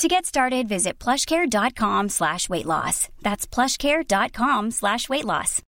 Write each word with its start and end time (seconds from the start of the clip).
To 0.00 0.08
get 0.08 0.26
started, 0.26 0.68
visit 0.68 1.04
plushcare.com 1.04 2.08
slash 2.08 2.48
weight 2.50 2.66
loss. 2.66 3.08
That's 3.22 3.46
plushcare.com 3.54 4.70
slash 4.72 4.98
weight 5.08 5.24
loss. 5.24 5.62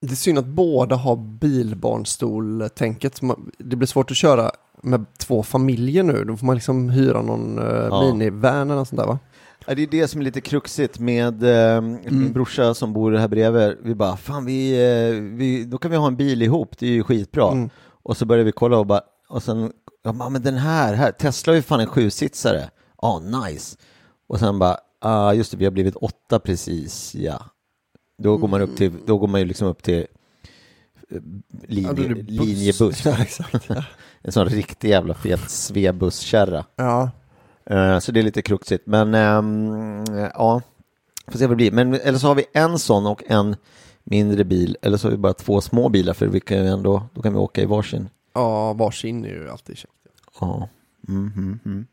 Det 0.00 0.12
är 0.12 0.16
synd 0.16 0.38
att 0.38 0.46
båda 0.46 0.96
har 0.96 1.16
bilbarnstol-tänket. 1.16 3.20
Det 3.58 3.76
blir 3.76 3.86
svårt 3.86 4.10
att 4.10 4.16
köra 4.16 4.50
med 4.82 5.04
två 5.18 5.42
familjer 5.42 6.02
nu. 6.02 6.24
Då 6.24 6.36
får 6.36 6.46
man 6.46 6.54
liksom 6.54 6.90
hyra 6.90 7.22
någon 7.22 7.58
uh, 7.58 7.64
Ja. 7.90 8.02
minivan 8.12 8.54
eller 8.70 8.74
något 8.74 8.88
sånt 8.88 9.00
där 9.00 9.06
va? 9.06 9.18
Ja, 9.66 9.74
det 9.74 9.82
är 9.82 9.86
det 9.86 10.08
som 10.08 10.20
är 10.20 10.24
lite 10.24 10.40
kruxigt 10.40 10.98
med 10.98 11.42
eh, 11.76 11.80
min 11.80 12.32
brorsa 12.32 12.74
som 12.74 12.92
bor 12.92 13.12
här 13.12 13.28
bredvid. 13.28 13.76
Vi 13.82 13.94
bara, 13.94 14.16
fan 14.16 14.44
vi, 14.44 14.72
eh, 14.72 15.20
vi, 15.22 15.64
då 15.64 15.78
kan 15.78 15.90
vi 15.90 15.96
ha 15.96 16.06
en 16.06 16.16
bil 16.16 16.42
ihop, 16.42 16.78
det 16.78 16.86
är 16.86 16.90
ju 16.90 17.02
skitbra. 17.04 17.68
Och 18.02 18.16
så 18.16 18.26
började 18.26 18.44
vi 18.44 18.52
kolla 18.52 18.78
och 18.78 18.86
bara, 18.86 19.00
och 19.28 19.42
sen, 19.42 19.72
ja 20.18 20.28
men 20.28 20.42
den 20.42 20.56
här, 20.56 20.94
här, 20.94 21.12
Tesla 21.12 21.50
har 21.50 21.56
ju 21.56 21.62
fan 21.62 21.80
en 21.80 21.86
sjusitsare. 21.86 22.70
Ja, 23.02 23.18
nice. 23.20 23.76
Och 24.26 24.38
sen 24.38 24.58
bara, 24.58 24.76
ah, 25.00 25.32
just 25.32 25.50
det, 25.50 25.56
vi 25.56 25.64
har 25.64 25.72
blivit 25.72 25.96
åtta 25.96 26.38
precis, 26.38 27.14
ja. 27.14 27.42
Då 28.18 28.36
går 28.36 28.48
man 28.48 28.60
upp 28.62 28.76
till, 28.76 28.92
då 29.06 29.18
går 29.18 29.28
man 29.28 29.40
ju 29.40 29.46
liksom 29.46 29.68
upp 29.68 29.82
till 29.82 30.06
eh, 31.10 31.20
linje, 31.68 31.92
Ja, 31.92 32.04
är 32.04 32.14
linjebuss. 32.22 33.04
Ja, 33.04 33.16
exakt. 33.22 33.70
En 34.22 34.32
sån 34.32 34.46
riktig 34.46 34.88
jävla 34.88 35.14
fet 35.14 35.50
svebuskärra. 35.50 36.64
Ja, 36.76 37.10
Eh, 37.70 37.98
Så 37.98 38.12
det 38.12 38.20
är 38.20 38.24
lite 38.24 38.42
kruxigt, 38.42 38.86
men 38.86 39.14
ehm, 39.14 40.04
ja, 40.34 40.60
får 41.28 41.38
se 41.38 41.46
vad 41.46 41.50
det 41.52 41.56
blir. 41.56 41.72
Men 41.72 41.94
eller 41.94 42.18
så 42.18 42.26
har 42.26 42.34
vi 42.34 42.44
en 42.52 42.78
sån 42.78 43.06
och 43.06 43.22
en 43.26 43.56
mindre 44.04 44.44
bil, 44.44 44.76
eller 44.82 44.96
så 44.96 45.06
har 45.06 45.10
vi 45.10 45.16
bara 45.16 45.32
två 45.34 45.60
små 45.60 45.88
bilar, 45.88 46.14
för 46.14 46.26
vi 46.26 46.40
kan 46.40 46.58
ju 46.58 46.66
ändå, 46.66 47.02
då 47.14 47.22
kan 47.22 47.32
vi 47.32 47.38
åka 47.38 47.62
i 47.62 47.66
varsin. 47.66 48.08
Ja 48.36 48.72
varsin 48.72 49.24
är 49.24 49.28
ju 49.28 49.50
alltid 49.50 49.76
käckt. 49.76 49.92
Ja. 50.40 50.68
Mm, 51.08 51.32
mm, 51.36 51.58
mm. 51.64 51.86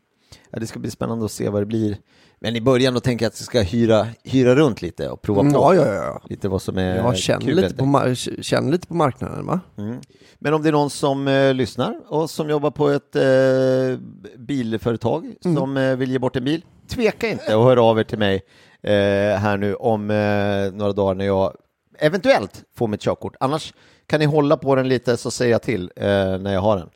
ja, 0.50 0.58
det 0.60 0.66
ska 0.66 0.78
bli 0.78 0.90
spännande 0.90 1.24
att 1.24 1.32
se 1.32 1.48
vad 1.48 1.62
det 1.62 1.66
blir. 1.66 1.96
Men 2.38 2.56
i 2.56 2.60
början 2.60 2.94
då 2.94 3.00
tänker 3.00 3.24
jag 3.24 3.30
att 3.30 3.38
jag 3.40 3.46
ska 3.46 3.60
hyra, 3.60 4.06
hyra 4.24 4.54
runt 4.54 4.82
lite 4.82 5.08
och 5.08 5.22
prova 5.22 5.40
Mm, 5.40 5.52
på 5.52 5.58
ja, 5.60 5.74
ja, 5.74 5.94
ja. 5.94 6.20
lite 6.28 6.48
vad 6.48 6.62
som 6.62 6.78
är 6.78 6.96
Jag 6.96 7.16
känner 7.16 7.46
kul. 7.46 7.56
lite, 7.56 7.74
på 7.74 8.14
känner 8.42 8.72
lite 8.72 8.86
på 8.86 8.94
marknaden 8.94 9.46
va? 9.46 9.60
Mm. 9.78 10.00
Men 10.38 10.54
om 10.54 10.62
det 10.62 10.68
är 10.68 10.72
någon 10.72 10.90
som 10.90 11.28
eh, 11.28 11.54
lyssnar 11.54 12.00
och 12.08 12.30
som 12.30 12.50
jobbar 12.50 12.70
på 12.70 12.88
ett 12.88 13.16
eh, 13.16 13.98
bilföretag 14.38 15.34
som 15.42 15.76
eh, 15.76 15.96
vill 15.96 16.10
ge 16.10 16.18
bort 16.18 16.36
en 16.36 16.44
bil, 16.44 16.64
tveka 16.88 17.28
inte 17.28 17.56
och 17.56 17.64
hör 17.64 17.90
av 17.90 17.98
er 17.98 18.04
till 18.04 18.18
mig 18.18 18.42
eh, 18.82 18.92
här 19.38 19.56
nu 19.56 19.74
om 19.74 20.10
eh, 20.10 20.72
några 20.78 20.92
dagar 20.92 21.14
när 21.14 21.24
jag 21.24 21.52
eventuellt 21.98 22.64
får 22.76 22.88
mitt 22.88 23.00
körkort. 23.02 23.36
Annars 23.40 23.74
kan 24.06 24.20
ni 24.20 24.26
hålla 24.26 24.56
på 24.56 24.74
den 24.74 24.88
lite 24.88 25.16
så 25.16 25.30
säger 25.30 25.52
jag 25.52 25.62
till 25.62 25.92
eh, 25.96 26.04
när 26.38 26.52
jag 26.52 26.60
har 26.60 26.76
den. 26.76 26.90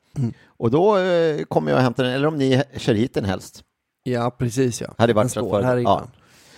Och 0.46 0.70
då 0.70 0.98
eh, 0.98 1.44
kommer 1.44 1.72
jag 1.72 1.78
hämta 1.78 2.02
den, 2.02 2.12
eller 2.12 2.28
om 2.28 2.36
ni 2.36 2.62
kör 2.76 2.94
hit 2.94 3.14
den 3.14 3.24
helst. 3.24 3.64
Ja, 4.02 4.30
precis 4.30 4.80
ja. 4.80 4.94
Hade 4.98 5.12
varit 5.12 5.34
Den 5.34 5.64
här 5.64 5.76
ja. 5.76 6.08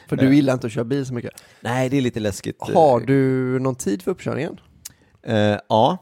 För 0.08 0.16
du 0.16 0.34
gillar 0.34 0.52
inte 0.52 0.66
att 0.66 0.72
köra 0.72 0.84
bil 0.84 1.06
så 1.06 1.14
mycket. 1.14 1.42
Nej, 1.60 1.88
det 1.88 1.96
är 1.96 2.00
lite 2.00 2.20
läskigt. 2.20 2.56
Har 2.60 3.00
du 3.00 3.58
någon 3.58 3.74
tid 3.74 4.02
för 4.02 4.10
uppkörningen? 4.10 4.60
Eh, 5.22 5.58
ja, 5.68 5.98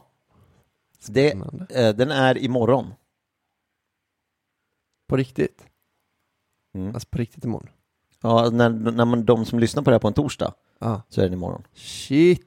det, 1.07 1.31
eh, 1.69 1.95
den 1.95 2.11
är 2.11 2.37
imorgon. 2.37 2.93
På 5.07 5.17
riktigt? 5.17 5.65
Mm. 6.75 6.93
Alltså 6.93 7.07
på 7.11 7.17
riktigt 7.17 7.43
imorgon? 7.45 7.69
Ja, 8.21 8.49
när, 8.49 8.69
när 8.69 9.05
man, 9.05 9.25
de 9.25 9.45
som 9.45 9.59
lyssnar 9.59 9.83
på 9.83 9.89
det 9.89 9.93
här 9.93 9.99
på 9.99 10.07
en 10.07 10.13
torsdag 10.13 10.53
Ja. 10.79 11.01
så 11.09 11.21
är 11.21 11.25
den 11.25 11.33
imorgon. 11.33 11.63
Shit! 11.73 12.45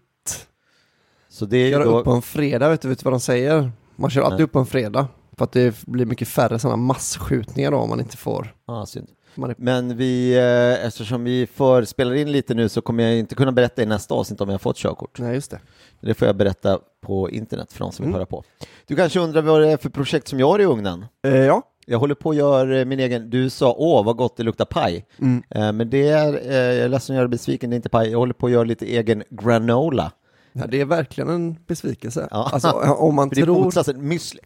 Så 1.32 1.46
det 1.46 1.56
är 1.56 1.64
ju 1.64 1.70
Göra 1.70 1.84
då, 1.84 1.98
upp 1.98 2.04
på 2.04 2.10
en 2.12 2.22
fredag, 2.22 2.68
vet 2.68 2.80
du, 2.82 2.88
vet 2.88 2.98
du 2.98 3.04
vad 3.04 3.12
de 3.12 3.20
säger? 3.20 3.72
Man 3.96 4.10
kör 4.10 4.22
alltid 4.22 4.38
Nej. 4.38 4.44
upp 4.44 4.52
på 4.52 4.58
en 4.58 4.66
fredag. 4.66 5.08
För 5.36 5.44
att 5.44 5.52
det 5.52 5.86
blir 5.86 6.06
mycket 6.06 6.28
färre 6.28 6.58
sådana 6.58 6.76
massskjutningar 6.76 7.70
då 7.70 7.76
om 7.76 7.88
man 7.88 8.00
inte 8.00 8.16
får. 8.16 8.54
ah, 8.66 8.86
synd. 8.86 9.08
Är... 9.36 9.54
Men 9.58 9.96
vi, 9.96 10.34
eh, 10.36 10.86
eftersom 10.86 11.24
vi 11.24 11.46
för, 11.54 11.84
spelar 11.84 12.14
in 12.14 12.32
lite 12.32 12.54
nu 12.54 12.68
så 12.68 12.80
kommer 12.80 13.04
jag 13.04 13.18
inte 13.18 13.34
kunna 13.34 13.52
berätta 13.52 13.82
i 13.82 13.86
nästa 13.86 14.14
avsnitt 14.14 14.40
om 14.40 14.48
jag 14.48 14.54
har 14.54 14.58
fått 14.58 14.76
körkort. 14.76 15.18
Nej, 15.18 15.34
just 15.34 15.50
det. 15.50 15.60
Det 16.00 16.14
får 16.14 16.26
jag 16.26 16.36
berätta 16.36 16.78
på 17.06 17.30
internet 17.30 17.72
för 17.72 17.78
de 17.78 17.92
som 17.92 18.02
vill 18.02 18.08
Mm. 18.10 18.14
höra 18.14 18.26
på. 18.26 18.44
Du 18.86 18.96
kanske 18.96 19.20
undrar 19.20 19.42
vad 19.42 19.60
det 19.60 19.68
är 19.72 19.76
för 19.76 19.90
projekt 19.90 20.28
som 20.28 20.40
jag 20.40 20.46
har 20.48 20.58
i 20.58 20.64
ugnen? 20.64 21.04
Eh, 21.26 21.36
ja. 21.36 21.62
Jag 21.86 21.98
håller 21.98 22.14
på 22.14 22.30
att 22.30 22.36
göra 22.36 22.78
eh, 22.78 22.84
min 22.84 23.00
egen, 23.00 23.30
du 23.30 23.50
sa 23.50 23.74
åh 23.78 24.04
vad 24.04 24.16
gott 24.16 24.36
det 24.36 24.42
luktar 24.42 24.64
paj. 24.64 25.06
Mm. 25.18 25.42
Eh, 25.50 25.72
men 25.72 25.90
det 25.90 26.08
är, 26.08 26.50
eh, 26.50 26.56
jag 26.56 26.76
är 26.76 26.88
ledsen 26.88 27.16
att 27.16 27.18
göra 27.18 27.28
besviken, 27.28 27.70
det 27.70 27.74
är 27.74 27.76
inte 27.76 27.88
paj. 27.88 28.10
Jag 28.10 28.18
håller 28.18 28.34
på 28.34 28.46
att 28.46 28.52
göra 28.52 28.64
lite 28.64 28.86
egen 28.86 29.22
granola. 29.30 30.12
Ja. 30.52 30.66
Det 30.66 30.80
är 30.80 30.84
verkligen 30.84 31.30
en 31.30 31.56
besvikelse. 31.66 32.28
Ja. 32.30 32.50
Alltså 32.52 32.70
om 32.70 33.14
man 33.14 33.28
det 33.32 33.42
tror... 33.42 33.72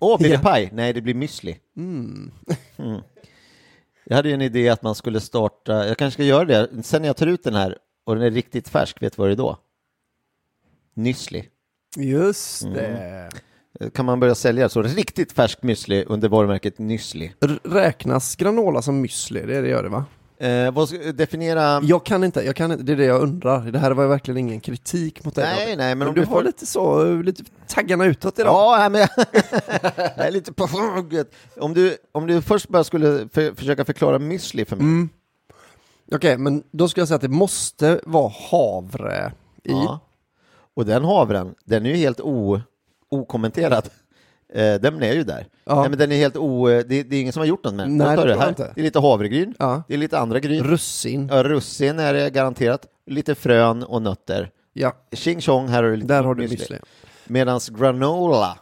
Åh, 0.01 0.19
blir 0.19 0.31
Ja. 0.31 0.37
det 0.37 0.43
paj? 0.43 0.71
Nej, 0.73 0.93
det 0.93 1.01
blir 1.01 1.15
müsli. 1.15 1.57
Mm. 1.77 2.31
Mm. 2.77 3.01
Jag 4.05 4.17
hade 4.17 4.29
ju 4.29 4.35
en 4.35 4.43
idé 4.43 4.69
att 4.69 4.83
man 4.83 4.95
skulle 4.95 5.21
starta, 5.21 5.87
jag 5.87 5.99
kanske 5.99 6.15
ska 6.17 6.23
göra 6.25 6.45
det, 6.45 6.69
sen 6.83 7.03
när 7.03 7.09
jag 7.09 7.17
tar 7.17 7.27
ut 7.27 7.45
den 7.45 7.55
här 7.55 7.79
och 8.05 8.15
den 8.15 8.25
är 8.25 8.31
riktigt 8.31 8.69
färsk, 8.69 9.03
vet 9.03 9.17
du 9.17 9.21
vad 9.23 9.29
det 9.29 9.35
är 9.35 9.37
då? 9.37 9.59
Müsli. 10.95 11.45
Just 11.97 12.63
Mm. 12.63 12.75
det. 12.75 13.31
Kan 13.95 14.05
man 14.05 14.21
börja 14.21 14.35
sälja 14.35 14.69
så 14.69 14.83
riktigt 14.83 15.33
färsk 15.33 15.59
müsli 15.63 16.05
under 16.07 16.29
varumärket 16.29 16.77
Nüssli. 16.79 17.31
Räknas 17.65 18.37
granola 18.37 18.83
som 18.83 19.05
müsli? 19.07 19.47
Det 19.47 19.57
är 19.57 19.63
det 19.63 19.69
gör 19.69 19.83
det 19.83 19.89
va? 19.89 20.05
Eh, 20.39 20.71
vad 20.73 20.89
ska, 20.89 20.99
definiera... 20.99 21.81
Jag 21.83 22.07
kan 22.07 22.25
inte, 22.25 22.43
jag 22.43 22.57
kan 22.57 22.73
inte, 22.73 22.85
det 22.85 22.93
är 22.93 22.97
det 22.97 23.05
jag 23.05 23.23
undrar. 23.23 23.61
Det 23.71 23.79
här 23.79 23.91
var 23.91 24.03
ju 24.03 24.09
verkligen 24.09 24.39
ingen 24.39 24.61
kritik 24.61 25.25
mot 25.25 25.35
dig. 25.35 25.45
Nej, 25.57 25.77
nej, 25.77 25.95
men 25.95 26.09
om 26.09 26.15
du 26.15 26.21
har 26.21 26.27
får- 26.27 26.43
lite 26.43 26.67
så, 26.67 27.05
lite 27.15 27.43
taggarna 27.69 28.05
utåt 28.05 28.39
idag. 28.39 28.55
Ja, 28.81 28.89
men 28.89 29.01
jag 30.17 30.27
är 30.27 30.31
lite 30.31 30.53
på 30.53 30.67
hugget. 30.67 31.35
Om 31.61 31.75
du, 31.75 31.97
om 32.13 32.27
du 32.27 32.43
först 32.43 32.69
bara 32.69 32.85
skulle 32.85 33.29
för, 33.33 33.55
försöka 33.55 33.85
förklara 33.85 34.19
müsli 34.19 34.65
för 34.65 34.77
mig. 34.77 34.85
Mm. 34.87 35.09
Okej, 36.13 36.39
men 36.39 36.63
då 36.71 36.89
ska 36.89 37.01
jag 37.01 37.09
säga 37.09 37.17
att 37.17 37.23
det 37.23 37.29
måste 37.29 38.01
vara 38.05 38.33
havre 38.51 39.33
i. 39.65 39.71
Ja. 39.73 40.01
Och 40.75 40.87
den 40.87 41.05
havren, 41.05 41.55
den 41.65 41.87
är 41.87 41.91
ju 41.91 41.97
helt 41.97 42.21
o, 42.21 42.61
okommenterad. 43.11 43.89
Eh, 44.55 44.75
den 44.81 45.03
är 45.03 45.13
ju 45.13 45.25
där. 45.25 45.47
Ja. 45.65 45.81
Nej, 45.81 45.89
men 45.91 45.99
den 45.99 46.13
är 46.13 46.17
helt 46.17 46.37
o... 46.37 46.67
Det, 46.67 46.83
det 46.85 47.17
är 47.17 47.21
ingen 47.21 47.33
som 47.33 47.41
har 47.41 47.47
gjort 47.47 47.65
något 47.65 47.75
med 47.75 47.87
den. 47.87 47.97
Nej, 47.97 48.17
det 48.17 48.29
jag 48.31 48.39
här. 48.39 48.49
inte. 48.49 48.73
Det 48.75 48.81
är 48.81 48.85
lite 48.85 48.99
havregryn, 49.01 49.55
Ja. 49.59 49.83
det 49.89 49.95
är 49.95 49.99
lite 49.99 50.19
andra 50.19 50.41
gryn. 50.41 50.65
Russin. 50.65 51.29
Ja, 51.33 51.43
russin 51.43 51.99
är 51.99 52.15
det 52.15 52.31
garanterat. 52.31 52.87
Lite 53.07 53.35
frön 53.35 53.83
och 53.83 54.03
nötter. 54.03 54.51
Ja, 54.73 54.93
Tjing 55.13 55.41
tjong, 55.41 55.69
här 55.69 55.83
har 55.83 55.91
du 55.91 55.97
lite 55.97 56.09
där 56.15 56.23
har 56.23 56.35
du 56.35 56.47
müsli. 56.47 56.79
Medans 57.27 57.69
granola, 57.69 58.59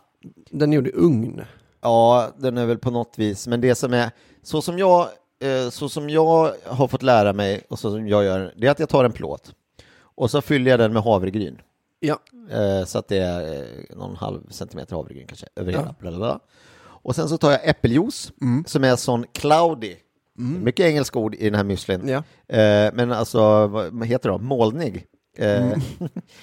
Den 0.51 0.73
är 0.73 0.77
gjord 0.77 0.87
i 0.89 0.93
ugn. 0.95 1.41
ja, 1.83 2.29
den 2.39 2.59
är 2.59 2.67
väl 2.67 2.79
på 2.79 2.91
något 2.91 3.15
vis, 3.17 3.47
men 3.47 3.61
det 3.61 3.75
som 3.75 3.93
är 3.95 4.11
så 4.43 4.63
som 4.63 4.79
jag, 4.79 5.01
eh, 5.43 5.71
så 5.71 5.89
som 5.89 6.11
jag 6.11 6.51
har 6.67 6.89
fått 6.89 7.03
lära 7.03 7.33
mig 7.33 7.63
och 7.69 7.79
så 7.79 7.91
som 7.91 8.09
jag 8.09 8.25
gör, 8.25 8.55
det 8.57 8.67
är 8.67 8.71
att 8.71 8.79
jag 8.79 8.89
tar 8.89 9.05
en 9.05 9.13
plåt 9.13 9.53
Och 10.01 10.31
så 10.31 10.41
fyller 10.41 10.71
jag 10.71 10.81
den 10.81 10.93
med 10.93 11.03
havregryn. 11.03 11.59
Ja. 12.01 12.19
Eh, 12.51 12.85
så 12.85 12.99
att 12.99 13.09
det 13.09 13.19
är 13.19 13.55
eh, 13.57 13.97
någon 13.97 14.17
halv 14.17 14.41
centimeter 14.51 14.97
havregryn 14.97 15.27
kanske 15.27 15.47
över 15.57 15.73
Ja. 15.73 15.79
hela. 15.79 15.95
Blablabla. 15.99 16.41
Och 16.85 17.15
sen 17.17 17.29
så 17.29 17.39
tar 17.39 17.51
jag 17.51 17.69
äppeljuice 17.69 18.33
som 18.67 18.85
är 18.85 18.97
sån 18.97 19.25
cloudy. 19.33 19.97
Mycket 20.39 20.87
engelska 20.87 21.19
ord 21.19 21.35
i 21.35 21.45
den 21.45 21.55
här 21.55 21.65
müslin. 21.65 22.09
Ja. 22.09 22.17
Eh, 22.57 22.91
men 22.95 23.13
alltså, 23.13 23.67
vad 23.67 24.07
heter 24.07 24.29
det 24.29 24.35
då? 24.35 24.39
Molnig. 24.39 25.07
Eh, 25.39 25.65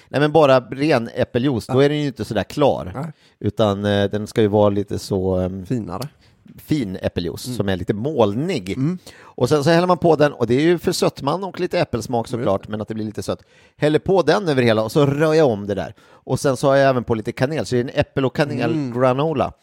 Nej 0.10 0.22
men 0.22 0.32
bara 0.32 0.60
ren 0.60 1.10
äppeljuice, 1.16 1.68
då 1.68 1.80
är 1.80 1.90
den 1.90 1.98
ju 2.02 2.08
inte 2.08 2.26
sådär 2.26 2.44
klar. 2.44 2.92
Nej. 2.96 3.12
Utan 3.40 3.82
den 3.82 4.28
ska 4.28 4.42
ju 4.42 4.48
vara 4.48 4.70
lite 4.70 5.00
så 5.00 5.36
ehm, 5.36 5.66
Finare. 5.66 6.10
Fin 6.58 6.98
äppeljuice 7.02 7.56
som 7.56 7.70
är 7.70 7.76
lite 7.78 7.94
molnig. 7.94 8.78
Och 9.20 9.50
sen 9.50 9.64
så 9.64 9.70
häller 9.70 9.88
man 9.88 9.98
på 9.98 10.16
den, 10.16 10.34
och 10.34 10.48
det 10.48 10.54
är 10.56 10.62
ju 10.62 10.78
för 10.78 10.92
sötman 10.92 11.44
och 11.44 11.60
lite 11.60 11.80
äppelsmak 11.80 12.28
såklart, 12.28 12.68
men 12.68 12.82
att 12.82 12.88
det 12.88 12.94
blir 12.94 13.06
lite 13.06 13.24
sött. 13.24 13.44
Häller 13.78 14.00
på 14.00 14.22
den 14.22 14.50
över 14.50 14.62
hela 14.62 14.84
och 14.84 14.92
så 14.92 15.06
rör 15.06 15.34
jag 15.34 15.48
om 15.48 15.68
det 15.68 15.76
där. 15.76 15.96
Och 16.02 16.40
sen 16.40 16.58
så 16.58 16.68
har 16.68 16.76
jag 16.76 16.90
även 16.90 17.04
på 17.04 17.16
lite 17.16 17.32
kanel, 17.32 17.66
så 17.66 17.76
det 17.76 17.80
är 17.82 17.84
en 17.84 17.90
äppel 17.94 18.26
och 18.26 18.36
kanel 18.36 18.92
granola. 18.96 19.54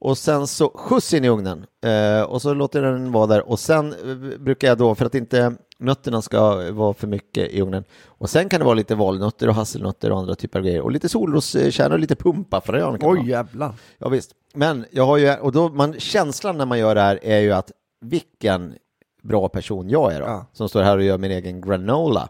Och 0.00 0.18
sen 0.18 0.46
så 0.46 0.72
skjuts 0.74 1.14
in 1.14 1.24
i 1.24 1.28
ugnen 1.28 1.66
eh, 1.84 2.22
och 2.22 2.42
så 2.42 2.54
låter 2.54 2.82
den 2.82 3.12
vara 3.12 3.26
där 3.26 3.48
och 3.48 3.60
sen 3.60 3.92
eh, 3.92 4.38
brukar 4.38 4.68
jag 4.68 4.78
då, 4.78 4.94
för 4.94 5.06
att 5.06 5.14
inte 5.14 5.54
nötterna 5.78 6.22
ska 6.22 6.72
vara 6.72 6.94
för 6.94 7.06
mycket 7.06 7.50
i 7.50 7.60
ugnen, 7.60 7.84
och 8.06 8.30
sen 8.30 8.48
kan 8.48 8.60
det 8.60 8.64
vara 8.64 8.74
lite 8.74 8.94
valnötter 8.94 9.48
och 9.48 9.54
hasselnötter 9.54 10.12
och 10.12 10.18
andra 10.18 10.34
typer 10.34 10.58
av 10.58 10.64
grejer 10.64 10.80
och 10.80 10.92
lite 10.92 11.08
solroskärnor 11.08 11.92
och 11.94 11.98
lite 12.00 12.16
pumpafrön. 12.16 12.98
Oj 13.02 13.28
jävlar. 13.30 13.74
Ja, 13.98 14.08
visst. 14.08 14.30
Men 14.54 14.84
jag 14.90 15.06
har 15.06 15.16
ju, 15.16 15.34
och 15.34 15.52
då 15.52 15.68
man, 15.68 15.94
känslan 16.00 16.58
när 16.58 16.66
man 16.66 16.78
gör 16.78 16.94
det 16.94 17.00
här 17.00 17.18
är 17.22 17.38
ju 17.40 17.52
att 17.52 17.72
vilken 18.00 18.74
bra 19.22 19.48
person 19.48 19.88
jag 19.90 20.12
är 20.12 20.20
då, 20.20 20.26
Ja. 20.26 20.46
som 20.52 20.68
står 20.68 20.82
här 20.82 20.96
och 20.96 21.04
gör 21.04 21.18
min 21.18 21.30
egen 21.30 21.60
granola. 21.60 22.28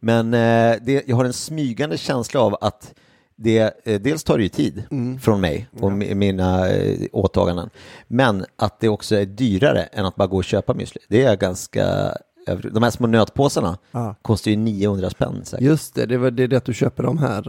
Men 0.00 0.34
eh, 0.34 0.76
det, 0.82 1.08
jag 1.08 1.16
har 1.16 1.24
en 1.24 1.32
smygande 1.32 1.98
känsla 1.98 2.40
av 2.40 2.56
att 2.60 2.94
det, 3.36 3.86
eh, 3.86 4.00
dels 4.00 4.24
tar 4.24 4.36
det 4.36 4.42
ju 4.42 4.48
tid 4.48 4.82
från 5.22 5.40
mig 5.40 5.68
och 5.80 5.90
mi- 5.90 6.14
mina 6.14 6.68
eh, 6.70 6.98
åtaganden, 7.12 7.70
men 8.08 8.44
att 8.56 8.80
det 8.80 8.88
också 8.88 9.16
är 9.16 9.26
dyrare 9.26 9.82
än 9.82 10.06
att 10.06 10.16
bara 10.16 10.26
gå 10.28 10.36
och 10.36 10.44
köpa 10.44 10.72
müsli. 10.74 10.98
Det 11.08 11.22
är 11.24 11.36
ganska, 11.36 11.84
över- 11.84 12.16
de 12.46 12.82
här 12.82 12.90
små 12.90 13.06
nötpåsarna 13.06 13.78
Ja. 13.90 14.14
kostar 14.22 14.50
ju 14.50 14.56
900 14.56 15.10
spänn 15.10 15.40
säkert. 15.44 15.64
Just 15.66 15.94
det, 15.94 16.06
det 16.06 16.14
är 16.14 16.30
det, 16.30 16.42
är 16.42 16.48
det 16.48 16.56
att 16.56 16.64
du 16.64 16.74
köper 16.74 17.02
de 17.02 17.18
här 17.18 17.48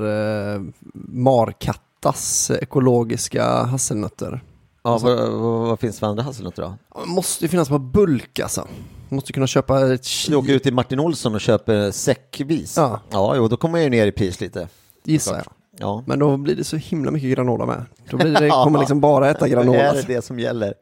eh, 0.55 0.61
Markattas 0.93 2.51
ekologiska 2.51 3.45
hasselnötter. 3.63 4.43
Ja, 4.83 4.97
vad, 4.97 5.17
vad, 5.31 5.67
vad 5.67 5.79
finns 5.79 5.99
för 5.99 6.07
andra 6.07 6.23
hasselnötter 6.23 6.61
då? 6.61 6.77
Måste 7.05 7.45
ju 7.45 7.49
finnas 7.49 7.69
på 7.69 7.79
bulk 7.79 8.39
alltså. 8.39 8.67
Måste 9.09 9.33
kunna 9.33 9.47
köpa 9.47 9.93
ett 9.93 10.27
Du 10.27 10.35
åker 10.35 10.45
kilo, 10.47 10.55
ut 10.55 10.63
till 10.63 10.73
Martin 10.73 10.99
Olsson 10.99 11.35
och 11.35 11.41
köper 11.41 11.91
säckvis. 11.91 12.77
Ja. 12.77 12.99
ja 13.11 13.35
jo, 13.35 13.47
då 13.47 13.57
kommer 13.57 13.77
jag 13.77 13.83
ju 13.83 13.89
ner 13.89 14.07
i 14.07 14.11
pris 14.11 14.41
lite. 14.41 14.67
gissar 15.03 15.35
jag. 15.35 15.45
Ja. 15.79 16.03
Men 16.07 16.19
då 16.19 16.37
blir 16.37 16.55
det 16.55 16.63
så 16.63 16.77
himla 16.77 17.11
mycket 17.11 17.29
granola 17.29 17.65
med. 17.65 17.85
Då 18.09 18.17
blir 18.17 18.33
det, 18.39 18.49
kommer 18.63 18.79
liksom 18.79 18.99
bara 19.01 19.29
äta 19.29 19.47
granola. 19.47 19.79
är 19.79 19.93
det 19.93 20.13
det 20.13 20.21
som 20.21 20.39
gäller. 20.39 20.73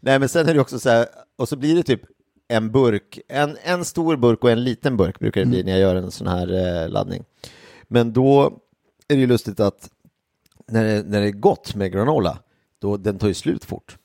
Nej, 0.00 0.18
men 0.18 0.28
sen 0.28 0.48
är 0.48 0.54
det 0.54 0.60
också 0.60 0.78
så 0.78 0.88
här, 0.90 1.06
och 1.38 1.48
så 1.48 1.56
blir 1.56 1.76
det 1.76 1.82
typ 1.82 2.00
en 2.50 2.70
burk, 2.70 3.20
en, 3.28 3.56
en 3.62 3.84
stor 3.84 4.16
burk 4.16 4.44
och 4.44 4.50
en 4.50 4.64
liten 4.64 4.96
burk 4.96 5.18
brukar 5.18 5.40
det 5.40 5.46
bli 5.46 5.62
när 5.62 5.72
jag 5.72 5.80
gör 5.80 5.94
en 5.94 6.10
sån 6.10 6.26
här 6.26 6.82
eh, 6.82 6.88
laddning. 6.88 7.24
Men 7.88 8.12
då 8.12 8.58
är 9.08 9.14
det 9.14 9.20
ju 9.20 9.26
lustigt 9.26 9.60
att 9.60 9.90
när 10.66 10.84
det, 10.84 11.02
när 11.02 11.20
det 11.20 11.26
är 11.26 11.32
gott 11.32 11.74
med 11.74 11.92
granola, 11.92 12.38
då 12.78 12.96
den 12.96 13.18
tar 13.18 13.28
ju 13.28 13.34
slut 13.34 13.64
fort. 13.64 13.98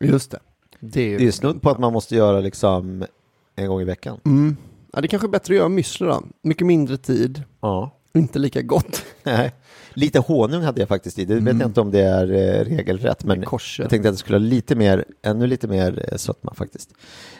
Just 0.00 0.30
det. 0.30 0.38
Det 0.80 1.00
är, 1.02 1.18
Det 1.18 1.22
är 1.22 1.26
ju 1.26 1.32
snudd 1.32 1.62
på 1.62 1.70
att 1.70 1.78
man 1.78 1.92
måste 1.92 2.16
göra 2.16 2.40
liksom 2.40 3.04
en 3.54 3.68
gång 3.68 3.80
i 3.80 3.84
veckan. 3.84 4.20
Mm. 4.24 4.56
Ja, 4.92 5.00
det 5.00 5.08
kanske 5.08 5.26
är 5.26 5.30
bättre 5.30 5.54
att 5.54 5.58
göra 5.58 5.68
müsli 5.68 6.06
då. 6.06 6.22
Mycket 6.42 6.66
mindre 6.66 6.96
tid, 6.96 7.42
Ja. 7.60 7.97
Inte 8.18 8.38
lika 8.38 8.62
gott. 8.62 9.02
Nej. 9.22 9.52
Lite 9.94 10.18
honung 10.18 10.62
hade 10.62 10.80
jag 10.80 10.88
faktiskt 10.88 11.18
i. 11.18 11.24
Det 11.24 11.34
vet 11.34 11.58
jag 11.60 11.68
inte 11.68 11.80
om 11.80 11.90
det 11.90 12.00
är 12.00 12.32
eh, 12.32 12.64
regelrätt, 12.64 13.24
men 13.24 13.44
Korset. 13.44 13.84
jag 13.84 13.90
tänkte 13.90 14.08
att 14.08 14.14
det 14.14 14.18
skulle 14.18 14.38
ha 14.38 14.42
lite 14.44 14.74
mer, 14.74 15.04
ännu 15.22 15.46
lite 15.46 15.68
mer 15.68 16.08
eh, 16.12 16.16
sötma 16.16 16.54
faktiskt. 16.54 16.90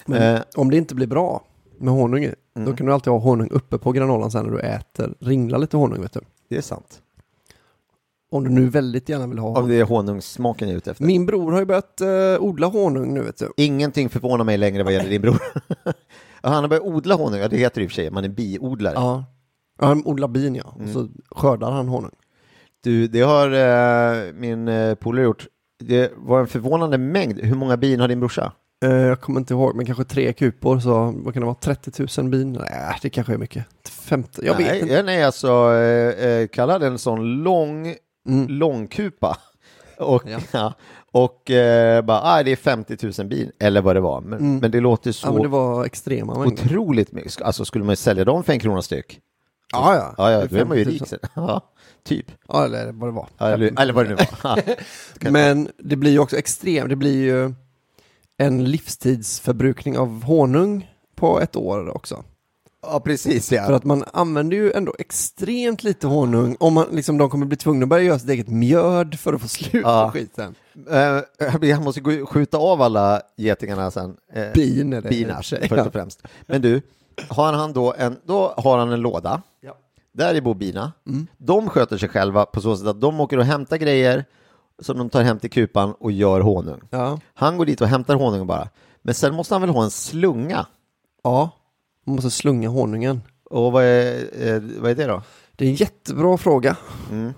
Men 0.07 0.23
Eh, 0.37 0.41
om 0.57 0.71
det 0.71 0.77
inte 0.77 0.95
blir 0.95 1.07
bra 1.07 1.45
med 1.79 1.95
honung 1.95 2.25
i, 2.25 2.35
då 2.55 2.73
kan 2.77 2.87
du 2.87 2.93
alltid 2.93 3.13
ha 3.13 3.19
honung 3.21 3.49
uppe 3.51 3.79
på 3.79 3.93
granolan 3.93 4.31
sen 4.31 4.45
när 4.45 4.53
du 4.53 4.61
äter. 4.61 5.15
Ringla 5.21 5.59
lite 5.59 5.77
honung 5.77 6.03
vet 6.03 6.13
du. 6.13 6.21
det 6.49 6.57
är 6.57 6.61
sant. 6.63 7.01
Om 8.31 8.45
du 8.45 8.51
nu 8.51 8.69
väldigt 8.69 9.09
gärna 9.09 9.27
vill 9.27 9.39
ha 9.39 9.59
Om 9.61 9.69
det 9.69 9.75
är 9.81 9.85
honungssmaken 9.85 10.69
jag 10.69 10.75
är 10.75 10.79
ute 10.79 10.91
efter. 10.91 11.05
Min 11.05 11.27
bror 11.27 11.53
har 11.53 11.59
ju 11.59 11.65
börjat 11.67 12.01
eh, 12.01 12.09
odla 12.41 12.67
honung 12.67 13.15
nu 13.15 13.23
vet 13.23 13.37
du. 13.39 13.53
Ingenting 13.57 14.09
förvånar 14.09 14.45
mig 14.45 14.59
längre 14.59 14.83
vad 14.83 14.93
gäller 14.93 15.11
din 15.11 15.23
bror. 15.23 15.43
Han 16.43 16.55
har 16.55 16.69
börjat 16.69 16.85
odla 16.85 17.15
honung, 17.15 17.41
ja 17.41 17.49
det 17.49 17.57
heter 17.57 17.81
det 17.81 17.85
i 17.85 17.87
och 17.87 17.91
för 17.91 17.95
sig, 17.95 18.11
man 18.11 18.25
är 18.25 18.29
biodlare. 18.29 18.95
Ja. 18.95 19.25
Han 19.79 20.03
odlar 20.07 20.29
bin 20.29 20.55
ja, 20.55 20.75
och 20.83 20.89
så 20.89 21.09
skördar 21.31 21.71
han 21.71 21.89
honung. 21.89 22.15
Du, 22.85 23.09
det 23.09 23.21
har 23.21 23.51
eh, 23.53 24.33
min 24.33 24.69
eh, 24.69 24.95
polare 24.95 25.25
gjort. 25.25 25.47
Det 25.85 26.13
var 26.17 26.41
en 26.41 26.47
förvånande 26.47 26.99
mängd. 26.99 27.41
Hur 27.41 27.55
många 27.57 27.77
bin 27.77 28.01
har 28.01 28.09
din 28.09 28.21
brorsa? 28.21 28.53
Eh, 28.85 28.91
jag 28.93 29.21
kommer 29.21 29.41
inte 29.41 29.55
ihåg, 29.55 29.75
men 29.77 29.87
kanske 29.87 30.05
tre 30.05 30.33
kupor, 30.33 30.79
så 30.81 31.15
vad 31.17 31.35
kan 31.35 31.41
det 31.41 31.47
vara, 31.47 31.55
30 31.61 32.21
000 32.23 32.31
bin? 32.31 32.53
Nej, 32.53 32.99
det 33.03 33.11
kanske 33.11 33.33
är 33.33 33.39
mycket. 33.39 33.65
50, 33.91 34.41
jag 34.45 34.61
nej, 34.61 34.73
vet 34.73 34.83
inte. 34.83 35.03
Nej, 35.03 35.25
alltså, 35.25 35.49
eh, 35.75 36.29
eh, 36.29 36.47
kalla 36.49 36.79
den 36.79 36.93
en 36.93 36.99
sån 36.99 37.43
lång, 37.43 37.95
Mm. 38.29 38.47
långkupa. 38.49 39.39
Och, 39.99 40.23
Ja. 40.27 40.39
ja. 40.53 40.75
och 41.13 41.51
eh, 41.51 42.03
bara, 42.05 42.21
ah, 42.23 42.43
det 42.43 42.53
är 42.53 42.57
50 42.57 42.97
000 43.19 43.29
bin, 43.29 43.51
eller 43.61 43.81
vad 43.81 43.97
det 43.97 44.01
var. 44.01 44.21
Men, 44.21 44.39
Mm. 44.39 44.59
men 44.59 44.71
det 44.71 44.81
låter 44.81 45.13
så 45.13 45.27
Ja, 45.29 45.33
men 45.33 45.43
det 45.43 45.49
var 45.49 45.85
extrema 45.85 46.39
mängder. 46.39 46.65
otroligt 46.65 47.13
mycket. 47.13 47.43
Alltså, 47.43 47.65
skulle 47.65 47.85
man 47.85 47.97
sälja 47.97 48.25
dem 48.25 48.45
för 48.45 48.53
en 48.53 48.59
krona 48.61 48.83
styck? 48.83 49.21
Ja, 49.73 49.95
ja. 49.95 50.15
Ja, 50.19 50.31
ja, 50.31 50.47
då 50.47 50.57
är 50.57 50.65
man 50.65 50.77
ju 50.79 50.85
50 50.85 50.99
000. 50.99 51.01
rik 51.01 51.09
sen. 51.09 51.19
Ja, 51.35 51.61
typ. 52.05 52.27
Ja, 52.49 52.65
eller 52.65 52.93
vad 52.93 53.09
det 53.09 53.13
var. 53.13 53.29
Ja, 53.39 53.47
eller, 53.49 53.81
eller 53.81 53.93
vad 53.93 54.05
det 54.05 54.09
nu 54.11 54.15
var. 54.17 54.29
Ja. 54.57 54.75
Men 55.31 55.69
det 55.79 55.97
blir 55.97 56.11
ju 56.11 56.19
också 56.19 56.37
extremt, 56.37 56.89
det 56.89 56.97
blir 56.97 57.23
ju 57.25 57.55
en 58.37 58.65
livstidsförbrukning 58.65 59.99
av 59.99 60.23
honung 60.23 60.91
på 61.17 61.41
ett 61.41 61.57
år 61.57 61.97
också. 61.97 62.25
ja, 62.83 63.01
precis 63.01 63.53
ja. 63.53 63.67
För 63.67 63.73
att 63.73 63.85
man 63.85 64.05
använder 64.13 64.57
ju 64.57 64.73
ändå 64.73 64.95
extremt 64.99 65.83
lite 65.85 66.07
honung 66.07 66.57
om 66.61 66.75
man 66.75 66.87
liksom, 66.93 67.19
de 67.19 67.31
kommer 67.31 67.47
bli 67.47 67.57
tvungna 67.57 67.83
att 67.85 67.89
börja 67.89 68.03
göra 68.03 68.19
sitt 68.19 68.31
eget 68.31 68.49
mjöd 68.49 69.19
för 69.21 69.33
att 69.33 69.41
få 69.43 69.49
slut 69.49 69.73
på 69.73 69.89
Ja. 69.89 70.11
skiten. 70.15 70.55
Eh, 70.91 71.21
jag 71.69 71.83
måste 71.83 72.01
gå, 72.01 72.27
skjuta 72.27 72.59
av 72.59 72.83
alla 72.83 73.23
getingarna 73.37 73.91
sen. 73.91 74.17
Eh, 74.33 74.53
Bin 74.55 74.93
är 74.93 75.01
det 75.03 75.09
i 75.09 75.11
och 75.11 75.11
Bina, 75.11 75.37
för 75.37 75.43
sig, 75.43 75.69
först 75.69 75.87
och 75.87 75.93
främst. 75.93 76.23
Men 76.47 76.63
du, 76.63 76.83
har 77.29 77.53
han 77.53 77.73
då 77.73 77.95
en, 77.99 78.17
då 78.25 78.55
har 78.57 78.79
han 78.79 78.93
en 78.93 79.01
låda. 79.01 79.43
Ja. 79.61 79.77
Där 80.13 80.35
är 80.35 80.41
bor 80.41 80.55
bina. 80.55 80.93
Mm. 81.07 81.27
De 81.39 81.69
sköter 81.69 81.99
sig 81.99 82.09
själva 82.09 82.47
på 82.47 82.61
så 82.61 82.77
sätt 82.77 82.87
att 82.87 83.01
de 83.01 83.21
åker 83.21 83.39
och 83.39 83.45
hämtar 83.45 83.77
grejer 83.77 84.25
som 84.83 84.99
de 84.99 85.11
tar 85.11 85.23
hem 85.23 85.39
till 85.39 85.51
kupan 85.51 85.93
och 85.93 86.13
gör 86.13 86.41
honung. 86.41 86.81
Ja. 86.91 87.21
Han 87.35 87.59
går 87.59 87.67
dit 87.67 87.81
och 87.81 87.89
hämtar 87.89 88.15
honung 88.15 88.47
bara. 88.47 88.69
Men 89.03 89.15
sen 89.15 89.35
måste 89.35 89.55
han 89.55 89.61
väl 89.63 89.71
ha 89.71 89.85
en 89.85 89.91
slunga? 89.91 90.67
ja, 91.23 91.51
man 92.05 92.15
måste 92.15 92.31
slunga 92.31 92.69
honungen. 92.69 93.21
Och 93.51 93.73
vad 93.73 93.85
är, 93.85 94.15
eh, 94.47 94.63
vad 94.81 94.91
är 94.91 94.95
det 94.95 95.07
då? 95.07 95.23
Det 95.57 95.65
är 95.65 95.69
en 95.69 95.75
jättebra 95.75 96.39
fråga, 96.39 96.77
Mm. 97.11 97.35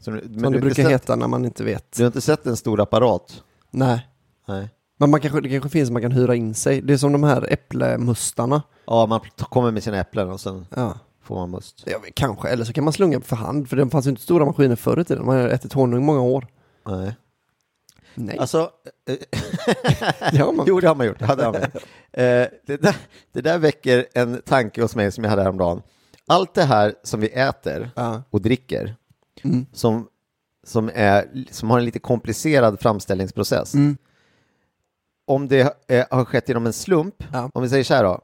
Så, 0.00 0.10
men 0.10 0.40
som 0.42 0.52
det 0.52 0.60
brukar 0.60 0.82
sett, 0.82 0.92
heta 0.92 1.16
när 1.16 1.28
man 1.28 1.44
inte 1.44 1.64
vet. 1.64 1.92
du 1.96 2.02
har 2.02 2.06
inte 2.06 2.20
sett 2.20 2.46
en 2.46 2.56
stor 2.56 2.80
apparat? 2.80 3.42
Nej. 3.70 4.08
Nej. 4.48 4.68
Men 4.98 5.10
man 5.10 5.20
kanske, 5.20 5.40
det 5.40 5.48
kanske 5.48 5.68
finns 5.68 5.86
som 5.86 5.92
man 5.92 6.02
kan 6.02 6.12
hyra 6.12 6.34
in 6.34 6.54
sig. 6.54 6.80
Det 6.80 6.92
är 6.92 6.96
som 6.96 7.12
de 7.12 7.22
här 7.24 7.52
äpplemustarna. 7.52 8.62
Ja, 8.90 9.06
man 9.06 9.20
kommer 9.38 9.70
med 9.70 9.82
sina 9.82 9.98
äpplen 9.98 10.30
och 10.30 10.40
sen 10.40 10.66
Ja. 10.76 10.94
får 11.22 11.34
man 11.34 11.50
must. 11.50 11.86
Vet, 11.86 12.14
kanske, 12.14 12.48
eller 12.48 12.64
så 12.64 12.72
kan 12.72 12.84
man 12.84 12.92
slunga 12.92 13.20
för 13.20 13.36
hand, 13.36 13.68
för 13.68 13.76
det 13.76 13.90
fanns 13.90 14.06
ju 14.06 14.10
inte 14.10 14.22
stora 14.22 14.44
maskiner 14.44 14.76
förr 14.76 15.00
i 15.00 15.04
tiden. 15.04 15.26
Man 15.26 15.36
har 15.36 15.48
ätit 15.48 15.72
honung 15.72 16.04
många 16.04 16.20
år. 16.20 16.46
Nej. 16.86 17.14
Nej, 18.14 18.38
Alltså, 18.38 18.70
eh, 19.08 19.16
det 20.32 20.38
har 20.38 20.52
man. 20.52 20.66
jo 20.68 20.80
det 20.80 20.88
har 20.88 20.94
man 20.94 21.06
gjort. 21.06 21.18
Det, 21.18 21.26
man. 21.36 21.54
Eh, 21.54 22.46
det, 22.66 22.76
där, 22.82 22.96
det 23.32 23.40
där 23.40 23.58
väcker 23.58 24.06
en 24.14 24.42
tanke 24.42 24.82
hos 24.82 24.96
mig 24.96 25.12
som 25.12 25.24
jag 25.24 25.30
hade 25.30 25.42
häromdagen. 25.42 25.82
Allt 26.26 26.54
det 26.54 26.64
här 26.64 26.94
som 27.02 27.20
vi 27.20 27.28
äter 27.28 27.90
Ja. 27.96 28.22
och 28.30 28.40
dricker, 28.42 28.94
Mm. 29.44 29.66
som, 29.72 30.08
som, 30.66 30.90
är, 30.94 31.44
som 31.50 31.70
har 31.70 31.78
en 31.78 31.84
lite 31.84 31.98
komplicerad 31.98 32.80
framställningsprocess. 32.80 33.74
Mm. 33.74 33.96
Om 35.26 35.48
det 35.48 35.84
eh, 35.88 36.06
har 36.10 36.24
skett 36.24 36.48
genom 36.48 36.66
en 36.66 36.72
slump, 36.72 37.14
Ja. 37.32 37.50
om 37.54 37.62
vi 37.62 37.68
säger 37.68 37.84
så 37.84 37.94
här 37.94 38.04
då, 38.04 38.20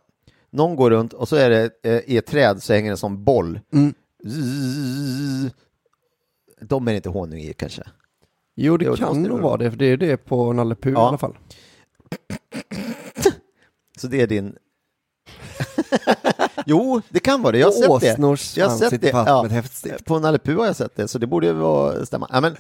någon 0.55 0.77
går 0.77 0.91
runt 0.91 1.13
och 1.13 1.29
så 1.29 1.37
är 1.37 1.51
det 1.51 1.71
eh, 1.83 2.01
i 2.07 2.17
ett 2.17 2.27
träd 2.27 2.63
så 2.63 2.73
hänger 2.73 2.91
en 2.91 2.97
sån 2.97 3.25
boll. 3.25 3.61
Mm. 3.73 3.95
Zzz. 4.29 5.53
De 6.61 6.89
är 6.89 6.93
det 6.93 6.97
inte 6.97 7.09
honung 7.09 7.39
i 7.41 7.53
kanske. 7.53 7.83
Jo, 8.57 8.77
det 8.77 8.91
det 8.91 8.97
kan 8.97 9.23
det 9.23 9.29
nog 9.29 9.41
vara. 9.41 9.57
det, 9.57 9.71
för 9.71 9.79
det 9.79 9.87
är 9.87 9.97
det 9.97 10.17
på 10.17 10.53
Nalle 10.53 10.75
Puh 10.75 10.93
Ja. 10.93 11.05
i 11.05 11.09
alla 11.09 11.19
fall. 11.19 11.37
Så 13.99 14.07
det 14.07 14.21
är 14.21 14.27
din... 14.27 14.57
jo, 16.67 17.01
det 17.09 17.21
kan 17.21 17.43
vara 17.43 17.53
det. 17.53 17.59
Jag 17.59 17.67
har 17.67 17.73
sett 17.73 18.01
det. 18.01 18.13
åsnors 18.13 18.57
Jag 18.57 18.69
har 18.69 18.77
sett 18.77 19.01
det. 19.01 19.09
Ja. 19.09 19.49
På 20.05 20.19
Nalle 20.19 20.39
Puh 20.39 20.59
har 20.59 20.67
jag 20.67 20.77
sett 20.77 20.97
det, 20.97 21.09
så 21.09 21.19
det 21.19 21.27
borde 21.27 21.53
vara 21.53 22.07
stämma. 22.07 22.29
Ja, 22.33 22.41
men 22.41 22.57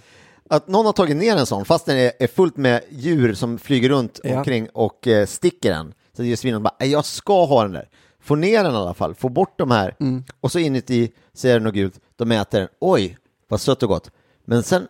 att 0.48 0.68
någon 0.68 0.86
har 0.86 0.92
tagit 0.92 1.16
ner 1.16 1.36
en 1.36 1.46
sån, 1.46 1.64
fast 1.64 1.86
den 1.86 1.96
är, 1.98 2.12
är 2.18 2.26
fullt 2.26 2.56
med 2.56 2.80
djur 2.90 3.34
som 3.34 3.58
flyger 3.58 3.88
runt 3.88 4.20
Ja. 4.24 4.38
omkring 4.38 4.68
och 4.72 5.06
eh, 5.06 5.26
sticker 5.26 5.70
den. 5.70 5.94
Så 6.16 6.22
det 6.22 6.32
är 6.32 6.36
svinet 6.36 6.62
bara, 6.62 6.74
"Nej, 6.80 6.90
jag 6.90 7.04
ska 7.04 7.44
ha 7.44 7.62
den 7.62 7.72
där. 7.72 7.88
få 8.20 8.34
ner 8.34 8.64
den 8.64 8.72
i 8.74 8.76
alla 8.76 8.94
fall, 8.94 9.14
få 9.14 9.28
bort 9.28 9.58
de 9.58 9.70
här. 9.70 9.94
Och 10.40 10.52
så 10.52 10.58
inuti 10.58 11.12
så 11.32 11.48
är 11.48 11.52
det 11.58 11.64
något 11.64 11.74
gult, 11.74 12.00
de 12.16 12.32
äter 12.32 12.58
den. 12.60 12.68
Oj, 12.80 13.18
vad 13.48 13.60
sött 13.60 13.82
och 13.82 13.88
gott. 13.88 14.10
Men 14.44 14.62
sen, 14.62 14.86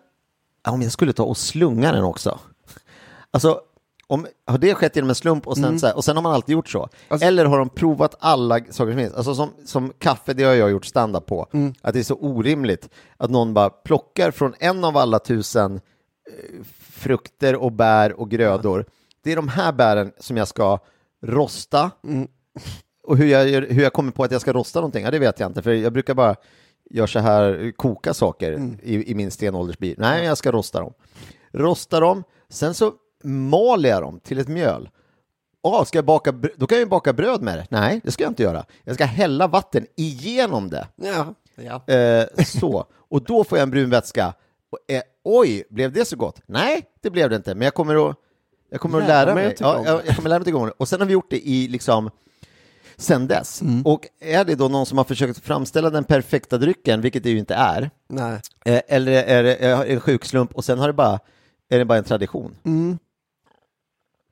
om 0.69 0.83
jag 0.83 0.93
skulle 0.93 1.13
ta 1.13 1.23
och 1.23 1.37
slunga 1.37 1.93
den 1.93 2.05
också. 2.05 2.39
Alltså, 3.31 3.61
om, 4.07 4.27
har 4.47 4.59
det 4.59 4.75
skett 4.75 4.97
genom 4.97 5.09
en 5.09 5.15
slump 5.15 5.47
och 5.47 5.57
sen, 5.57 5.81
så 5.81 5.87
här, 5.87 5.97
och 5.97 6.05
sen 6.05 6.17
har 6.17 6.23
man 6.23 6.33
alltid 6.33 6.53
gjort 6.53 6.69
så? 6.69 6.89
Alltså- 7.09 7.27
Eller 7.27 7.45
har 7.45 7.59
de 7.59 7.69
provat 7.69 8.15
alla 8.19 8.59
saker 8.59 8.75
som 8.75 8.95
finns? 8.97 9.15
Alltså 9.15 9.35
som, 9.35 9.51
som 9.65 9.93
kaffe, 9.99 10.33
det 10.33 10.45
har 10.45 10.55
jag 10.55 10.71
gjort 10.71 10.85
standard 10.87 11.27
på. 11.27 11.47
Att 11.83 11.93
det 11.95 11.99
är 11.99 12.03
så 12.05 12.15
orimligt 12.15 12.89
att 13.17 13.31
någon 13.31 13.55
bara 13.55 13.71
plockar 13.71 14.31
från 14.31 14.55
en 14.59 14.85
av 14.85 14.97
alla 14.97 15.19
tusen 15.19 15.75
eh, 15.75 16.65
frukter 16.81 17.57
och 17.57 17.73
bär 17.73 18.21
och 18.21 18.31
grödor. 18.31 18.85
Det 19.23 19.33
är 19.33 19.37
de 19.37 19.49
här 19.49 19.73
bären 19.73 20.13
som 20.19 20.37
jag 20.37 20.49
ska 20.49 20.79
rosta. 21.25 21.91
Och 23.03 23.17
hur 23.17 23.27
jag, 23.27 23.45
hur 23.47 23.83
jag 23.83 23.93
kommer 23.93 24.13
på 24.13 24.25
att 24.25 24.31
jag 24.31 24.41
ska 24.41 24.53
rosta 24.53 24.81
någonting, 24.81 25.05
ja, 25.05 25.11
det 25.11 25.19
vet 25.19 25.41
jag 25.41 25.51
inte. 25.51 25.63
För 25.63 25.73
jag 25.73 25.93
brukar 25.93 26.15
bara 26.15 26.37
göra 26.91 27.07
så 27.07 27.19
här, 27.19 27.73
koka 27.77 28.15
saker 28.15 28.77
i, 28.83 29.11
i 29.11 29.15
min 29.15 29.31
stenåldersbil. 29.31 29.95
Nej, 29.99 30.25
jag 30.25 30.39
ska 30.39 30.53
rosta 30.53 30.81
dem. 30.81 30.93
Rosta 31.53 32.01
dem, 32.01 32.25
sen 32.49 32.75
så 32.75 32.93
maler 33.25 33.91
jag 33.91 34.03
dem 34.03 34.21
till 34.21 34.39
ett 34.39 34.49
mjöl. 34.49 34.89
Oh, 35.63 35.85
ska 35.85 35.99
jag 35.99 36.05
baka, 36.05 36.33
då 36.33 36.67
kan 36.67 36.77
jag 36.77 36.85
ju 36.85 36.87
baka 36.87 37.13
bröd 37.13 37.43
med 37.43 37.59
det. 37.59 37.67
Nej, 37.71 38.01
det 38.05 38.11
ska 38.11 38.25
jag 38.25 38.31
inte 38.31 38.43
göra. 38.43 38.65
Jag 38.85 38.95
ska 38.95 39.05
hälla 39.05 39.47
vatten 39.47 39.87
igenom 39.97 40.71
det. 40.71 40.89
Ja. 40.97 41.35
ja. 41.55 41.95
Eh, 41.95 42.45
så. 42.45 42.87
Och 42.93 43.25
då 43.25 43.45
får 43.45 43.59
jag 43.59 43.63
en 43.63 43.71
brun 43.71 43.91
vätska. 43.91 44.35
Och, 44.71 44.95
eh, 44.95 45.03
oj, 45.25 45.65
blev 45.71 45.93
det 45.93 46.05
så 46.05 46.17
gott? 46.17 46.41
Nej, 46.47 46.83
det 47.03 47.11
blev 47.11 47.31
det 47.31 47.37
inte. 47.37 47.55
Men 47.55 47.65
jag 47.65 47.75
kommer 47.75 48.11
att, 48.11 48.17
jag 48.75 48.81
kommer 48.81 49.01
att 49.01 49.09
Lära 49.09 49.35
mig 49.35 49.55
Ja, 49.59 49.83
jag, 49.85 50.07
jag 50.07 50.17
kommer 50.17 50.29
lära 50.29 50.39
mig 50.39 50.53
det. 50.53 50.73
Och 50.77 50.89
sen 50.89 51.01
har 51.01 51.07
vi 51.07 51.13
gjort 51.13 51.31
det 51.31 51.49
i 51.49 51.69
liksom 51.69 52.11
sen 52.97 53.27
dess. 53.27 53.63
Och 53.85 54.07
är 54.21 54.45
det 54.45 54.55
då 54.55 54.69
någon 54.69 54.87
som 54.87 54.99
har 54.99 55.05
försökt 55.05 55.39
framställa 55.39 55.91
den 55.91 56.05
perfekta 56.05 56.59
drycken, 56.59 57.01
vilket 57.01 57.23
det 57.23 57.31
ju 57.31 57.39
inte 57.39 57.55
är, 57.55 57.91
Nej. 58.09 58.41
eh, 58.65 58.81
eller 58.89 59.13
är 59.13 59.43
det 59.43 59.55
en 59.55 60.01
sjukslump 60.01 60.55
och 60.55 60.65
sen 60.65 60.79
har 60.79 60.87
det 60.87 60.93
bara, 60.93 61.19
är 61.69 61.79
det 61.79 61.85
bara 61.85 61.99
en 61.99 62.05
tradition? 62.05 62.57
Mm. 62.65 62.99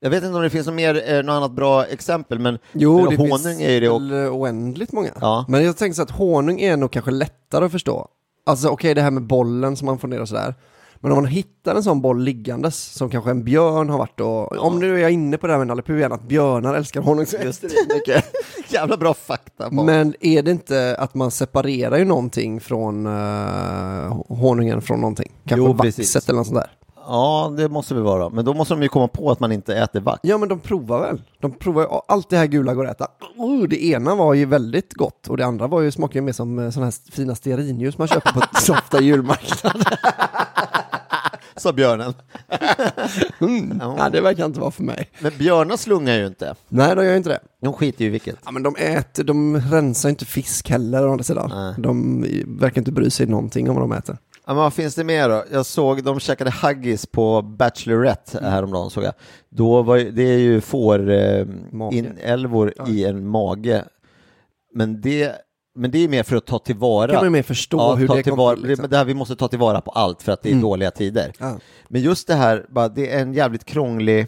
Jag 0.01 0.11
vet 0.11 0.25
inte 0.25 0.37
om 0.37 0.43
det 0.43 0.51
finns 0.51 0.67
något, 0.67 0.77
mer, 0.77 1.13
eh, 1.13 1.23
något 1.23 1.33
annat 1.33 1.53
bra 1.53 1.85
exempel, 1.87 2.39
men 2.39 2.59
Jo, 2.73 3.07
det 3.07 3.17
honung 3.17 3.39
finns 3.39 3.61
är 3.61 3.81
det. 3.81 3.89
Och, 3.89 4.01
oändligt 4.37 4.93
många. 4.93 5.11
Ja. 5.21 5.45
Men 5.49 5.65
jag 5.65 5.77
tänker 5.77 5.95
så 5.95 6.03
att 6.03 6.11
honung 6.11 6.61
är 6.61 6.77
nog 6.77 6.91
kanske 6.91 7.11
lättare 7.11 7.65
att 7.65 7.73
förstå. 7.73 8.09
Alltså 8.47 8.69
okej, 8.69 8.95
det 8.95 9.03
här 9.03 9.11
med 9.11 9.23
bollen 9.23 9.77
som 9.77 9.87
man 9.87 9.99
får 9.99 10.09
ner 10.09 10.21
och 10.21 10.29
sådär. 10.29 10.55
Men 11.03 11.13
om 11.13 11.17
man 11.17 11.27
hittar 11.27 11.75
en 11.75 11.83
sån 11.83 12.01
boll 12.01 12.23
liggandes 12.23 12.85
som 12.85 13.11
kanske 13.11 13.31
en 13.31 13.45
björn 13.45 13.89
har 13.91 13.99
varit 13.99 14.21
och, 14.21 14.53
om 14.67 14.79
nu 14.79 14.95
är 14.95 14.99
jag 14.99 15.11
inne 15.11 15.39
på 15.39 15.47
det 15.47 15.53
här 15.53 15.59
med 15.59 15.67
Nalle 15.67 15.83
Puh 15.83 15.99
igen, 15.99 16.13
att 16.13 16.23
björnar 16.23 16.75
älskar 16.75 17.01
honung 17.01 17.27
så 17.27 17.37
mycket. 17.95 18.25
jävla 18.69 18.97
bra 18.97 19.15
fakta. 19.15 19.71
bara. 19.71 19.87
Men 19.87 20.15
är 20.21 20.43
det 20.43 20.51
inte 20.51 20.97
att 20.99 21.15
man 21.15 21.31
separerar 21.31 21.99
ju 21.99 22.05
någonting 22.05 22.61
från 22.61 23.07
uh, 23.07 24.23
honungen 24.29 24.83
från 24.83 25.01
någonting? 25.01 25.33
Kanske 25.47 25.67
Jo, 25.67 25.73
vaxet 25.73 25.97
precis. 25.97 26.29
eller 26.29 26.39
något 26.39 26.47
sånt 26.47 26.59
där. 26.61 26.71
Ja, 27.07 27.53
det 27.57 27.69
måste 27.69 27.95
det 27.95 28.01
vara. 28.01 28.29
Men 28.29 28.45
då 28.45 28.55
måste 28.55 28.75
de 28.75 28.83
ju 28.83 28.89
komma 28.89 29.09
på 29.09 29.31
att 29.31 29.41
man 29.41 29.53
inte 29.53 29.75
äter 29.77 30.01
vax. 30.01 30.21
Ja 30.23 30.39
men 30.39 30.49
de 30.49 30.61
provar 30.61 31.01
väl? 31.01 31.23
De 31.41 31.53
provar 31.53 32.03
allt 32.09 32.31
det 32.31 32.37
här 32.37 32.47
gula 32.47 32.75
går 32.75 32.87
att 32.87 32.97
äta. 32.97 33.07
Oh, 33.37 33.63
det 33.69 33.85
ena 33.85 34.15
var 34.15 34.35
ju 34.35 34.45
väldigt 34.45 34.95
gott 34.95 35.29
och 35.29 35.37
det 35.37 35.47
andra 35.47 35.67
var 35.67 35.81
ju, 35.81 35.91
smakar 35.91 36.15
ju 36.15 36.21
mer 36.21 36.33
som 36.33 36.59
eh, 36.59 36.71
sådana 36.71 36.87
här 36.87 37.13
fina 37.13 37.35
stearinljus 37.35 37.99
man 37.99 38.09
köper 38.09 38.33
på 38.33 38.41
softa 38.61 39.01
julmarknad. 39.01 39.85
Sa 41.57 41.73
björnen. 41.73 42.15
Mm. 43.41 43.81
Ja, 43.99 44.09
det 44.11 44.21
verkar 44.21 44.45
inte 44.45 44.61
vara 44.61 44.71
för 44.71 44.83
mig. 44.83 45.11
Men 45.21 45.33
björnar 45.39 45.77
slungar 45.77 46.15
ju 46.15 46.27
inte. 46.27 46.55
Nej, 46.69 46.97
de 46.97 47.05
gör 47.05 47.11
ju 47.11 47.17
inte 47.17 47.29
det. 47.31 47.41
De 47.63 47.73
skiter 47.73 48.01
ju 48.05 48.07
i 48.07 48.11
vilket. 48.11 48.37
Ja, 48.45 48.51
men 48.51 48.63
de 48.63 48.77
äter, 48.77 49.25
de 49.25 49.57
rensar 49.61 50.09
inte 50.09 50.25
fisk 50.25 50.71
heller 50.71 51.09
å 51.09 51.11
andra 51.13 51.25
sidan. 51.25 51.51
Nej. 51.55 51.75
De 51.79 52.21
verkar 52.61 52.81
inte 52.81 52.93
bry 52.93 53.11
sig 53.11 53.27
någonting 53.27 53.71
om 53.71 53.77
vad 53.77 53.85
de 53.85 53.93
äter. 53.93 54.19
Ja, 54.47 54.55
men 54.55 54.57
vad 54.57 54.75
finns 54.75 54.95
det 54.95 55.05
mer 55.05 55.29
då? 55.29 55.45
Jag 55.53 55.67
såg, 55.67 56.05
de 56.05 56.21
käkade 56.21 56.51
haggis 56.51 57.07
på 57.07 57.43
Bachelorette 57.43 58.39
häromdagen 58.43 58.91
såg 58.91 59.05
jag. 59.05 59.13
Då 59.51 59.83
var 59.83 59.99
det 59.99 60.23
är 60.23 60.39
ju 60.39 60.61
får 60.61 61.11
eh, 61.11 61.47
Mage. 61.73 61.97
inälvor 61.97 62.75
i 62.89 63.05
en 63.05 63.27
mage. 63.29 63.85
Men 64.75 65.01
det, 65.01 65.33
men 65.75 65.91
det 65.91 65.99
är 65.99 66.09
mer 66.09 66.23
för 66.23 66.37
att 66.37 66.47
ta 66.47 66.59
tillvara. 66.59 67.13
Kan 67.13 67.25
man 67.25 67.33
mer 67.33 67.43
förstå 67.43 67.79
ja, 67.79 67.95
hur 67.95 68.09
det 68.09 68.23
tillvara, 68.23 68.57
till, 68.57 68.67
liksom. 68.67 68.91
det, 68.91 68.97
här, 68.97 69.05
Vi 69.05 69.15
måste 69.15 69.37
ta 69.37 69.49
tillvara 69.49 69.81
på 69.81 69.91
allt 69.91 70.23
för 70.23 70.33
att 70.33 70.43
det 70.43 70.51
är 70.53 70.55
dåliga 70.55 70.91
tider. 70.91 71.33
Ja. 71.39 71.59
Men 71.89 72.01
just 72.01 72.27
det 72.27 72.35
här, 72.35 72.67
bara, 72.69 72.89
det 72.89 73.13
är 73.13 73.23
en 73.23 73.35
jävligt 73.35 73.65
krånglig, 73.65 74.27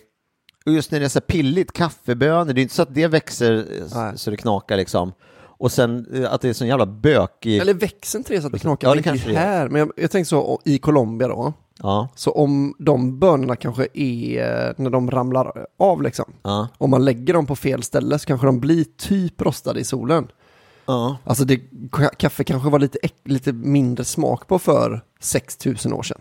och 0.66 0.72
just 0.72 0.90
när 0.90 1.00
det 1.00 1.06
är 1.06 1.08
så 1.08 1.18
här 1.18 1.26
pilligt, 1.26 1.72
kaffebönor, 1.72 2.52
det 2.52 2.60
är 2.60 2.62
inte 2.62 2.74
så 2.74 2.82
att 2.82 2.94
det 2.94 3.06
växer 3.06 3.66
Nej. 3.94 4.18
så 4.18 4.30
det 4.30 4.36
knakar 4.36 4.76
liksom. 4.76 5.12
Och 5.58 5.72
sen 5.72 6.06
eh, 6.14 6.32
att 6.32 6.40
det 6.40 6.48
är 6.48 6.52
sån 6.52 6.68
jävla 6.68 6.86
bök 6.86 7.46
i... 7.46 7.58
Eller 7.58 7.74
växer 7.74 8.18
inte 8.18 8.34
det 8.34 8.40
så 8.40 8.46
att 8.46 8.52
det 8.52 8.58
knakar? 8.58 8.88
Ja, 8.88 8.94
det 8.94 9.02
kanske 9.02 9.28
det 9.28 9.36
är. 9.36 9.40
här, 9.40 9.68
men 9.68 9.78
jag, 9.78 9.92
jag 9.96 10.10
tänker 10.10 10.28
så 10.28 10.60
i 10.64 10.78
Colombia 10.78 11.28
då. 11.28 11.52
Ja, 11.78 12.08
Så 12.14 12.30
om 12.30 12.74
de 12.78 13.18
bönorna 13.18 13.56
kanske 13.56 13.86
är 13.94 14.68
eh, 14.68 14.74
när 14.76 14.90
de 14.90 15.10
ramlar 15.10 15.66
av 15.78 16.02
liksom. 16.02 16.32
ja, 16.42 16.68
Om 16.78 16.90
man 16.90 17.04
lägger 17.04 17.34
dem 17.34 17.46
på 17.46 17.56
fel 17.56 17.82
ställe 17.82 18.18
så 18.18 18.26
kanske 18.26 18.46
de 18.46 18.60
blir 18.60 18.84
typ 18.98 19.42
rostade 19.42 19.80
i 19.80 19.84
solen. 19.84 20.28
Ja. 20.86 21.16
Alltså 21.24 21.44
det, 21.44 21.56
ka- 21.90 22.14
kaffe 22.16 22.44
kanske 22.44 22.70
var 22.70 22.78
lite, 22.78 22.98
lite 23.24 23.52
mindre 23.52 24.04
smak 24.04 24.46
på 24.48 24.58
för 24.58 25.04
6000 25.20 25.92
år 25.92 26.02
sedan. 26.02 26.20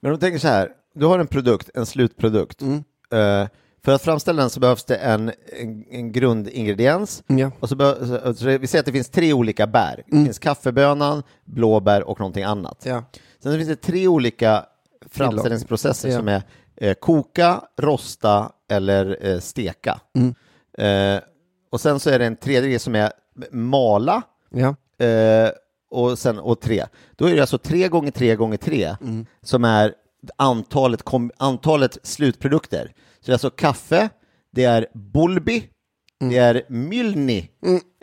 Men 0.00 0.12
de 0.12 0.18
tänker 0.18 0.38
så 0.38 0.48
här, 0.48 0.68
du 0.94 1.06
har 1.06 1.18
en 1.18 1.26
produkt, 1.26 1.70
en 1.74 1.86
slutprodukt. 1.86 2.62
Eh, 2.62 3.48
för 3.84 3.92
att 3.92 4.02
framställa 4.02 4.40
den 4.42 4.50
så 4.50 4.60
behövs 4.60 4.84
det 4.84 4.96
en, 4.96 5.32
en, 5.60 5.84
en 5.90 6.12
grundingrediens. 6.12 7.22
Ja. 7.26 7.50
Och 7.60 7.68
så 7.68 7.74
behö- 7.74 8.34
så, 8.34 8.58
vi 8.58 8.66
säger 8.66 8.80
att 8.82 8.86
det 8.86 8.92
finns 8.92 9.08
tre 9.10 9.32
olika 9.32 9.66
bär. 9.66 10.02
Det 10.06 10.24
finns 10.24 10.38
kaffebönan, 10.38 11.22
blåbär 11.44 12.02
och 12.08 12.20
någonting 12.20 12.44
annat. 12.44 12.82
Ja. 12.86 13.04
Sen 13.42 13.56
finns 13.56 13.68
det 13.68 13.76
tre 13.76 14.08
olika 14.08 14.64
framställningsprocesser 15.10 16.08
Ja. 16.08 16.16
som 16.18 16.28
är 16.28 16.42
eh, 16.76 16.94
koka, 16.94 17.60
rosta 17.80 18.52
eller 18.70 19.18
eh, 19.20 19.38
steka. 19.40 20.00
Mm. 20.16 20.34
Eh, 20.78 21.22
och 21.70 21.80
sen 21.80 22.00
så 22.00 22.10
är 22.10 22.18
det 22.18 22.26
en 22.26 22.36
tredje 22.36 22.68
grej 22.70 22.78
som 22.78 22.94
är 22.94 23.12
mala 23.50 24.22
Ja. 24.50 24.76
eh, 25.06 25.50
och 25.90 26.18
sen 26.18 26.38
och 26.38 26.60
tre. 26.60 26.84
Då 27.16 27.28
är 27.28 27.34
det 27.34 27.40
alltså 27.40 27.58
tre 27.58 27.88
gånger 27.88 28.10
tre 28.10 28.36
gånger 28.36 28.56
tre 28.56 28.96
Mm. 29.00 29.26
som 29.42 29.64
är 29.64 29.92
antalet, 30.36 31.02
kom, 31.02 31.30
antalet 31.36 31.98
slutprodukter. 32.02 32.92
Så 33.20 33.26
det 33.26 33.30
är 33.30 33.34
alltså 33.34 33.50
kaffe, 33.50 34.08
det 34.52 34.64
är 34.64 34.86
bulbi, 34.94 35.68
Mm. 36.20 36.32
det 36.34 36.38
är 36.38 36.62
mylni. 36.68 37.50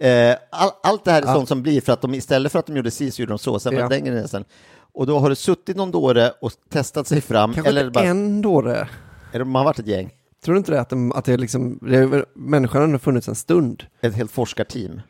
Eh, 0.02 0.36
all, 0.52 0.70
allt 0.84 1.06
det 1.06 1.12
här 1.12 1.22
är 1.22 1.34
sånt 1.34 1.48
som 1.48 1.62
blir 1.64 1.82
för 1.82 1.94
att 1.94 2.02
de 2.02 2.14
istället 2.14 2.52
för 2.52 2.60
att 2.60 2.66
de 2.66 2.76
gjorde 2.76 2.92
si 2.92 3.12
så 3.12 3.22
gjorde 3.22 3.32
de 3.32 3.40
så. 3.40 3.60
Sen 3.60 3.74
Ja. 3.74 3.82
var 3.82 3.90
det 3.90 4.00
den 4.12 4.28
sen. 4.28 4.46
Och 4.94 5.08
då 5.08 5.20
har 5.20 5.30
det 5.30 5.36
suttit 5.36 5.78
någon 5.78 5.92
dåre 5.92 6.32
och 6.42 6.52
testat 6.70 7.08
sig 7.08 7.22
fram. 7.22 7.54
Kanske 7.54 7.70
eller 7.70 7.82
inte 7.86 7.92
bara, 7.92 8.04
en 8.06 8.42
dåre. 8.42 8.88
eller 9.34 9.46
man 9.46 9.60
har 9.60 9.66
varit 9.66 9.80
ett 9.80 9.88
gäng, 9.88 10.10
Tror 10.46 10.54
du 10.54 10.58
inte 10.58 10.72
det 10.72 10.82
att, 10.82 10.90
de, 10.90 11.12
att 11.12 11.26
det 11.26 11.34
är 11.34 11.38
liksom, 11.38 11.80
det 11.82 11.98
är, 11.98 12.26
människan 12.36 12.92
har 12.92 13.00
funnits 13.00 13.28
en 13.28 13.36
stund? 13.36 13.84
ett 14.02 14.14
helt 14.16 14.32
forskarteam. 14.32 15.02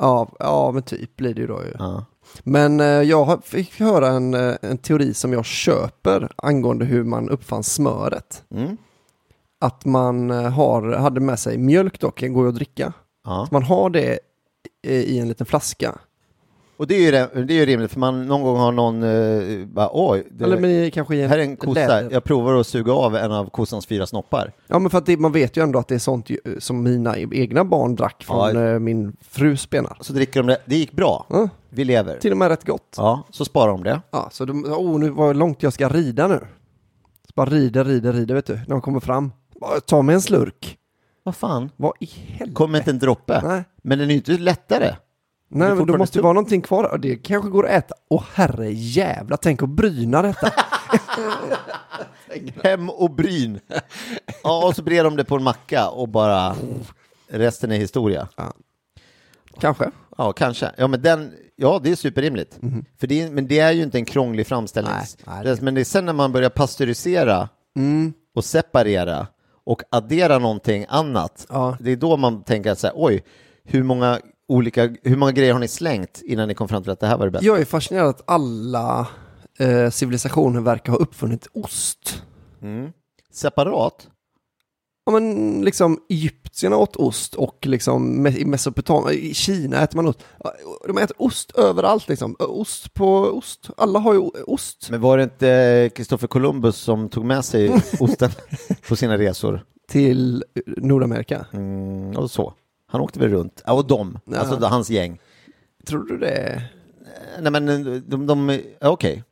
Ja, 0.00 0.28
ja 0.38 0.70
men 0.72 0.82
typ 0.82 1.16
blir 1.16 1.34
det 1.34 1.40
ju 1.40 1.46
då 1.46 1.62
ju. 1.64 1.72
Ja. 1.78 2.04
Men 2.42 2.80
eh, 2.80 2.86
jag 2.86 3.44
fick 3.44 3.80
höra 3.80 4.08
en, 4.08 4.34
eh, 4.34 4.56
en 4.62 4.78
teori 4.78 5.14
som 5.14 5.32
jag 5.32 5.44
köper 5.44 6.32
angående 6.36 6.84
hur 6.84 7.04
man 7.04 7.30
uppfann 7.30 7.62
smöret. 7.62 8.42
Mm. 8.50 8.76
Att 9.60 9.84
man 9.84 10.30
eh, 10.30 10.50
har, 10.50 10.92
hade 10.92 11.20
med 11.20 11.38
sig 11.38 11.58
mjölk 11.58 12.00
dock, 12.00 12.20
går 12.20 12.44
ju 12.44 12.48
att 12.48 12.54
dricka. 12.54 12.92
Ja. 13.24 13.48
Man 13.50 13.62
har 13.62 13.90
det 13.90 14.18
i 14.82 15.18
en 15.18 15.28
liten 15.28 15.46
flaska. 15.46 15.98
Och 16.80 16.86
det 16.86 16.94
är, 16.94 17.00
ju, 17.36 17.44
det 17.44 17.54
är 17.54 17.58
ju 17.58 17.66
rimligt, 17.66 17.90
för 17.92 18.00
man 18.00 18.26
någon 18.26 18.42
gång 18.42 18.56
har 18.56 18.72
någon 18.72 19.02
eh, 19.02 19.66
bara 19.66 19.88
oj, 19.92 20.26
det, 20.30 20.44
Eller 20.44 20.58
men 20.58 20.90
kanske 20.90 21.16
i 21.16 21.22
en, 21.22 21.30
här 21.30 21.38
är 21.38 21.42
en 21.42 21.56
kossa, 21.56 21.72
läder. 21.86 22.08
jag 22.12 22.24
provar 22.24 22.54
att 22.60 22.66
suga 22.66 22.92
av 22.92 23.16
en 23.16 23.32
av 23.32 23.50
kossans 23.50 23.86
fyra 23.86 24.06
snoppar. 24.06 24.52
Ja 24.66 24.78
men 24.78 24.90
för 24.90 24.98
att 24.98 25.06
det, 25.06 25.16
man 25.16 25.32
vet 25.32 25.56
ju 25.56 25.62
ändå 25.62 25.78
att 25.78 25.88
det 25.88 25.94
är 25.94 25.98
sånt 25.98 26.30
ju, 26.30 26.38
som 26.58 26.82
mina 26.82 27.16
egna 27.18 27.64
barn 27.64 27.94
drack 27.96 28.24
från 28.24 28.56
Ja. 28.56 28.62
eh, 28.72 28.78
min 28.78 29.16
frus 29.28 29.70
benar. 29.70 29.96
Så 30.00 30.12
dricker 30.12 30.40
de 30.42 30.46
det, 30.46 30.58
det 30.64 30.76
gick 30.76 30.92
bra, 30.92 31.26
Ja, 31.28 31.48
vi 31.70 31.84
lever. 31.84 32.18
till 32.18 32.32
och 32.32 32.38
med 32.38 32.48
rätt 32.48 32.64
gott. 32.66 32.94
Ja, 32.96 33.22
så 33.30 33.44
sparar 33.44 33.70
de 33.72 33.82
det. 33.84 34.00
Ja, 34.10 34.28
så 34.32 34.44
de, 34.44 34.64
oh, 34.64 34.98
nu 35.00 35.08
var 35.10 35.34
långt 35.34 35.62
jag 35.62 35.72
ska 35.72 35.88
rida 35.88 36.28
nu. 36.28 36.38
Så 37.26 37.32
bara 37.34 37.50
rider, 37.50 37.84
rider, 37.84 38.12
rider 38.12 38.34
vet 38.34 38.46
du. 38.46 38.54
När 38.54 38.64
de 38.70 38.80
kommer 38.80 39.00
fram. 39.00 39.32
Bara, 39.60 39.80
Ta 39.80 40.02
mig 40.02 40.14
en 40.14 40.20
slurk. 40.22 40.76
Vad 41.22 41.36
fan, 41.36 41.70
Vad 41.76 41.92
i 42.00 42.06
helvete? 42.06 42.52
kommer 42.54 42.78
inte 42.78 42.90
en 42.90 42.98
droppe. 42.98 43.40
Nej. 43.44 43.64
Men 43.82 43.98
den 43.98 44.08
är 44.08 44.12
ju 44.12 44.16
inte 44.18 44.32
lättare. 44.38 44.94
Nej, 45.52 45.68
men 45.68 45.68
då 45.68 45.76
fortfarande 45.76 45.98
måste 45.98 46.12
det 46.12 46.16
tunt. 46.18 46.24
vara 46.24 46.32
någonting 46.32 46.62
kvar. 46.62 46.98
Det 46.98 47.16
kanske 47.16 47.50
går 47.50 47.66
att 47.66 47.70
äta. 47.72 47.94
Åh 48.10 48.24
herre 48.34 48.70
jävla, 48.72 49.36
tänk 49.36 49.62
att 49.62 49.68
bryna 49.68 50.22
detta. 50.22 50.52
Hem 52.62 52.90
och 52.90 53.10
bryn. 53.10 53.60
Ja, 54.42 54.66
och 54.66 54.76
så 54.76 54.82
brer 54.82 55.04
de 55.04 55.16
det 55.16 55.24
på 55.24 55.36
en 55.36 55.42
macka 55.42 55.88
och 55.88 56.08
bara 56.08 56.56
resten 57.28 57.72
är 57.72 57.76
historia. 57.76 58.28
kanske. 59.60 59.90
Ja, 60.18 60.32
kanske. 60.32 60.70
Ja, 60.76 60.86
men 60.86 61.02
den, 61.02 61.32
ja, 61.56 61.80
det 61.82 61.90
är 61.90 61.96
superrimligt. 61.96 62.58
För 63.00 63.06
det 63.06 63.22
är, 63.22 63.30
men 63.30 63.46
det 63.46 63.58
är 63.58 63.72
ju 63.72 63.82
inte 63.82 63.98
en 63.98 64.04
krånglig 64.04 64.46
framställning. 64.46 64.92
Nej, 64.94 65.06
nej, 65.26 65.44
det- 65.44 65.62
Men 65.62 65.74
det 65.74 65.80
är 65.80 65.84
sen 65.84 66.06
när 66.06 66.12
man 66.12 66.32
börjar 66.32 66.50
pasteurisera 66.50 67.48
Mm. 67.76 68.12
och 68.34 68.44
separera 68.44 69.26
och 69.64 69.82
addera 69.90 70.38
någonting 70.38 70.86
annat. 70.88 71.46
Ja. 71.48 71.76
Det 71.80 71.90
är 71.90 71.96
då 71.96 72.16
man 72.16 72.42
tänker 72.42 72.70
att 72.72 72.78
så 72.78 72.86
här, 72.86 72.94
oj, 72.96 73.24
hur 73.64 73.82
många 73.82 74.18
olika, 74.50 74.94
hur 75.02 75.16
många 75.16 75.32
grejer 75.32 75.52
har 75.52 75.60
ni 75.60 75.68
slängt 75.68 76.22
innan 76.24 76.48
ni 76.48 76.54
kom 76.54 76.68
fram 76.68 76.82
till 76.82 76.92
att 76.92 77.00
det 77.00 77.06
här 77.06 77.18
var 77.18 77.24
det 77.24 77.30
bästa? 77.30 77.46
Jag 77.46 77.60
är 77.60 77.64
fascinerad 77.64 78.08
att 78.08 78.30
alla 78.30 79.08
eh, 79.58 79.90
civilisationer 79.90 80.60
verkar 80.60 80.92
ha 80.92 80.98
uppfunnit 80.98 81.46
ost. 81.52 82.22
Mm. 82.62 82.92
Separat? 83.32 84.08
Ja 85.06 85.12
men 85.12 85.60
liksom 85.64 85.98
Egyptierna 86.08 86.76
åt 86.76 86.96
ost 86.96 87.34
och 87.34 87.66
liksom 87.66 88.26
i 88.26 88.44
Mesopotamien, 88.44 89.20
i 89.22 89.34
Kina 89.34 89.82
äter 89.82 89.96
man 89.96 90.08
ost. 90.08 90.24
De 90.86 90.98
äter 90.98 91.22
ost 91.22 91.50
överallt 91.50 92.08
liksom. 92.08 92.36
Ost 92.38 92.94
på 92.94 93.16
ost. 93.16 93.70
Alla 93.76 93.98
har 93.98 94.14
ju 94.14 94.20
ost. 94.46 94.90
Men 94.90 95.00
var 95.00 95.16
det 95.16 95.22
inte 95.22 95.90
Kristoffer 95.94 96.26
Columbus 96.26 96.76
som 96.76 97.08
tog 97.08 97.24
med 97.24 97.44
sig 97.44 97.70
osten 98.00 98.30
på 98.88 98.96
sina 98.96 99.18
resor? 99.18 99.64
Till 99.88 100.44
Nordamerika? 100.66 101.46
Mm, 101.52 102.16
och 102.16 102.30
så. 102.30 102.54
Han 102.90 103.00
åkte 103.00 103.18
väl 103.18 103.28
runt, 103.30 103.62
ja, 103.66 103.72
och 103.72 103.86
de, 103.86 104.18
Ja. 104.24 104.38
alltså 104.38 104.66
hans 104.66 104.90
gäng. 104.90 105.20
Tror 105.86 106.04
du 106.04 106.18
det? 106.18 106.62
Nej 107.40 107.52
men 107.52 107.66
de, 107.66 108.00
de, 108.06 108.26
de 108.26 108.60
ja, 108.80 108.88
okej. 108.88 109.24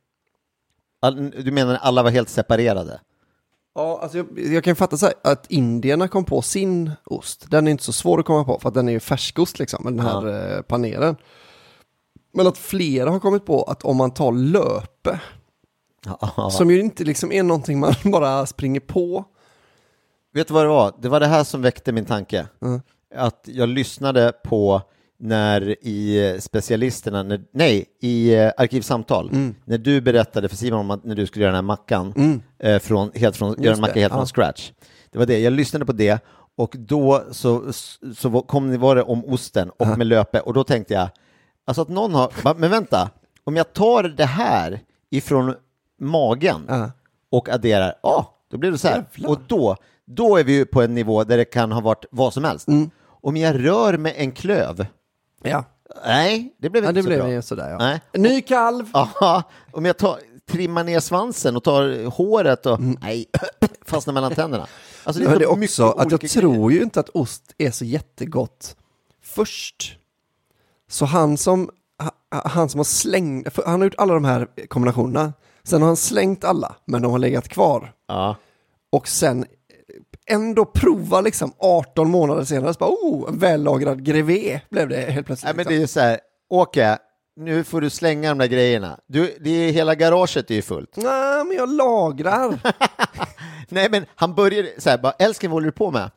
All, 1.01 1.29
du 1.31 1.51
menar 1.51 1.75
alla 1.75 2.03
var 2.03 2.11
helt 2.11 2.29
separerade? 2.29 2.99
Ja, 3.75 3.99
alltså 4.01 4.17
jag, 4.17 4.27
jag 4.39 4.63
kan 4.63 4.75
fatta 4.75 4.97
så 4.97 5.05
här, 5.05 5.15
att 5.23 5.51
indierna 5.51 6.07
kom 6.07 6.25
på 6.25 6.41
sin 6.41 6.91
ost. 7.05 7.45
Den 7.51 7.67
är 7.67 7.71
inte 7.71 7.83
så 7.83 7.93
svår 7.93 8.19
att 8.19 8.25
komma 8.25 8.43
på 8.43 8.59
för 8.59 8.67
att 8.69 8.75
den 8.75 8.87
är 8.87 8.91
ju 8.93 8.99
färskost 8.99 9.59
liksom, 9.59 9.83
med 9.83 9.93
den 9.93 9.99
här 10.05 10.55
eh, 10.55 10.61
paneren. 10.61 11.15
Men 12.33 12.47
att 12.47 12.57
flera 12.57 13.09
har 13.09 13.19
kommit 13.19 13.45
på 13.45 13.63
att 13.63 13.83
om 13.83 13.97
man 13.97 14.11
tar 14.11 14.31
löpe, 14.31 15.19
Ja. 16.05 16.49
som 16.51 16.71
ju 16.71 16.79
inte 16.79 17.03
liksom 17.03 17.31
är 17.31 17.43
någonting 17.43 17.79
man 17.79 17.93
bara 18.11 18.45
springer 18.45 18.79
på. 18.79 19.25
Vet 20.33 20.47
du 20.47 20.53
vad 20.53 20.63
det 20.65 20.69
var? 20.69 20.93
Det 21.01 21.09
var 21.09 21.19
det 21.19 21.27
här 21.27 21.43
som 21.43 21.61
väckte 21.61 21.91
min 21.91 22.05
tanke. 22.05 22.47
Mm. 22.61 22.81
Att 23.15 23.41
jag 23.45 23.69
lyssnade 23.69 24.31
på 24.43 24.81
när 25.19 25.75
i 25.87 26.37
specialisterna, 26.39 27.23
när, 27.23 27.41
nej, 27.53 27.85
i 28.01 28.35
eh, 28.35 28.51
Arkivsamtal, 28.57 29.29
Mm. 29.29 29.55
när 29.65 29.77
du 29.77 30.01
berättade 30.01 30.49
för 30.49 30.55
Simon 30.55 30.79
om 30.79 30.91
att 30.91 31.03
när 31.03 31.15
du 31.15 31.25
skulle 31.27 31.43
göra 31.45 31.51
den 31.51 31.55
här 31.57 31.61
mackan, 31.67 32.41
eh, 32.59 32.79
från, 32.79 33.11
helt 33.15 33.35
från, 33.35 33.55
göra 33.63 33.75
en 33.75 33.81
macka 33.81 33.93
det, 33.93 33.99
helt 33.99 34.11
ja. 34.13 34.17
från 34.17 34.25
scratch. 34.27 34.71
Det 35.11 35.17
var 35.19 35.25
det, 35.25 35.39
jag 35.39 35.53
lyssnade 35.53 35.85
på 35.85 35.91
det 35.91 36.23
och 36.55 36.75
då 36.79 37.23
så, 37.31 37.63
så 38.15 38.41
kom 38.41 38.71
det, 38.71 38.77
var 38.77 38.95
det 38.95 39.03
om 39.03 39.25
osten 39.25 39.69
och 39.69 39.97
med 39.97 40.07
löpe 40.07 40.39
och 40.39 40.53
då 40.53 40.63
tänkte 40.63 40.93
jag, 40.93 41.09
alltså 41.65 41.81
att 41.81 41.89
någon 41.89 42.13
har, 42.15 42.55
men 42.55 42.71
vänta, 42.71 43.09
om 43.43 43.55
jag 43.55 43.73
tar 43.73 44.03
det 44.03 44.25
här 44.25 44.79
ifrån 45.09 45.55
magen 45.99 46.65
Ja. 46.67 46.91
och 47.31 47.49
adderar, 47.49 47.93
ja, 48.03 48.35
då 48.51 48.57
blir 48.57 48.71
det 48.71 48.77
så 48.77 48.87
här. 48.87 48.95
Jävlar. 49.13 49.29
Och 49.29 49.39
då, 49.47 49.75
då 50.05 50.37
är 50.37 50.43
vi 50.43 50.53
ju 50.53 50.65
på 50.65 50.81
en 50.81 50.93
nivå 50.95 51.23
där 51.23 51.37
det 51.37 51.45
kan 51.45 51.71
ha 51.71 51.81
varit 51.81 52.05
vad 52.11 52.33
som 52.33 52.43
helst. 52.43 52.67
Mm. 52.67 52.89
Om 53.21 53.37
jag 53.37 53.65
rör 53.65 53.97
med 53.97 54.13
en 54.17 54.31
klöv, 54.31 54.85
Ja, 55.43 55.63
nej, 56.05 56.55
det 56.57 56.69
blev 56.69 56.83
ja 56.83 56.89
inte 56.89 56.99
det 56.99 57.03
så 57.03 57.09
blev 57.09 57.19
bra. 57.19 57.31
ju 57.31 57.41
sådär 57.41 57.69
ja. 57.69 57.77
Nej. 57.77 58.01
Ny 58.13 58.41
kalv! 58.41 58.85
Aha, 58.93 59.43
om 59.71 59.85
jag 59.85 59.97
tar, 59.97 60.19
trimmar 60.51 60.83
ner 60.83 60.99
svansen 60.99 61.55
och 61.55 61.63
tar 61.63 62.05
håret 62.09 62.65
och, 62.65 62.79
nej, 62.81 63.25
fastnar 63.85 64.13
mellan 64.13 64.35
tänderna. 64.35 64.67
Alltså, 65.03 65.21
Mm. 65.23 65.39
Det 65.39 65.45
är 65.45 65.55
mycket 65.55 65.69
också 65.79 65.89
att 65.89 66.11
jag 66.11 66.19
olika 66.23 66.39
tror 66.41 66.71
ju 66.71 66.81
inte 66.81 66.99
att 66.99 67.09
ost 67.09 67.53
är 67.57 67.71
så 67.71 67.85
jättegott 67.85 68.75
först. 69.23 69.97
Så 70.89 71.05
han 71.05 71.37
som, 71.37 71.69
ha- 72.31 72.41
han 72.49 72.69
som 72.69 72.79
har 72.79 72.83
slängt, 72.85 73.47
han 73.65 73.79
har 73.81 73.85
gjort 73.85 73.95
alla 73.97 74.13
de 74.13 74.25
här 74.25 74.47
kombinationerna. 74.67 75.33
Sen 75.63 75.81
har 75.81 75.87
han 75.87 75.97
slängt 75.97 76.43
alla, 76.43 76.75
men 76.85 77.01
de 77.01 77.11
har 77.11 77.19
legat 77.19 77.47
kvar. 77.49 77.93
Ja. 78.07 78.35
Och 78.89 79.07
sen 79.07 79.45
ändå 80.29 80.65
prova 80.65 81.21
liksom 81.21 81.53
18 81.57 82.09
månader 82.09 82.43
senare, 82.43 82.73
så 82.73 82.77
bara, 82.77 82.89
oh, 82.89 83.29
en 83.29 83.37
vällagrad 83.37 84.03
grevé 84.03 84.61
blev 84.69 84.89
det 84.89 84.97
helt 84.97 85.25
plötsligt. 85.27 85.55
Nej, 85.55 85.65
men 85.65 85.73
det 85.73 85.79
liksom. 85.79 85.79
är 85.79 85.81
ju 85.81 85.87
så 85.87 85.99
här, 85.99 86.19
Åke, 86.49 86.97
nu 87.35 87.63
får 87.63 87.81
du 87.81 87.89
slänga 87.89 88.29
de 88.29 88.37
där 88.37 88.47
grejerna. 88.47 88.99
Du, 89.07 89.37
det 89.39 89.49
är, 89.49 89.71
hela 89.71 89.95
garaget 89.95 90.51
är 90.51 90.55
ju 90.55 90.61
fullt. 90.61 90.97
Nej, 90.97 91.45
men 91.45 91.57
jag 91.57 91.69
lagrar. 91.69 92.59
Nej, 93.69 93.87
men 93.91 94.05
han 94.15 94.35
började 94.35 94.69
så 94.77 94.89
här, 94.89 94.97
bara, 94.97 95.11
älskling, 95.11 95.51
vad 95.51 95.55
håller 95.55 95.65
du 95.65 95.71
på 95.71 95.91
med? 95.91 96.11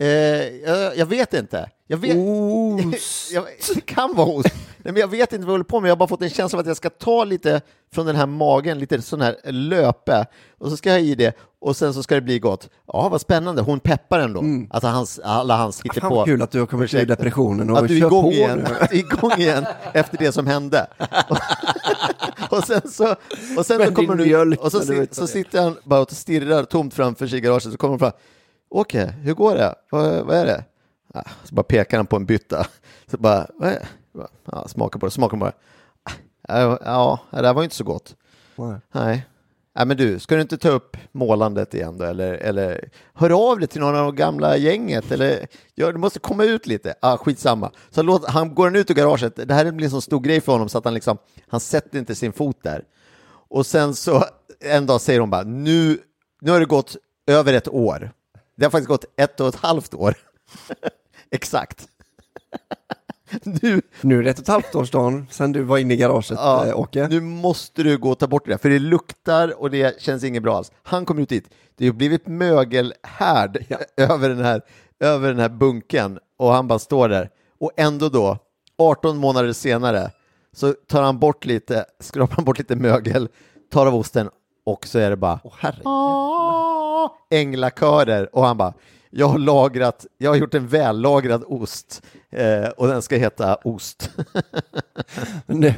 Eh, 0.00 0.08
jag, 0.08 0.96
jag 0.96 1.06
vet 1.06 1.34
inte. 1.34 1.70
Jag 1.86 1.96
vet, 1.98 2.16
Ost. 2.16 3.32
jag, 3.32 3.44
det 3.74 3.80
kan 3.80 4.14
vara 4.14 4.28
ost. 4.28 4.54
Nej, 4.82 4.92
men 4.92 4.96
jag 4.96 5.08
vet 5.08 5.32
inte 5.32 5.46
vad 5.46 5.48
jag 5.48 5.54
håller 5.54 5.64
på 5.64 5.80
med. 5.80 5.88
Jag 5.88 5.92
har 5.92 5.98
bara 5.98 6.08
fått 6.08 6.22
en 6.22 6.30
känsla 6.30 6.56
av 6.56 6.60
att 6.60 6.66
jag 6.66 6.76
ska 6.76 6.90
ta 6.90 7.24
lite 7.24 7.60
från 7.92 8.06
den 8.06 8.16
här 8.16 8.26
magen, 8.26 8.78
lite 8.78 9.02
sån 9.02 9.20
här 9.20 9.36
löpe, 9.44 10.26
och 10.58 10.70
så 10.70 10.76
ska 10.76 10.90
jag 10.90 11.00
i 11.00 11.14
det, 11.14 11.36
och 11.60 11.76
sen 11.76 11.94
så 11.94 12.02
ska 12.02 12.14
det 12.14 12.20
bli 12.20 12.38
gott. 12.38 12.68
Ja, 12.86 13.08
vad 13.08 13.20
spännande. 13.20 13.62
Hon 13.62 13.80
peppar 13.80 14.18
ändå. 14.18 14.44
Alltså 14.70 14.88
hans, 14.88 15.18
alla 15.24 15.56
hans 15.56 15.76
Fan 15.76 15.90
hittepå. 15.94 16.14
vad 16.14 16.26
kul 16.26 16.42
att 16.42 16.50
du 16.50 16.58
har 16.58 16.66
kommit 16.66 16.94
ur 16.94 17.06
depressionen 17.06 17.70
och 17.70 17.78
Att 17.78 17.88
du 17.88 17.96
är 17.96 18.00
kör 18.00 18.06
igång 18.06 18.22
på 18.22 18.32
igen, 18.32 18.58
nu. 18.58 18.76
att 18.80 18.90
du 18.90 18.96
är 18.96 19.00
igång 19.00 19.32
igen 19.32 19.66
efter 19.92 20.18
det 20.18 20.32
som 20.32 20.46
hände. 20.46 20.86
och 22.50 22.64
sen 22.64 22.80
så, 22.90 23.14
och 23.56 23.66
sen 23.66 23.86
så 23.86 23.94
kommer 23.94 24.14
du, 24.14 24.24
mjölk, 24.24 24.60
och 24.60 24.72
så, 24.72 24.80
så 24.80 24.92
är. 24.92 25.26
sitter 25.26 25.62
han 25.62 25.76
bara 25.84 26.00
och 26.00 26.10
stirrar 26.12 26.64
tomt 26.64 26.94
framför 26.94 27.26
sig 27.26 27.38
i 27.38 27.40
garaget, 27.40 27.72
så 27.72 27.76
kommer 27.76 27.92
han 27.92 27.98
fram. 27.98 28.12
Åke, 28.70 29.14
hur 29.22 29.34
går 29.34 29.54
det? 29.54 29.74
Vad, 29.90 30.26
vad 30.26 30.36
är 30.36 30.46
det? 30.46 30.64
Ja, 31.14 31.24
så 31.44 31.54
bara 31.54 31.62
pekar 31.62 31.96
han 31.96 32.06
på 32.06 32.16
en 32.16 32.26
bytta. 32.26 32.66
Så 33.06 33.16
bara, 33.16 33.46
vad 33.54 33.68
är 33.68 33.72
det? 33.72 33.86
Ja, 34.52 34.68
smaka 34.68 34.98
på 34.98 35.06
det, 35.06 35.10
smaka 35.10 35.36
på 35.36 35.44
det. 35.44 35.52
Ja, 36.48 36.78
ja, 36.84 37.20
det 37.30 37.46
här 37.46 37.54
var 37.54 37.62
ju 37.62 37.64
inte 37.64 37.76
så 37.76 37.84
gott. 37.84 38.16
Nej. 38.56 38.80
Nej. 38.92 39.26
Nej, 39.74 39.86
men 39.86 39.96
du, 39.96 40.18
ska 40.18 40.34
du 40.34 40.40
inte 40.40 40.58
ta 40.58 40.68
upp 40.68 40.96
målandet 41.12 41.74
igen 41.74 41.98
då? 41.98 42.04
Eller, 42.04 42.32
eller 42.32 42.88
hör 43.14 43.50
av 43.50 43.58
dig 43.58 43.68
till 43.68 43.80
någon 43.80 43.96
av 43.96 44.04
de 44.04 44.16
gamla 44.16 44.56
gänget? 44.56 45.12
Eller 45.12 45.46
ja, 45.74 45.92
du 45.92 45.98
måste 45.98 46.18
komma 46.18 46.44
ut 46.44 46.66
lite. 46.66 46.94
Ah, 47.00 47.16
skitsamma. 47.16 47.70
Så 47.90 48.02
låt, 48.02 48.28
han 48.28 48.54
går 48.54 48.76
ut 48.76 48.90
ur 48.90 48.94
garaget. 48.94 49.48
Det 49.48 49.54
här 49.54 49.72
blir 49.72 49.84
en 49.86 49.90
sån 49.90 50.02
stor 50.02 50.20
grej 50.20 50.40
för 50.40 50.52
honom 50.52 50.68
så 50.68 50.78
att 50.78 50.84
han 50.84 50.94
liksom, 50.94 51.18
han 51.48 51.60
sätter 51.60 51.98
inte 51.98 52.14
sin 52.14 52.32
fot 52.32 52.58
där. 52.62 52.84
Och 53.48 53.66
sen 53.66 53.94
så 53.94 54.24
en 54.60 54.86
dag 54.86 55.00
säger 55.00 55.20
hon 55.20 55.30
bara, 55.30 55.42
nu, 55.42 55.98
nu 56.40 56.50
har 56.50 56.60
det 56.60 56.66
gått 56.66 56.96
över 57.26 57.52
ett 57.52 57.68
år. 57.68 58.12
Det 58.60 58.66
har 58.66 58.70
faktiskt 58.70 58.88
gått 58.88 59.04
ett 59.16 59.40
och 59.40 59.48
ett 59.48 59.56
halvt 59.56 59.94
år. 59.94 60.14
Exakt. 61.30 61.88
nu, 63.42 63.82
Nu 64.00 64.18
är 64.18 64.22
det 64.22 64.30
ett 64.30 64.38
och 64.38 64.42
ett 64.42 64.48
halvt 64.48 64.74
årsdagen 64.74 65.26
sedan 65.30 65.52
du 65.52 65.62
var 65.62 65.78
inne 65.78 65.94
i 65.94 65.96
garaget, 65.96 66.30
Ja, 66.30 66.66
eh, 66.66 66.78
Åke. 66.78 67.08
Nu 67.08 67.20
måste 67.20 67.82
du 67.82 67.98
gå 67.98 68.10
och 68.10 68.18
ta 68.18 68.26
bort 68.26 68.44
det 68.44 68.50
där, 68.50 68.58
för 68.58 68.70
det 68.70 68.78
luktar 68.78 69.60
och 69.60 69.70
det 69.70 70.02
känns 70.02 70.24
inget 70.24 70.42
bra 70.42 70.56
alls. 70.56 70.72
Han 70.82 71.06
kommer 71.06 71.22
ut 71.22 71.28
dit, 71.28 71.50
det 71.76 71.86
har 71.86 71.92
blivit 71.92 72.26
mögelhärd 72.26 73.64
över, 73.96 74.28
den 74.28 74.44
här, 74.44 74.62
över 75.00 75.28
den 75.28 75.38
här 75.38 75.48
bunken 75.48 76.18
och 76.36 76.52
han 76.52 76.68
bara 76.68 76.78
står 76.78 77.08
där. 77.08 77.30
Och 77.60 77.72
ändå 77.76 78.08
då, 78.08 78.38
18 78.78 79.16
månader 79.16 79.52
senare, 79.52 80.10
så 80.52 80.72
tar 80.72 81.02
han 81.02 81.18
bort 81.18 81.44
lite, 81.44 81.84
skrapar 82.00 82.36
han 82.36 82.44
bort 82.44 82.58
lite 82.58 82.76
mögel, 82.76 83.28
tar 83.72 83.86
av 83.86 83.94
osten 83.94 84.30
och 84.64 84.86
så 84.86 84.98
är 84.98 85.10
det 85.10 85.16
bara 85.16 85.40
Åh, 85.44 85.54
herre. 85.58 85.82
"Ah, 87.04 87.10
änglakörer 87.30 88.36
och 88.36 88.46
han 88.46 88.56
bara 88.56 88.74
jag 89.10 89.28
har 89.28 89.38
lagrat, 89.38 90.06
jag 90.18 90.30
har 90.30 90.36
gjort 90.36 90.54
en 90.54 90.68
vällagrad 90.68 91.44
ost 91.46 92.02
eh, 92.30 92.68
och 92.68 92.88
den 92.88 93.02
ska 93.02 93.16
heta 93.16 93.54
ost. 93.54 94.10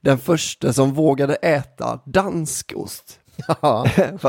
Den 0.00 0.18
första 0.18 0.72
som 0.72 0.94
vågade 0.94 1.34
äta 1.34 2.00
dansk 2.04 2.72
ost. 2.76 3.20
ja. 3.62 3.86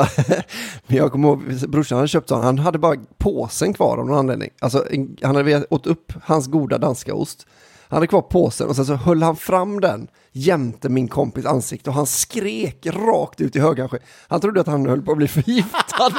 Men 0.88 0.98
jag 0.98 1.12
kommer 1.12 1.28
ihåg, 1.28 1.70
brorsan 1.70 1.96
hade 1.96 2.08
köpt 2.08 2.30
sån, 2.30 2.44
han 2.44 2.60
hade 2.60 2.80
bara 2.80 2.96
påsen 3.18 3.74
kvar 3.74 3.98
av 3.98 4.06
någon 4.08 4.18
anledning. 4.18 4.50
Alltså, 4.60 4.86
han 5.22 5.36
hade 5.36 5.66
åt 5.70 5.88
upp 5.88 6.14
hans 6.24 6.48
goda 6.48 6.78
danska 6.78 7.14
ost. 7.14 7.48
Han 7.90 7.98
hade 7.98 8.08
kvar 8.08 8.22
påsen 8.22 8.68
och 8.68 8.76
sen 8.76 8.86
så 8.86 8.94
höll 8.94 9.24
han 9.24 9.36
fram 9.36 9.82
den 9.82 10.08
jämte 10.32 10.90
min 10.90 11.08
kompis 11.08 11.46
ansikte 11.46 11.90
och 11.90 11.96
han 11.96 12.06
skrek 12.06 12.86
rakt 12.86 13.42
ut 13.42 13.56
i 13.56 13.60
högansken. 13.60 14.00
Han 14.28 14.42
trodde 14.42 14.62
att 14.62 14.68
han 14.68 14.86
höll 14.86 15.02
på 15.02 15.12
att 15.12 15.18
bli 15.18 15.28
förgiftad. 15.28 16.12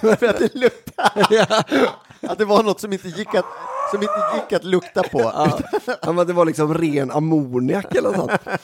För 0.00 0.26
att 0.26 0.38
det 0.38 0.54
luktar. 0.54 1.10
Att 2.22 2.38
det 2.38 2.44
var 2.44 2.62
något 2.62 2.80
som 2.80 2.92
inte 2.92 3.08
gick 3.08 3.34
att, 3.34 3.44
som 3.90 4.02
inte 4.02 4.14
gick 4.34 4.52
att 4.52 4.64
lukta 4.64 5.02
på. 5.02 5.20
Ja, 5.20 5.58
att 6.00 6.26
det 6.26 6.32
var 6.32 6.44
liksom 6.44 6.74
ren 6.74 7.10
ammoniak 7.10 7.94
eller 7.94 8.10
något 8.10 8.16
sånt. 8.16 8.60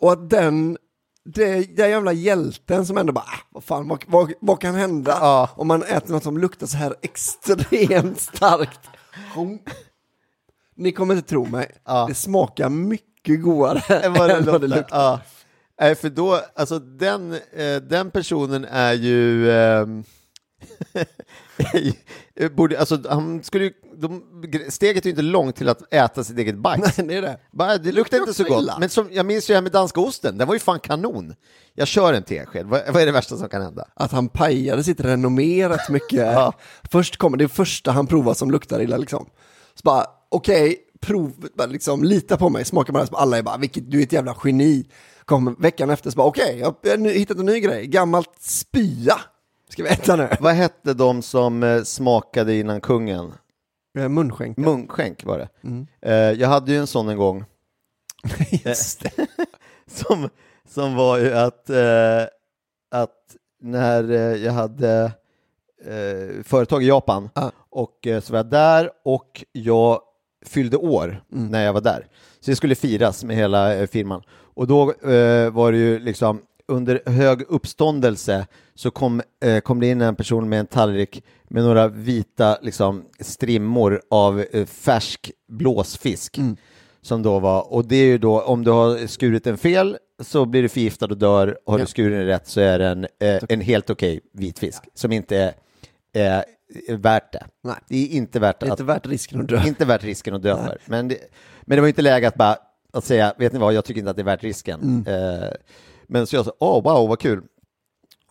Och 0.00 0.12
att 0.12 0.30
den, 0.30 0.78
det, 1.24 1.76
den 1.76 1.90
jävla 1.90 2.12
hjälten 2.12 2.86
som 2.86 2.98
ändå 2.98 3.12
bara, 3.12 3.24
ah, 3.24 3.38
vad 3.50 3.64
fan, 3.64 3.88
vad, 3.88 4.04
vad, 4.06 4.32
vad 4.40 4.60
kan 4.60 4.74
hända 4.74 5.18
Ja. 5.20 5.50
om 5.56 5.68
man 5.68 5.82
äter 5.82 6.12
något 6.12 6.22
som 6.22 6.38
luktar 6.38 6.66
så 6.66 6.76
här 6.76 6.94
extremt 7.02 8.20
starkt? 8.20 8.80
Ni 10.76 10.92
kommer 10.92 11.14
inte 11.16 11.28
tro 11.28 11.46
mig, 11.46 11.70
Ja. 11.84 12.06
det 12.08 12.14
smakar 12.14 12.68
mycket 12.68 13.42
godare 13.42 13.80
än 14.02 14.12
vad 14.12 14.28
det 14.30 14.34
än 14.36 14.44
vad 14.44 14.60
det 14.60 14.66
luktar. 14.68 14.98
Ja. 14.98 15.20
Nej, 15.80 15.94
för 15.94 16.10
då, 16.10 16.40
alltså 16.56 16.78
den, 16.78 17.32
eh, 17.32 17.76
den 17.88 18.10
personen 18.10 18.64
är 18.64 18.92
ju... 18.92 19.50
ehm, 19.52 20.04
borde, 22.56 22.78
alltså, 22.80 22.98
han 23.08 23.42
skulle 23.42 23.64
ju 23.64 23.72
de, 23.98 24.22
steget 24.68 25.04
är 25.04 25.06
ju 25.06 25.10
inte 25.10 25.22
långt 25.22 25.56
till 25.56 25.68
att 25.68 25.94
äta 25.94 26.24
sitt 26.24 26.38
eget 26.38 26.58
bajs. 26.58 26.98
Nej, 26.98 27.06
det 27.08 27.14
är 27.16 27.22
det. 27.22 27.38
Bara, 27.52 27.78
det 27.78 27.92
luktar 27.92 28.18
inte 28.18 28.34
så 28.34 28.44
gott. 28.44 28.62
illa. 28.62 28.76
Men 28.80 28.88
som, 28.88 29.08
jag 29.12 29.26
minns 29.26 29.50
ju 29.50 29.52
det 29.52 29.56
här 29.56 29.62
med 29.62 29.72
danska 29.72 30.00
osten, 30.00 30.38
den 30.38 30.48
var 30.48 30.54
ju 30.54 30.60
fan 30.60 30.80
kanon. 30.80 31.34
Jag 31.74 31.88
kör 31.88 32.12
en 32.12 32.22
tesked, 32.22 32.66
vad, 32.66 32.82
vad 32.92 33.02
är 33.02 33.06
det 33.06 33.12
värsta 33.12 33.36
som 33.36 33.48
kan 33.48 33.62
hända? 33.62 33.88
Att 33.94 34.12
han 34.12 34.28
pajade 34.28 34.84
sitt 34.84 35.00
renommé 35.00 35.68
rätt 35.68 35.88
mycket. 35.88 36.20
Ja. 36.34 36.52
Först 36.90 37.16
kommer 37.16 37.36
det 37.36 37.48
första 37.48 37.90
han 37.92 38.06
provar 38.06 38.34
som 38.34 38.50
luktar 38.50 38.80
illa 38.82 38.96
liksom. 38.96 39.26
Så 39.74 39.80
bara, 39.84 40.06
okej, 40.28 40.78
prov, 41.00 41.32
bara 41.54 41.66
liksom, 41.66 42.04
lita 42.04 42.36
på 42.36 42.48
mig, 42.48 42.64
smaka 42.64 42.92
bara. 42.92 43.06
Så 43.06 43.16
alla 43.16 43.38
är 43.38 43.42
bara, 43.42 43.56
vilket, 43.56 43.90
du 43.90 43.98
är 43.98 44.02
ett 44.02 44.12
jävla 44.12 44.36
geni. 44.44 44.84
Kom 45.24 45.56
veckan 45.58 45.90
efter 45.90 46.10
så 46.10 46.16
bara, 46.16 46.26
okej, 46.26 46.58
jag 46.58 46.66
har 46.90 47.08
hittat 47.08 47.38
en 47.38 47.46
ny 47.46 47.60
grej, 47.60 47.86
gammalt 47.86 48.30
spya. 48.40 49.20
Ska 49.68 49.82
vi 49.82 49.88
äta 49.88 50.16
nu? 50.16 50.28
Vad 50.40 50.54
hette 50.54 50.94
de 50.94 51.22
som 51.22 51.62
eh, 51.62 51.82
smakade 51.82 52.54
innan 52.54 52.80
kungen? 52.80 53.32
Eh, 53.98 54.08
Munskänk. 54.08 54.56
Munkskänk 54.56 55.24
var 55.24 55.38
det. 55.38 55.48
Mm. 55.64 55.86
Eh, 56.02 56.12
jag 56.40 56.48
hade 56.48 56.72
ju 56.72 56.78
en 56.78 56.86
sån 56.86 57.08
en 57.08 57.16
gång. 57.16 57.44
Just 58.64 59.00
det. 59.02 59.26
som, 59.86 60.28
som 60.68 60.94
var 60.94 61.18
ju 61.18 61.32
att, 61.34 61.70
eh, 61.70 62.22
att 62.90 63.36
när 63.62 64.10
eh, 64.10 64.18
jag 64.44 64.52
hade 64.52 65.12
eh, 65.84 66.42
företag 66.44 66.82
i 66.82 66.86
Japan 66.86 67.30
Ja. 67.34 67.52
och 67.70 68.06
eh, 68.06 68.20
så 68.20 68.32
var 68.32 68.38
jag 68.38 68.46
där 68.46 68.90
och 69.04 69.44
jag 69.52 70.00
fyllde 70.46 70.76
år 70.76 71.22
Mm. 71.32 71.46
när 71.48 71.64
jag 71.64 71.72
var 71.72 71.80
där. 71.80 72.06
Så 72.40 72.50
det 72.50 72.56
skulle 72.56 72.74
firas 72.74 73.24
med 73.24 73.36
hela 73.36 73.86
firman. 73.86 74.22
Och 74.30 74.66
då 74.66 74.84
var 75.52 75.72
det 75.72 75.78
ju 75.78 75.98
liksom 75.98 76.42
under 76.68 77.02
hög 77.06 77.42
uppståndelse 77.48 78.46
så 78.74 78.90
kom, 78.90 79.22
eh, 79.44 79.60
kom 79.60 79.80
det 79.80 79.86
in 79.86 80.00
en 80.00 80.16
person 80.16 80.48
med 80.48 80.60
en 80.60 80.66
tallrik 80.66 81.24
med 81.48 81.62
några 81.64 81.88
vita 81.88 82.58
liksom, 82.62 83.04
strimmor 83.20 84.00
av 84.10 84.40
eh, 84.52 84.66
färsk 84.66 85.30
blåsfisk 85.48 86.38
som 87.02 87.22
då 87.22 87.38
var, 87.38 87.72
och 87.72 87.84
det 87.88 87.96
är 87.96 88.04
ju 88.06 88.18
då 88.18 88.40
om 88.40 88.64
du 88.64 88.70
har 88.70 89.06
skurit 89.06 89.44
den 89.44 89.58
fel 89.58 89.96
så 90.22 90.44
blir 90.44 90.62
du 90.62 90.68
förgiftad 90.68 91.06
och 91.06 91.18
dör, 91.18 91.58
har 91.66 91.78
Ja. 91.78 91.84
du 91.84 91.90
skurit 91.90 92.18
den 92.18 92.26
rätt 92.26 92.46
så 92.46 92.60
är 92.60 92.78
det 92.78 92.86
en, 92.86 93.04
eh, 93.20 93.42
en 93.48 93.60
helt 93.60 93.90
okej 93.90 94.20
vitfisk 94.32 94.82
som 94.94 95.12
inte 95.12 95.36
är, 95.36 96.44
är 96.88 96.96
värt 96.96 97.32
det. 97.32 97.44
Nej. 97.62 97.74
Det 97.88 97.96
är 97.96 98.16
inte 98.16 98.40
värt 98.40 98.60
Det 98.60 98.66
är 98.66 98.70
att, 98.72 98.80
inte 98.80 98.84
värt 98.92 99.06
risken 99.06 99.40
att 99.40 99.48
dö. 99.48 99.62
inte 99.66 99.84
värt 99.84 100.04
risken 100.04 100.34
att 100.34 100.42
dö 100.42 100.56
för. 100.66 100.78
Men 100.86 101.08
det, 101.08 101.16
men 101.62 101.76
det 101.76 101.80
var 101.80 101.88
inte 101.88 102.02
läge 102.02 102.28
att 102.28 102.34
bara 102.34 102.56
att 102.92 103.04
säga, 103.04 103.34
vet 103.38 103.52
ni 103.52 103.58
vad, 103.58 103.74
jag 103.74 103.84
tycker 103.84 103.98
inte 103.98 104.10
att 104.10 104.16
det 104.16 104.22
är 104.22 104.24
värt 104.24 104.42
risken. 104.42 105.04
Eh, 105.08 105.48
men 106.08 106.26
så 106.26 106.36
jag 106.36 106.44
sa, 106.44 106.52
åh 106.58 106.82
wow, 106.82 107.08
vad 107.08 107.18
kul. 107.18 107.42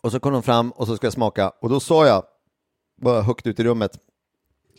Och 0.02 0.12
så 0.12 0.20
kom 0.20 0.32
de 0.32 0.42
fram 0.42 0.70
och 0.70 0.86
så 0.86 0.96
ska 0.96 1.06
jag 1.06 1.12
smaka 1.12 1.52
och 1.60 1.68
då 1.68 1.80
sa 1.80 2.06
jag, 2.06 2.22
bara 3.02 3.22
högt 3.22 3.46
ut 3.46 3.60
i 3.60 3.64
rummet 3.64 3.98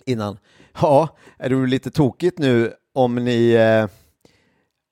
innan, 0.06 0.38
ja, 0.82 1.10
är 1.38 1.50
det 1.50 1.68
lite 1.68 1.92
tokigt 1.92 2.40
nu 2.40 2.74
om 2.94 3.16
ni, 3.16 3.52
eh, 3.52 3.88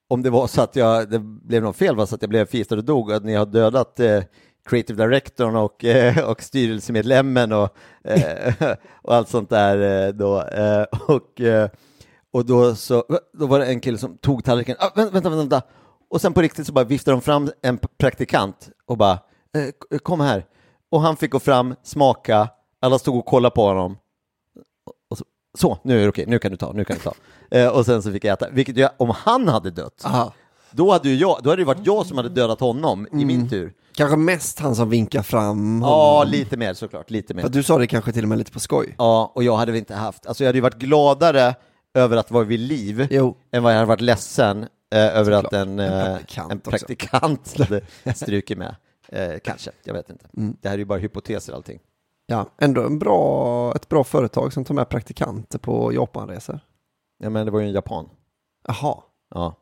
om 0.08 0.24
det 0.24 0.30
var 0.30 0.48
så 0.48 0.62
att 0.62 0.76
jag, 0.76 1.10
det 1.10 1.20
blev 1.20 1.64
något 1.64 1.76
fel, 1.76 1.96
var 1.96 2.06
så 2.06 2.16
att 2.16 2.22
jag 2.22 2.30
blev 2.30 2.46
förgiftad 2.46 2.76
och 2.76 2.84
dog, 2.84 3.12
att 3.12 3.24
ni 3.24 3.34
har 3.34 3.46
dödat 3.46 4.00
eh, 4.00 4.24
creative 4.66 5.04
directorn 5.04 5.56
och, 5.56 5.86
eh, 5.86 6.30
och 6.30 6.42
styrelsemedlemmen 6.42 7.52
och, 7.52 7.78
eh, 8.04 8.54
och 9.02 9.16
allt 9.16 9.30
sånt 9.30 9.50
där 9.50 10.08
eh, 10.08 10.14
då. 10.14 10.42
Eh, 10.42 10.86
och, 11.08 11.42
eh, 11.42 11.70
och 12.32 12.46
då, 12.46 12.76
så, 12.76 13.04
då 13.34 13.48
var 13.48 13.60
det 13.60 13.66
en 13.66 13.80
kille 13.80 13.98
som 13.98 14.18
tog 14.18 14.44
tallriken, 14.44 14.76
ah, 14.80 14.92
vänta, 14.96 15.12
vänta, 15.12 15.30
vänta, 15.30 15.62
och 16.14 16.22
sen 16.22 16.34
på 16.34 16.42
riktigt 16.42 16.68
så 16.68 16.74
bara 16.74 16.86
viftade 16.86 17.16
de 17.18 17.22
fram 17.22 17.52
en 17.62 17.80
praktikant 17.98 18.70
och 18.86 18.98
bara, 18.98 19.12
eh, 19.12 19.66
k- 19.92 20.00
kom 20.04 20.20
här. 20.20 20.46
Och 20.92 21.02
han 21.02 21.18
fick 21.18 21.32
gå 21.32 21.40
fram, 21.40 21.76
smaka, 21.84 22.50
alla 22.82 23.00
stod 23.00 23.18
och 23.18 23.26
kollade 23.26 23.56
på 23.56 23.68
honom. 23.68 23.98
Och 25.10 25.18
så, 25.18 25.26
så 25.58 25.78
nu 25.84 25.98
är 26.00 26.04
det 26.04 26.10
okej, 26.10 26.26
nu 26.28 26.40
kan 26.40 26.52
du 26.52 26.58
ta, 26.58 26.72
nu 26.74 26.86
kan 26.86 26.96
du 26.96 27.02
ta. 27.04 27.14
Eh, 27.52 27.68
och 27.68 27.86
sen 27.86 28.04
så 28.04 28.12
fick 28.12 28.24
jag 28.26 28.34
äta, 28.34 28.50
vilket 28.52 28.78
jag, 28.78 28.92
om 28.98 29.10
han 29.10 29.48
hade 29.48 29.72
dött, 29.72 30.02
Aha. 30.06 30.34
då 30.72 30.92
hade 30.92 31.10
ju 31.10 31.16
jag, 31.16 31.38
då 31.44 31.50
hade 31.50 31.62
det 31.62 31.66
varit 31.66 31.86
jag 31.86 32.06
som 32.06 32.18
hade 32.18 32.30
dödat 32.30 32.60
honom 32.60 33.08
i 33.12 33.26
min 33.26 33.50
tur. 33.50 33.74
Kanske 33.96 34.18
mest 34.18 34.60
han 34.60 34.76
som 34.76 34.90
vinkar 34.90 35.22
fram 35.22 35.82
Ja, 35.82 36.14
honom. 36.20 36.32
lite 36.32 36.58
mer 36.58 36.74
såklart, 36.74 37.10
lite 37.12 37.28
För 37.28 37.34
mer. 37.36 37.46
att 37.46 37.54
du 37.54 37.64
sa 37.64 37.78
det 37.78 37.88
kanske 37.88 38.12
till 38.12 38.24
och 38.24 38.30
med 38.30 38.38
lite 38.38 38.52
på 38.52 38.60
skoj. 38.60 38.96
Ja, 38.98 39.32
och 39.36 39.44
jag 39.44 39.58
hade 39.58 39.72
väl 39.72 39.80
inte 39.80 39.96
haft, 39.96 40.26
alltså 40.26 40.44
jag 40.44 40.48
hade 40.50 40.58
ju 40.58 40.62
varit 40.62 40.78
gladare 40.78 41.56
över 41.94 42.18
att 42.18 42.32
vara 42.32 42.44
vid 42.44 42.60
liv 42.60 43.08
Jo. 43.12 43.38
än 43.52 43.64
vad 43.64 43.72
jag 43.72 43.78
hade 43.78 43.88
varit 43.90 44.02
ledsen 44.02 44.66
eh, 44.94 45.18
över 45.18 45.32
att 45.32 45.54
en, 45.54 45.80
En 45.80 45.92
eh, 46.02 46.06
praktikant 46.18 46.52
en 46.52 46.60
praktikant 46.60 47.56
strukit 48.16 48.58
med. 48.58 48.76
Eh, 49.08 49.40
kanske, 49.44 49.72
jag 49.84 49.94
vet 49.94 50.10
inte. 50.10 50.26
Mm. 50.38 50.58
Det 50.62 50.68
här 50.70 50.76
är 50.76 50.80
ju 50.80 50.86
bara 50.86 51.00
hypoteser 51.00 51.54
allting. 51.54 51.80
Ja, 52.26 52.46
ändå 52.62 52.86
en 52.86 53.00
bra, 53.00 53.74
ett 53.76 53.90
bra 53.90 54.04
företag 54.04 54.54
som 54.54 54.66
tar 54.66 54.74
med 54.76 54.90
praktikanter 54.90 55.60
på 55.60 55.94
Japanresor. 55.94 56.60
Ja, 57.20 57.30
men 57.30 57.46
det 57.46 57.52
var 57.52 57.60
ju 57.60 57.66
en 57.68 57.74
japan. 57.74 58.10
Jaha, 58.68 58.96
Ja. 59.36 59.56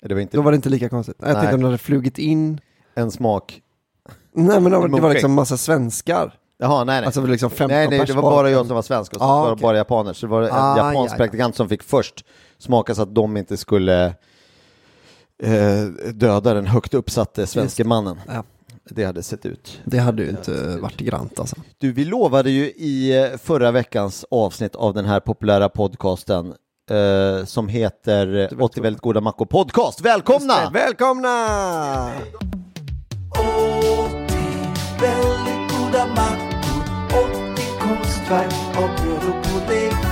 Det 0.00 0.14
var 0.14 0.20
inte 0.20 0.36
då 0.36 0.42
var 0.42 0.52
det 0.52 0.56
inte 0.56 0.68
lika 0.68 0.88
konstigt. 0.88 1.16
Jag 1.18 1.26
Nej. 1.26 1.34
tänkte 1.34 1.54
om 1.54 1.60
de 1.60 1.64
hade 1.66 1.78
flugit 1.78 2.18
in. 2.18 2.60
en 2.94 3.10
smak. 3.10 3.62
Nej 4.32 4.60
men 4.60 4.72
det 4.72 4.78
var, 4.78 4.88
det 4.88 5.00
var 5.00 5.10
liksom 5.12 5.32
massa 5.34 5.56
svenskar. 5.56 6.38
Jaha, 6.58 6.84
nej, 6.84 7.00
nej. 7.00 7.06
Alltså 7.06 7.26
liksom 7.26 7.50
15 7.50 7.68
nej, 7.76 7.88
nej, 7.88 8.06
det 8.06 8.12
var 8.12 8.22
bara. 8.22 8.50
jag 8.50 8.66
som 8.66 8.74
var 8.74 8.82
svensk 8.82 9.12
och 9.12 9.18
så 9.18 9.24
Ah, 9.24 9.40
var 9.40 9.46
det 9.46 9.52
okej. 9.52 9.62
bara 9.62 9.76
japaner. 9.76 10.12
Så 10.12 10.26
det 10.26 10.30
var 10.30 10.42
en 10.42 10.48
Ah, 10.52 10.76
japansk 10.76 11.10
ja, 11.12 11.14
ja. 11.14 11.16
praktikant 11.16 11.56
som 11.56 11.68
fick 11.68 11.82
först 11.82 12.24
smaka 12.58 12.94
så 12.94 13.02
att 13.02 13.14
de 13.14 13.36
inte 13.36 13.56
skulle 13.56 14.14
eh, 15.42 15.84
döda 16.14 16.54
den 16.54 16.66
högt 16.66 16.94
uppsatte 16.94 17.46
svenske 17.46 17.84
mannen. 17.84 18.20
Ja, 18.28 18.44
Det 18.90 19.04
hade 19.04 19.22
sett 19.22 19.46
ut. 19.46 19.80
det 19.84 19.98
hade 19.98 20.22
ju 20.22 20.28
inte 20.30 20.76
varit 20.76 20.96
grant 21.00 21.40
alltså. 21.40 21.56
Du, 21.78 21.92
vi 21.92 22.04
lovade 22.04 22.50
ju 22.50 22.64
i 22.64 23.18
eh, 23.32 23.38
förra 23.38 23.70
veckans 23.70 24.24
avsnitt 24.30 24.74
av 24.74 24.94
den 24.94 25.04
här 25.04 25.20
populära 25.20 25.68
podcasten 25.68 26.54
eh, 26.90 27.44
som 27.44 27.68
heter 27.68 28.48
80 28.62 28.80
väldigt 28.80 29.02
goda 29.02 29.20
mackor 29.20 29.46
podcast. 29.46 30.00
Välkomna! 30.00 30.70
Välkomna! 30.72 32.10
Väldigt 35.00 35.72
goda 35.78 36.06
mackor, 36.06 36.82
80 37.54 37.62
konstverk 37.80 38.54
av 38.76 38.88
bröd 39.04 39.34
och 39.34 39.44
pudding. 39.44 40.11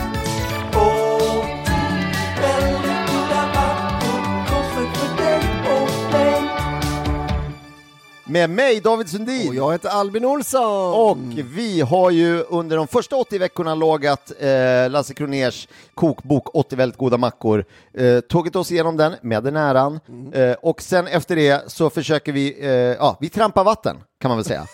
Med 8.30 8.50
mig 8.50 8.80
David 8.80 9.08
Sundin. 9.08 9.48
Och 9.48 9.54
jag 9.54 9.72
heter 9.72 9.88
Albin 9.88 10.24
Olsson. 10.24 10.94
Och 10.94 11.18
vi 11.44 11.80
har 11.80 12.10
ju 12.10 12.42
under 12.42 12.76
de 12.76 12.86
första 12.88 13.16
80 13.16 13.38
veckorna 13.38 13.74
lagat 13.74 14.32
eh, 14.38 14.90
Lasse 14.90 15.14
Kroners 15.14 15.68
kokbok 15.94 16.54
80 16.54 16.76
väldigt 16.76 16.98
goda 16.98 17.16
mackor, 17.16 17.64
eh, 17.94 18.20
tagit 18.20 18.56
oss 18.56 18.72
igenom 18.72 18.96
den 18.96 19.14
med 19.22 19.44
den 19.44 19.56
äran 19.56 20.00
eh, 20.32 20.52
och 20.52 20.82
sen 20.82 21.06
efter 21.06 21.36
det 21.36 21.72
så 21.72 21.90
försöker 21.90 22.32
vi, 22.32 22.64
eh, 22.64 22.70
ja, 22.70 23.16
vi 23.20 23.28
trampar 23.28 23.64
vatten 23.64 23.96
kan 24.20 24.28
man 24.28 24.38
väl 24.38 24.44
säga. 24.44 24.66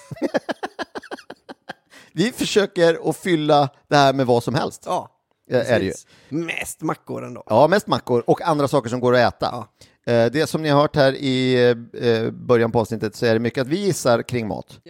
vi 2.12 2.32
försöker 2.32 3.10
att 3.10 3.16
fylla 3.16 3.68
det 3.88 3.96
här 3.96 4.12
med 4.12 4.26
vad 4.26 4.42
som 4.42 4.54
helst. 4.54 4.82
Ja, 4.86 5.16
Eh, 5.50 5.70
är 5.72 5.78
det 5.78 5.84
ju. 5.84 5.92
Mest 6.28 6.82
mackor 6.82 7.24
ändå. 7.24 7.42
Ja, 7.46 7.68
mest 7.68 7.86
mackor 7.86 8.24
och 8.26 8.42
andra 8.42 8.68
saker 8.68 8.90
som 8.90 9.00
går 9.00 9.14
att 9.14 9.34
äta. 9.34 9.46
Eh, 9.46 9.64
det 10.06 10.48
som 10.50 10.62
ni 10.62 10.68
har 10.68 10.80
hört 10.80 10.96
här 10.96 11.12
i 11.12 11.64
eh, 11.92 12.30
början 12.30 12.72
på 12.72 12.80
avsnittet 12.80 13.16
så 13.16 13.26
är 13.26 13.32
det 13.34 13.40
mycket 13.40 13.62
att 13.62 13.68
vi 13.68 13.76
gissar 13.84 14.22
kring 14.22 14.48
mat. 14.48 14.80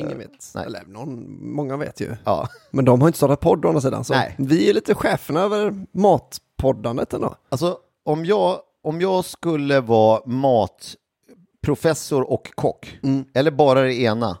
Ingen 0.00 0.18
vet. 0.18 0.30
nej. 0.54 0.66
Eller 0.66 0.82
någon, 0.86 1.36
många 1.54 1.76
vet 1.76 2.00
ju. 2.00 2.16
Ja. 2.24 2.48
Men 2.70 2.84
de 2.84 3.00
har 3.00 3.08
inte 3.08 3.16
startat 3.16 3.40
podd 3.40 3.64
å 3.64 3.68
andra 3.68 3.80
sidan. 3.80 4.04
Så 4.04 4.12
Nej. 4.14 4.34
vi 4.38 4.70
är 4.70 4.74
lite 4.74 4.94
cheferna 4.94 5.40
över 5.40 5.74
matpoddandet 5.92 7.12
ändå. 7.12 7.34
Alltså, 7.48 7.78
om 8.04 8.24
jag, 8.24 8.60
om 8.82 9.00
jag 9.00 9.24
skulle 9.24 9.80
vara 9.80 10.22
matprofessor 10.26 12.30
och 12.30 12.50
kock, 12.54 12.98
Mm. 13.02 13.24
eller 13.34 13.50
bara 13.50 13.82
det 13.82 13.94
ena 13.94 14.38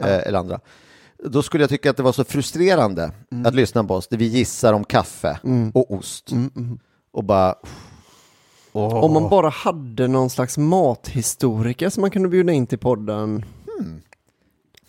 eh, 0.00 0.18
eller 0.26 0.38
andra, 0.38 0.60
då 1.24 1.42
skulle 1.42 1.62
jag 1.62 1.70
tycka 1.70 1.90
att 1.90 1.96
det 1.96 2.02
var 2.02 2.12
så 2.12 2.24
frustrerande 2.24 3.12
Mm. 3.32 3.46
att 3.46 3.54
lyssna 3.54 3.84
på 3.84 3.94
oss, 3.94 4.08
där 4.08 4.16
vi 4.16 4.26
gissar 4.26 4.72
om 4.72 4.84
kaffe 4.84 5.40
och 5.74 5.90
ost. 5.94 6.30
Och 7.12 7.24
bara... 7.24 7.54
åh. 8.72 9.04
Om 9.04 9.12
man 9.12 9.28
bara 9.28 9.48
hade 9.48 10.08
någon 10.08 10.30
slags 10.30 10.58
mathistoriker 10.58 11.88
som 11.90 12.00
man 12.00 12.10
kunde 12.10 12.28
bjuda 12.28 12.52
in 12.52 12.66
till 12.66 12.78
podden. 12.78 13.44
Hmm. 13.78 14.02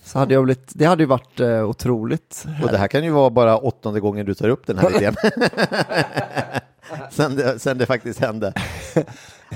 Så 0.04 0.20
hade 0.20 0.34
jag 0.34 0.44
blivit, 0.44 0.72
det 0.74 0.86
hade 0.86 1.04
ju 1.04 1.08
varit 1.08 1.39
eh, 1.39 1.70
otroligt. 1.70 2.46
Och 2.63 2.72
det 2.72 2.78
här 2.78 2.88
kan 2.88 3.04
ju 3.04 3.12
vara 3.12 3.30
bara 3.30 3.58
åttonde 3.58 4.00
gången 4.00 4.26
du 4.26 4.34
tar 4.34 4.50
upp 4.50 4.67
den 4.67 4.78
här 4.78 4.98
idén. 4.98 5.15
sen, 7.12 7.36
det, 7.36 7.60
sen 7.60 7.78
det 7.78 7.86
faktiskt 7.86 8.20
hände. 8.20 8.54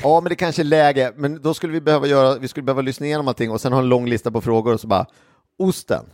Ja, 0.03 0.21
men 0.21 0.29
det 0.29 0.35
kanske 0.35 0.61
är 0.61 0.63
läge, 0.63 1.11
men 1.15 1.41
då 1.41 1.53
skulle 1.53 1.73
vi 1.73 1.81
behöva 1.81 2.07
göra, 2.07 2.37
vi 2.39 2.47
skulle 2.47 2.63
behöva 2.63 2.81
lyssna 2.81 3.05
igenom 3.05 3.27
allting 3.27 3.51
och 3.51 3.61
sen 3.61 3.73
ha 3.73 3.79
en 3.79 3.89
lång 3.89 4.05
lista 4.07 4.31
på 4.31 4.41
frågor 4.41 4.73
och 4.73 4.79
så 4.79 4.87
bara, 4.87 5.05
osten. 5.59 6.05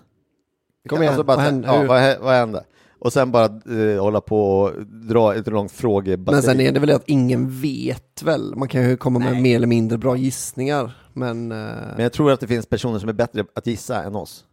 Kom 0.89 1.01
igen, 1.01 1.13
Alltså 1.13 1.23
bara, 1.23 1.37
vad 1.37 1.45
hände? 1.45 1.67
Ja, 1.67 1.83
vad, 1.83 2.19
vad 2.19 2.35
hände? 2.35 2.63
Och 3.01 3.13
sen 3.13 3.31
bara 3.31 3.45
eh, 3.45 4.01
hålla 4.01 4.21
på 4.21 4.59
och 4.61 4.85
dra 4.87 5.35
ett 5.35 5.47
långt 5.47 5.71
frågebatteri. 5.71 6.35
Men 6.35 6.43
sen 6.43 6.59
är 6.61 6.71
det 6.71 6.79
väl 6.79 6.89
att 6.89 7.03
ingen 7.05 7.61
vet 7.61 8.23
väl. 8.23 8.55
Man 8.55 8.67
kan 8.67 8.89
ju 8.89 8.97
komma 8.97 9.19
med 9.19 9.41
mer 9.41 9.55
eller 9.55 9.67
mindre 9.67 9.97
bra 9.97 10.15
gissningar. 10.17 11.07
Men, 11.13 11.51
eh, 11.51 11.57
Men 11.95 11.99
jag 11.99 12.13
tror 12.13 12.31
att 12.31 12.39
det 12.39 12.47
finns 12.47 12.65
personer 12.65 12.99
som 12.99 13.09
är 13.09 13.13
bättre 13.13 13.45
att 13.55 13.67
gissa 13.67 14.03
än 14.03 14.15
oss. 14.15 14.45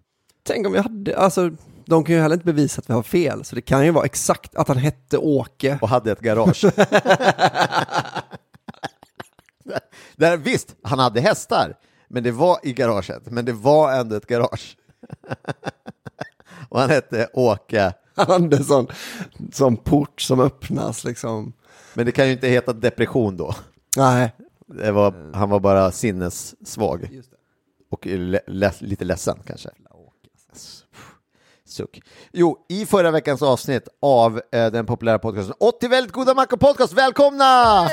tänk 0.43 0.67
om 0.67 0.73
vi 0.73 0.79
hade, 0.79 1.19
alltså 1.19 1.51
de 1.87 2.05
kan 2.05 2.15
ju 2.15 2.21
heller 2.21 2.35
inte 2.35 2.47
bevisa 2.47 2.79
att 2.81 2.91
vi 2.91 2.95
har 2.95 3.03
fel, 3.03 3.45
så 3.45 3.55
det 3.55 3.61
kan 3.61 3.85
ju 3.85 3.91
vara 3.91 4.05
exakt 4.05 4.57
att 4.57 4.69
han 4.69 4.77
hette 4.77 5.19
Åke. 5.19 5.79
och 5.83 5.89
hade 5.89 6.13
ett 6.13 6.21
garage. 6.21 6.65
Där, 10.17 10.37
visst, 10.37 10.77
han 10.83 10.99
hade 10.99 11.21
hästar, 11.21 11.75
men 12.09 12.23
det 12.23 12.31
var 12.31 12.59
i 12.63 12.73
garaget, 12.73 13.31
men 13.31 13.45
det 13.45 13.53
var 13.53 13.93
ändå 13.93 14.17
ett 14.17 14.27
garage. 14.27 14.77
och 16.69 16.81
han 16.81 16.91
hette 16.91 17.29
Åke, 17.33 17.93
Hade 18.19 18.65
sån, 18.65 18.87
sån 19.53 19.77
port 19.77 20.21
som 20.21 20.41
öppnas 20.41 21.05
liksom. 21.05 21.53
men 21.95 22.07
det 22.07 22.13
kan 22.13 22.27
ju 22.27 22.33
inte 22.33 22.49
heta 22.49 22.73
depression 22.73 23.37
då. 23.37 23.55
Nej. 23.97 24.35
Det 24.67 24.93
var, 24.93 25.35
han 25.35 25.51
var 25.51 25.61
bara 25.61 25.93
sinnessvag. 25.93 27.21
Och 27.91 28.07
le, 28.07 28.41
le, 28.47 28.73
lite 28.81 29.05
ledsen 29.05 29.39
kanske. 29.47 29.71
Suck. 31.69 32.01
Jo, 32.33 32.67
i 32.69 32.87
förra 32.87 33.11
veckans 33.11 33.43
avsnitt 33.43 33.89
av 34.03 34.41
eh, 34.53 34.71
den 34.71 34.87
populära 34.87 35.19
podcasten 35.19 35.55
80 35.61 35.89
väldigt 35.89 36.13
goda 36.13 36.35
mackor 36.35 36.57
podcast, 36.57 36.93
välkomna! 36.93 37.85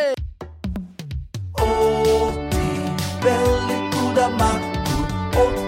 Åttio 1.53 2.29
väldigt 3.23 4.01
goda 4.01 4.29
mackor, 4.29 5.05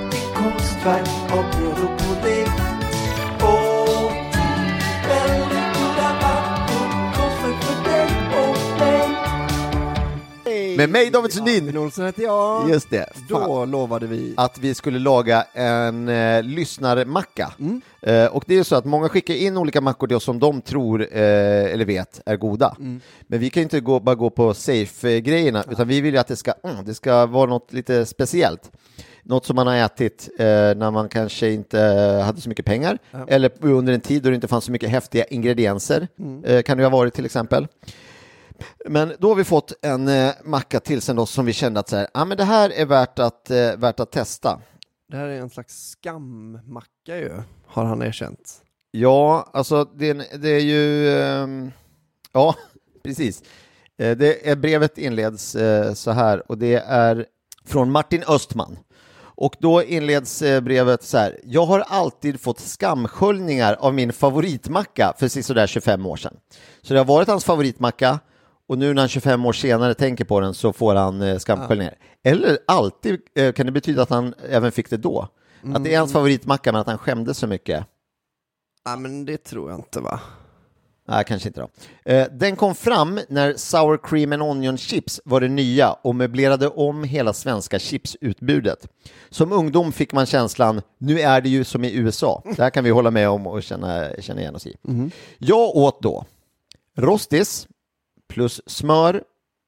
80 0.07 0.17
konstverk 0.35 1.31
av 1.31 1.45
bröd 1.51 1.89
och 1.89 1.99
pålägg. 1.99 2.47
Med 10.77 10.89
mig 10.89 11.09
David 11.09 11.33
Sundin. 11.33 11.63
Albin 11.63 11.77
Olsson 11.77 12.05
heter 12.05 12.23
jag. 12.23 12.69
Just 12.69 12.89
det. 12.89 13.09
Fan. 13.13 13.49
Då 13.49 13.65
lovade 13.65 14.07
vi. 14.07 14.33
att 14.37 14.59
vi 14.59 14.73
skulle 14.73 14.99
laga 14.99 15.45
en 15.53 16.09
eh, 16.09 16.43
lyssnarmacka. 16.43 17.53
Eh, 18.01 18.25
och 18.25 18.43
det 18.47 18.57
är 18.57 18.63
så 18.63 18.75
att 18.75 18.85
många 18.85 19.09
skickar 19.09 19.33
in 19.33 19.57
olika 19.57 19.81
mackor 19.81 20.07
då 20.07 20.19
som 20.19 20.39
de 20.39 20.61
tror 20.61 21.01
eh, 21.01 21.73
eller 21.73 21.85
vet 21.85 22.21
är 22.25 22.37
goda. 22.37 22.75
Men 23.27 23.39
vi 23.39 23.49
kan 23.49 23.61
ju 23.61 23.63
inte 23.63 23.79
gå, 23.79 23.99
bara 23.99 24.15
gå 24.15 24.29
på 24.29 24.53
safe-grejerna, 24.53 25.63
utan 25.71 25.87
vi 25.87 26.01
vill 26.01 26.13
ju 26.13 26.19
att 26.19 26.27
det 26.27 26.35
ska, 26.35 26.53
mm, 26.63 26.85
det 26.85 26.93
ska 26.93 27.25
vara 27.25 27.49
något 27.49 27.73
lite 27.73 28.05
speciellt. 28.05 28.71
Något 29.23 29.45
som 29.45 29.55
man 29.55 29.67
har 29.67 29.75
ätit 29.75 30.29
eh, 30.39 30.45
när 30.45 30.91
man 30.91 31.09
kanske 31.09 31.49
inte 31.51 31.81
eh, 31.81 32.25
hade 32.25 32.41
så 32.41 32.49
mycket 32.49 32.65
pengar, 32.65 32.97
eller 33.27 33.51
under 33.61 33.93
en 33.93 34.01
tid 34.01 34.23
då 34.23 34.29
det 34.29 34.35
inte 34.35 34.47
fanns 34.47 34.65
så 34.65 34.71
mycket 34.71 34.89
häftiga 34.89 35.25
ingredienser, 35.25 36.07
eh, 36.45 36.61
kan 36.61 36.77
det 36.77 36.83
ha 36.83 36.89
varit 36.89 37.13
till 37.13 37.25
exempel. 37.25 37.67
Men 38.85 39.13
då 39.19 39.27
har 39.27 39.35
vi 39.35 39.43
fått 39.43 39.73
en 39.81 40.07
eh, 40.07 40.31
macka 40.43 40.79
tillsänd 40.79 41.19
oss 41.19 41.31
som 41.31 41.45
vi 41.45 41.53
kände 41.53 41.79
att 41.79 41.89
så 41.89 41.95
här, 41.95 42.07
ah, 42.13 42.25
men 42.25 42.37
det 42.37 42.43
här 42.43 42.69
är 42.69 42.85
värt 42.85 43.19
att, 43.19 43.51
eh, 43.51 43.75
värt 43.77 43.99
att 43.99 44.11
testa. 44.11 44.61
Det 45.11 45.17
här 45.17 45.27
är 45.27 45.39
en 45.39 45.49
slags 45.49 45.95
skammacka 46.03 47.17
ju, 47.17 47.31
har 47.67 47.83
han 47.85 48.01
erkänt. 48.01 48.61
Ja, 48.91 49.49
alltså 49.53 49.83
det, 49.83 50.13
det 50.13 50.49
är 50.49 50.59
ju... 50.59 51.11
ehm, 51.21 51.71
ja, 52.31 52.55
precis. 53.03 53.43
Eh, 53.97 54.17
det 54.17 54.49
är, 54.49 54.55
brevet 54.55 54.97
inleds 54.97 55.55
eh, 55.55 55.93
så 55.93 56.11
här 56.11 56.51
och 56.51 56.57
det 56.57 56.75
är 56.75 57.25
från 57.65 57.91
Martin 57.91 58.23
Östman. 58.27 58.77
Och 59.19 59.55
då 59.59 59.83
inleds 59.83 60.41
eh, 60.41 60.61
brevet 60.61 61.03
så 61.03 61.17
här. 61.17 61.39
Jag 61.43 61.65
har 61.65 61.79
alltid 61.79 62.41
fått 62.41 62.59
skamsköljningar 62.59 63.73
av 63.79 63.93
min 63.93 64.13
favoritmacka 64.13 65.13
för 65.17 65.41
sådär 65.41 65.67
25 65.67 66.05
år 66.05 66.15
sedan. 66.17 66.37
Så 66.81 66.93
det 66.93 66.99
har 66.99 67.05
varit 67.05 67.27
hans 67.27 67.45
favoritmacka 67.45 68.19
och 68.67 68.77
nu 68.77 68.93
när 68.93 69.01
han 69.01 69.09
25 69.09 69.45
år 69.45 69.53
senare 69.53 69.93
tänker 69.93 70.25
på 70.25 70.39
den 70.39 70.53
så 70.53 70.73
får 70.73 70.95
han 70.95 71.21
eh, 71.21 71.37
skamsköljningar. 71.37 71.95
Eller 72.23 72.57
alltid 72.67 73.19
eh, 73.35 73.53
kan 73.53 73.65
det 73.65 73.71
betyda 73.71 74.01
att 74.01 74.09
han 74.09 74.33
även 74.49 74.71
fick 74.71 74.89
det 74.89 74.97
då. 74.97 75.27
Att 75.75 75.83
det 75.83 75.93
är 75.93 75.99
hans 75.99 76.13
favoritmacka 76.13 76.71
men 76.71 76.81
att 76.81 76.87
han 76.87 76.97
skämdes 76.97 77.37
så 77.37 77.47
mycket. 77.47 77.85
Nej 78.85 78.97
men 78.97 79.25
det 79.25 79.37
tror 79.37 79.69
jag 79.71 79.79
inte 79.79 79.99
va? 79.99 80.19
Nej, 81.09 81.23
kanske 81.27 81.49
inte 81.49 81.61
då. 81.61 81.69
Eh, 82.11 82.27
den 82.31 82.55
kom 82.55 82.75
fram 82.75 83.19
när 83.29 83.53
Sour 83.53 83.97
Cream 84.03 84.31
and 84.31 84.41
Onion 84.41 84.77
Chips 84.77 85.21
var 85.25 85.41
det 85.41 85.47
nya 85.47 85.91
och 85.91 86.15
möblerade 86.15 86.67
om 86.67 87.03
hela 87.03 87.33
svenska 87.33 87.79
chipsutbudet. 87.79 88.87
Som 89.29 89.51
ungdom 89.51 89.91
fick 89.91 90.13
man 90.13 90.25
känslan, 90.25 90.81
nu 90.97 91.19
är 91.19 91.41
det 91.41 91.49
ju 91.49 91.63
som 91.63 91.83
i 91.83 91.93
USA. 91.93 92.43
Det 92.55 92.61
här 92.61 92.69
kan 92.69 92.83
vi 92.83 92.89
hålla 92.89 93.11
med 93.11 93.29
om 93.29 93.47
och 93.47 93.63
känna, 93.63 94.07
känna 94.19 94.41
igen 94.41 94.55
oss 94.55 94.67
i. 94.67 94.77
Jag 95.37 95.75
åt 95.75 96.01
då 96.01 96.25
rostis 96.97 97.67
plus 98.27 98.61
smör 98.65 99.23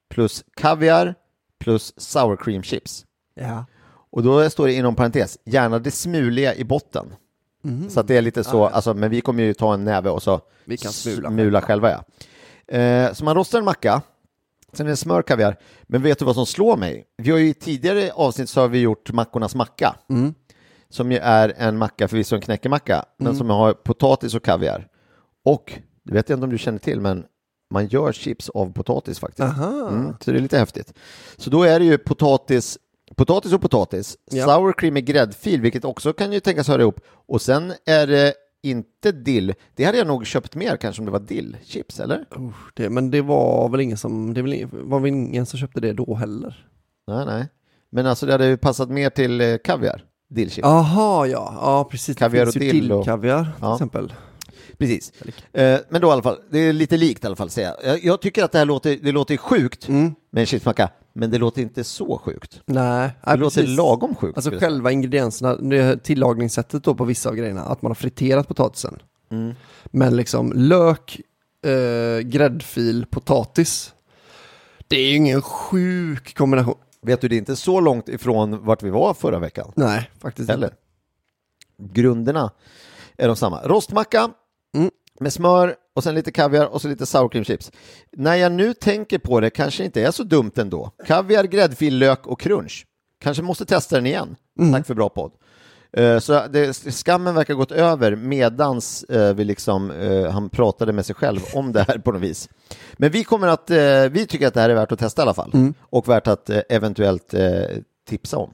plus 0.10 0.44
kaviar 0.56 1.16
plus 1.60 1.94
sour 1.98 2.36
cream 2.36 2.64
chips. 2.64 3.06
Ja. 3.34 3.66
Och 4.12 4.24
då 4.24 4.50
står 4.50 4.68
det 4.68 4.74
inom 4.74 4.96
parentes, 4.96 5.38
gärna 5.46 5.80
det 5.80 5.92
smuliga 5.92 6.56
i 6.56 6.64
botten. 6.64 7.16
Så 7.90 8.00
att 8.00 8.08
det 8.08 8.18
är 8.18 8.22
lite 8.22 8.44
så, 8.44 8.66
alltså, 8.66 8.94
men 8.94 9.10
vi 9.10 9.22
kommer 9.22 9.44
ju 9.44 9.54
ta 9.54 9.74
en 9.74 9.84
näve 9.84 10.10
och 10.10 10.24
så 10.24 10.42
Vi 10.66 10.78
kan 10.78 10.92
smula 10.92 11.30
smula 11.30 11.62
själva. 11.62 11.92
Ja. 11.92 12.04
Eh, 12.78 13.14
så 13.14 13.26
man 13.26 13.36
rostar 13.36 13.60
en 13.60 13.66
macka, 13.66 14.02
sen 14.74 14.86
är 14.86 14.90
det 14.90 14.96
smör, 14.96 15.22
kaviar. 15.22 15.58
Men 15.84 16.02
vet 16.02 16.20
du 16.20 16.26
vad 16.26 16.36
som 16.36 16.46
slår 16.46 16.78
mig? 16.78 17.06
Vi 17.18 17.32
har 17.32 17.38
ju 17.38 17.50
i 17.50 17.54
tidigare 17.54 18.12
avsnitt 18.12 18.50
så 18.50 18.62
har 18.62 18.68
vi 18.68 18.80
gjort 18.80 19.12
mackornas 19.12 19.56
macka. 19.56 19.96
Som 20.90 21.12
ju 21.12 21.18
är 21.18 21.54
en 21.58 21.78
macka, 21.78 22.08
förvisso 22.08 22.36
en 22.36 22.42
knäckemacka, 22.42 23.06
men 23.18 23.36
som 23.36 23.50
har 23.50 23.74
potatis 23.74 24.36
och 24.36 24.44
kaviar. 24.44 24.88
Och, 25.46 25.74
det 26.04 26.14
vet 26.14 26.30
jag 26.30 26.38
inte 26.38 26.44
om 26.44 26.50
du 26.50 26.58
känner 26.58 26.80
till, 26.80 27.02
men 27.02 27.26
man 27.70 27.88
gör 27.88 28.12
chips 28.12 28.50
av 28.50 28.74
potatis 28.74 29.20
faktiskt. 29.20 29.58
Mm, 29.90 30.14
så 30.22 30.32
det 30.32 30.38
är 30.38 30.42
lite 30.42 30.58
häftigt. 30.58 30.94
Så 31.38 31.50
då 31.50 31.64
är 31.64 31.80
det 31.80 31.86
ju 31.86 31.98
potatis, 31.98 32.78
potatis 33.16 33.54
och 33.54 33.62
potatis, 33.62 34.18
Ja. 34.32 34.46
sour 34.46 34.74
cream 34.74 34.94
med 34.94 35.06
gräddfil, 35.06 35.62
vilket 35.62 35.86
också 35.86 36.14
kan 36.14 36.32
ju 36.34 36.40
tänkas 36.40 36.68
höra 36.68 36.82
ihop. 36.82 37.00
Och 37.28 37.42
sen 37.42 37.74
är 37.86 38.08
det 38.08 38.34
inte 38.64 39.12
dill. 39.12 39.54
Det 39.76 39.84
hade 39.84 39.98
jag 39.98 40.08
nog 40.08 40.26
köpt 40.26 40.56
mer 40.56 40.78
kanske 40.78 41.02
om 41.02 41.06
det 41.06 41.12
var 41.12 41.20
dillchips, 41.20 42.00
eller? 42.00 42.26
Usch, 42.40 42.72
det, 42.74 42.90
men 42.90 43.12
det 43.12 43.22
var 43.22 43.70
väl 43.70 43.80
ingen 43.82 43.98
som, 43.98 44.34
det 44.34 44.42
väl 44.42 44.68
var 44.72 45.00
väl 45.00 45.10
ingen 45.10 45.46
som 45.46 45.60
köpte 45.60 45.80
det 45.82 45.94
då 45.94 46.16
heller? 46.16 46.68
Nej, 47.08 47.26
nej. 47.26 47.48
Men 47.92 48.06
alltså 48.06 48.26
det 48.26 48.32
hade 48.32 48.46
ju 48.48 48.58
passat 48.58 48.90
mer 48.90 49.10
till 49.10 49.42
eh, 49.42 49.58
kaviar, 49.64 50.04
dillchips. 50.30 50.66
Jaha, 50.66 51.28
ja. 51.28 51.54
Ja, 51.62 51.88
precis. 51.92 52.18
Kaviar 52.18 52.46
och 52.48 52.54
dill 52.54 52.92
och- 52.92 52.98
dillkaviar 52.98 53.44
till 53.44 53.88
Ja. 53.94 54.10
Precis. 54.80 55.12
Eh, 55.54 55.80
men 55.90 56.02
då 56.02 56.08
i 56.08 56.12
alla 56.12 56.22
fall, 56.24 56.38
det 56.52 56.60
är 56.60 56.74
lite 56.74 56.98
likt 56.98 57.24
i 57.24 57.28
alla 57.28 57.36
fall 57.36 57.50
säga. 57.50 57.76
Jag, 57.84 58.04
jag 58.04 58.22
tycker 58.22 58.44
att 58.44 58.52
det 58.52 58.58
här 58.58 58.66
låter, 58.66 58.98
det 59.02 59.12
låter 59.12 59.38
sjukt 59.38 59.88
Mm. 59.88 60.16
med 60.32 60.42
en 60.42 60.46
chipsmacka, 60.48 60.90
men 61.14 61.32
det 61.32 61.38
låter 61.38 61.62
inte 61.62 61.84
så 61.84 62.18
sjukt. 62.18 62.62
Nej, 62.66 63.10
Det 63.26 63.36
låter 63.36 63.62
precis. 63.62 63.78
lagom 63.78 64.16
sjukt. 64.16 64.38
Alltså 64.38 64.52
själva 64.52 64.92
ingredienserna, 64.92 65.98
tillagningssättet 65.98 66.84
då 66.84 66.96
på 66.96 67.04
vissa 67.06 67.30
av 67.30 67.36
grejerna, 67.36 67.62
att 67.62 67.82
man 67.82 67.90
har 67.90 67.96
friterat 67.96 68.48
potatisen. 68.48 69.00
Mm. 69.32 69.54
Men 69.86 70.16
liksom 70.16 70.54
lök, 70.56 71.22
eh, 71.66 72.20
gräddfil, 72.22 73.06
potatis. 73.06 73.94
Det 74.88 74.96
är 74.98 75.10
ju 75.10 75.16
ingen 75.16 75.42
sjuk 75.42 76.38
kombination. 76.38 76.76
Vet 77.02 77.22
du, 77.22 77.28
det 77.28 77.36
är 77.36 77.38
inte 77.38 77.56
så 77.56 77.80
långt 77.80 78.10
ifrån 78.10 78.66
vart 78.66 78.84
vi 78.84 78.90
var 78.90 79.14
förra 79.14 79.40
veckan. 79.40 79.72
Nej, 79.76 80.10
faktiskt 80.22 80.50
Eller? 80.50 80.68
inte. 80.68 80.78
Grunderna 81.94 82.52
är 83.18 83.28
de 83.28 83.36
samma. 83.36 83.62
Rostmacka 83.64 84.30
Mm. 84.78 84.90
med 85.20 85.34
smör 85.34 85.76
och 85.96 86.04
sen 86.04 86.16
lite 86.16 86.32
kaviar 86.32 86.66
och 86.66 86.82
så 86.82 86.88
lite 86.88 87.06
sour 87.06 87.30
cream 87.30 87.46
chips. 87.46 87.72
När 88.12 88.36
jag 88.36 88.52
nu 88.52 88.74
tänker 88.74 89.20
på 89.20 89.40
det 89.40 89.50
kanske 89.50 89.86
inte 89.86 90.02
är 90.02 90.12
så 90.12 90.24
dumt 90.24 90.52
ändå. 90.56 90.92
Kaviar, 91.08 91.44
gräddfil, 91.44 91.98
lök 91.98 92.28
och 92.28 92.40
crunch. 92.40 92.86
Kanske 93.22 93.44
måste 93.44 93.66
testa 93.66 93.96
den 93.96 94.06
igen. 94.06 94.36
Mm. 94.60 94.74
Tack 94.74 94.88
för 94.88 94.94
bra 94.94 95.10
podd. 95.10 95.32
Eh, 95.94 96.20
Så 96.20 96.48
det, 96.48 96.74
skammen 96.74 97.36
verkar 97.36 97.54
gått 97.54 97.72
över 97.72 98.16
medans 98.16 99.04
eh, 99.04 99.34
vi 99.36 99.44
liksom, 99.44 99.92
eh, 99.92 100.32
han 100.32 100.50
pratade 100.50 100.94
med 100.94 101.06
sig 101.06 101.16
själv 101.16 101.40
om 101.54 101.72
det 101.72 101.86
här 101.88 101.98
på 101.98 102.12
något 102.12 102.22
vis. 102.22 102.50
Men 102.94 103.12
vi 103.12 103.24
kommer 103.24 103.48
att, 103.48 103.70
eh, 103.70 103.78
vi 104.12 104.26
tycker 104.30 104.48
att 104.48 104.54
det 104.54 104.62
här 104.62 104.70
är 104.70 104.76
värt 104.76 104.92
att 104.92 105.00
testa 105.00 105.22
i 105.22 105.24
alla 105.24 105.34
fall. 105.34 105.52
Mm. 105.54 105.74
Och 105.82 106.10
värt 106.10 106.28
att 106.28 106.50
eh, 106.50 106.60
eventuellt 106.70 107.34
eh, 107.34 107.42
tipsa 108.10 108.38
om. 108.38 108.50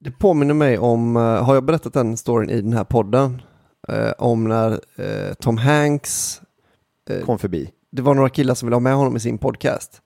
Det 0.00 0.10
påminner 0.10 0.54
mig 0.54 0.78
om, 0.78 1.16
eh, 1.16 1.22
har 1.22 1.54
jag 1.54 1.64
berättat 1.64 1.92
den 1.92 2.16
storyn 2.16 2.50
i 2.50 2.60
den 2.60 2.72
här 2.72 2.84
podden? 2.84 3.42
Eh, 3.88 4.12
om 4.18 4.44
när 4.44 4.80
eh, 4.96 5.34
Tom 5.34 5.58
Hanks, 5.58 6.40
Kom 7.24 7.38
förbi. 7.38 7.70
det 7.90 8.02
var 8.02 8.14
några 8.14 8.28
killar 8.28 8.54
som 8.54 8.66
ville 8.66 8.76
ha 8.76 8.80
med 8.80 8.94
honom 8.94 9.16
i 9.16 9.20
sin 9.20 9.38
podcast. 9.38 10.02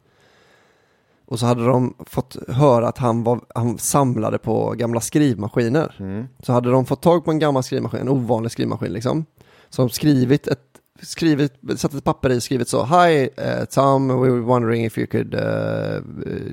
Och 1.27 1.39
så 1.39 1.47
hade 1.47 1.67
de 1.67 1.95
fått 2.07 2.37
höra 2.49 2.89
att 2.89 2.99
han, 2.99 3.23
var, 3.23 3.41
han 3.55 3.79
samlade 3.79 4.39
på 4.39 4.71
gamla 4.71 5.01
skrivmaskiner. 5.01 5.97
Mm. 5.99 6.27
Så 6.39 6.53
hade 6.53 6.71
de 6.71 6.87
fått 6.87 7.03
tag 7.03 7.25
på 7.25 7.31
en 7.31 7.39
gammal 7.39 7.63
skrivmaskin, 7.63 8.01
en 8.01 8.09
ovanlig 8.09 8.53
skrivmaskin 8.53 8.93
liksom. 8.93 9.25
Som 9.69 9.89
skrivit 9.89 10.47
ett, 10.47 10.61
skrivit, 11.03 11.53
satt 11.77 11.95
ett 11.95 12.05
papper 12.05 12.31
i 12.31 12.39
och 12.39 12.43
skrivit 12.43 12.69
så. 12.69 12.85
Hi 12.85 13.29
eh, 13.37 13.65
Tom, 13.65 14.09
we 14.09 14.31
were 14.31 14.41
wondering 14.41 14.85
if 14.85 14.99
you 14.99 15.07
could 15.07 15.35
uh, 15.35 16.01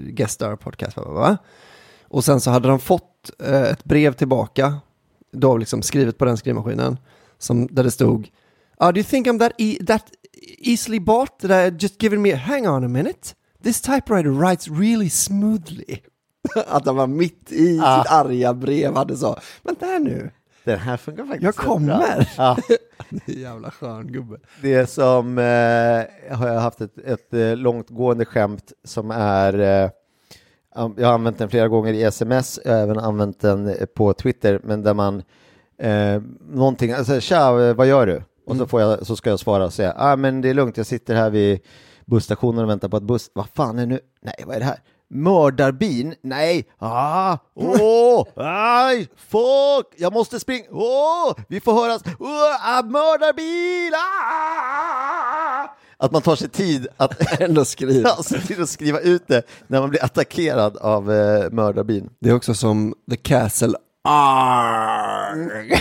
guest 0.07 0.41
our 0.41 0.55
podcast. 0.55 0.97
Va. 0.97 1.37
Och 2.03 2.23
sen 2.23 2.41
så 2.41 2.51
hade 2.51 2.67
de 2.67 2.79
fått 2.79 3.31
eh, 3.43 3.61
ett 3.61 3.83
brev 3.83 4.13
tillbaka, 4.13 4.75
då 5.31 5.57
liksom 5.57 5.81
skrivet 5.81 6.17
på 6.17 6.25
den 6.25 6.37
skrivmaskinen, 6.37 6.97
som, 7.39 7.67
där 7.71 7.83
det 7.83 7.91
stod 7.91 8.27
uh, 8.83 8.87
Do 8.91 8.97
you 8.97 9.03
think 9.03 9.27
I'm 9.27 9.39
that, 9.39 9.51
e 9.57 9.77
that 9.87 10.03
easily 10.57 10.99
bought 10.99 11.39
that 11.39 11.51
I 11.51 11.75
just 11.79 12.03
given 12.03 12.21
me, 12.21 12.31
hang 12.33 12.67
on 12.67 12.83
a 12.83 12.87
minute, 12.87 13.35
this 13.63 13.81
typewriter 13.81 14.29
writes 14.29 14.67
really 14.67 15.09
smoothly. 15.09 15.97
Att 16.67 16.85
han 16.85 16.95
var 16.95 17.07
mitt 17.07 17.51
i 17.51 17.79
Ah. 17.83 18.03
sitt 18.03 18.11
arga 18.11 18.53
brev 18.53 18.95
hade 18.95 19.17
så, 19.17 19.37
vänta 19.63 19.85
här 19.85 19.99
nu, 19.99 20.31
Den 20.63 20.79
här 20.79 20.97
funkar 20.97 21.23
faktiskt 21.25 21.43
Jag 21.43 21.55
kommer. 21.55 22.29
Ja, 22.37 22.57
Jävla 23.25 23.71
skön 23.71 24.11
gubbe. 24.11 24.37
det 24.61 24.73
är 24.73 24.85
som, 24.85 25.37
eh, 25.37 26.35
har 26.37 26.47
jag 26.47 26.59
haft 26.59 26.81
ett, 26.81 26.97
ett 26.97 27.33
eh, 27.33 27.55
långtgående 27.55 28.25
skämt 28.25 28.71
som 28.83 29.11
är, 29.11 29.59
eh, 29.59 29.89
jag 30.97 31.07
har 31.07 31.13
använt 31.13 31.37
den 31.37 31.49
flera 31.49 31.67
gånger 31.67 31.93
i 31.93 32.03
sms, 32.03 32.59
jag 32.65 32.71
har 32.73 32.79
även 32.79 32.99
använt 32.99 33.39
den 33.39 33.75
på 33.95 34.13
Twitter, 34.13 34.61
men 34.63 34.83
där 34.83 34.93
man, 34.93 35.23
eh, 35.79 36.21
någonting, 36.49 36.91
alltså 36.91 37.19
tja, 37.19 37.61
eh, 37.61 37.73
vad 37.73 37.87
gör 37.87 38.07
du? 38.07 38.23
Och 38.45 38.57
så, 38.57 38.67
får 38.67 38.81
jag, 38.81 39.07
så 39.07 39.15
ska 39.15 39.29
jag 39.29 39.39
svara 39.39 39.65
och 39.65 39.73
säga, 39.73 39.93
ah, 39.97 40.15
men 40.15 40.41
det 40.41 40.49
är 40.49 40.53
lugnt, 40.53 40.77
jag 40.77 40.85
sitter 40.85 41.15
här 41.15 41.29
vid 41.29 41.59
busstationen 42.05 42.63
och 42.63 42.69
väntar 42.69 42.89
på 42.89 42.97
att 42.97 43.03
buss, 43.03 43.31
vad 43.33 43.45
fan 43.53 43.79
är 43.79 43.85
nu, 43.85 43.99
nej 44.21 44.43
vad 44.45 44.55
är 44.55 44.59
det 44.59 44.65
här? 44.65 44.79
Mördarbin? 45.11 46.15
Nej! 46.21 46.65
Ah! 46.77 47.37
Åh! 47.55 48.27
Aj! 48.35 49.09
Fuck! 49.17 49.93
Jag 49.97 50.13
måste 50.13 50.39
springa! 50.39 50.65
Åh! 50.71 51.33
Vi 51.47 51.59
får 51.59 51.73
höras! 51.73 52.01
Åh! 52.19 52.77
Ah, 52.77 52.83
mördarbil! 52.83 53.93
Ah! 53.93 55.75
Att 55.97 56.11
man 56.11 56.21
tar 56.21 56.35
sig 56.35 56.49
tid 56.49 56.87
att 56.97 57.41
Ändå 57.41 57.65
skriva. 57.65 58.09
till 58.47 58.61
att 58.61 58.69
skriva 58.69 58.99
ut 58.99 59.27
det 59.27 59.43
när 59.67 59.79
man 59.79 59.89
blir 59.89 60.03
attackerad 60.03 60.77
av 60.77 61.11
eh, 61.11 61.51
mördarbin. 61.51 62.09
Det 62.19 62.29
är 62.29 62.35
också 62.35 62.53
som 62.53 62.93
The 63.11 63.17
Castle 63.17 63.73
Arg. 64.03 65.71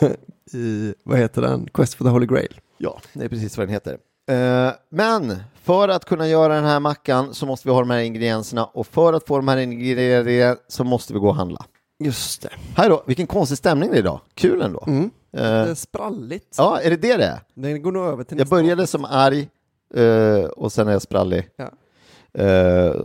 I, 0.52 0.94
vad 1.04 1.18
heter 1.18 1.42
den? 1.42 1.68
Quest 1.74 1.94
for 1.94 2.04
the 2.04 2.10
Holy 2.10 2.26
Grail. 2.26 2.60
Ja, 2.78 3.00
det 3.12 3.24
är 3.24 3.28
precis 3.28 3.58
vad 3.58 3.66
den 3.66 3.74
heter. 3.74 3.98
Eh, 4.30 4.72
men 4.90 5.36
för 5.62 5.88
att 5.88 6.04
kunna 6.04 6.28
göra 6.28 6.54
den 6.54 6.64
här 6.64 6.80
mackan 6.80 7.34
så 7.34 7.46
måste 7.46 7.68
vi 7.68 7.72
ha 7.72 7.80
de 7.80 7.90
här 7.90 7.98
ingredienserna 7.98 8.64
och 8.64 8.86
för 8.86 9.12
att 9.12 9.26
få 9.26 9.36
de 9.36 9.48
här 9.48 9.56
ingredienserna 9.56 10.56
så 10.68 10.84
måste 10.84 11.12
vi 11.12 11.18
gå 11.18 11.28
och 11.28 11.34
handla. 11.34 11.64
Just 11.98 12.42
det. 12.42 12.48
Här 12.76 12.90
då, 12.90 13.02
vilken 13.06 13.26
konstig 13.26 13.58
stämning 13.58 13.90
det 13.90 13.96
är 13.96 13.98
idag. 13.98 14.20
Kul 14.34 14.62
ändå. 14.62 14.84
Mm. 14.86 15.04
Eh, 15.04 15.10
Det 15.42 15.46
är 15.46 15.74
spralligt. 15.74 16.54
ja, 16.58 16.80
är 16.80 16.90
det 16.90 16.96
det 16.96 17.16
det 17.16 17.24
är? 17.24 17.40
Den 17.54 17.82
går 17.82 17.92
nog 17.92 18.06
över 18.06 18.24
till 18.24 18.38
Jag 18.38 18.48
började 18.48 18.86
som 18.86 19.04
arg 19.04 19.48
eh, 19.94 20.44
och 20.44 20.72
sen 20.72 20.88
är 20.88 20.92
jag 20.92 21.02
sprallig. 21.02 21.48
Ja. 21.56 21.70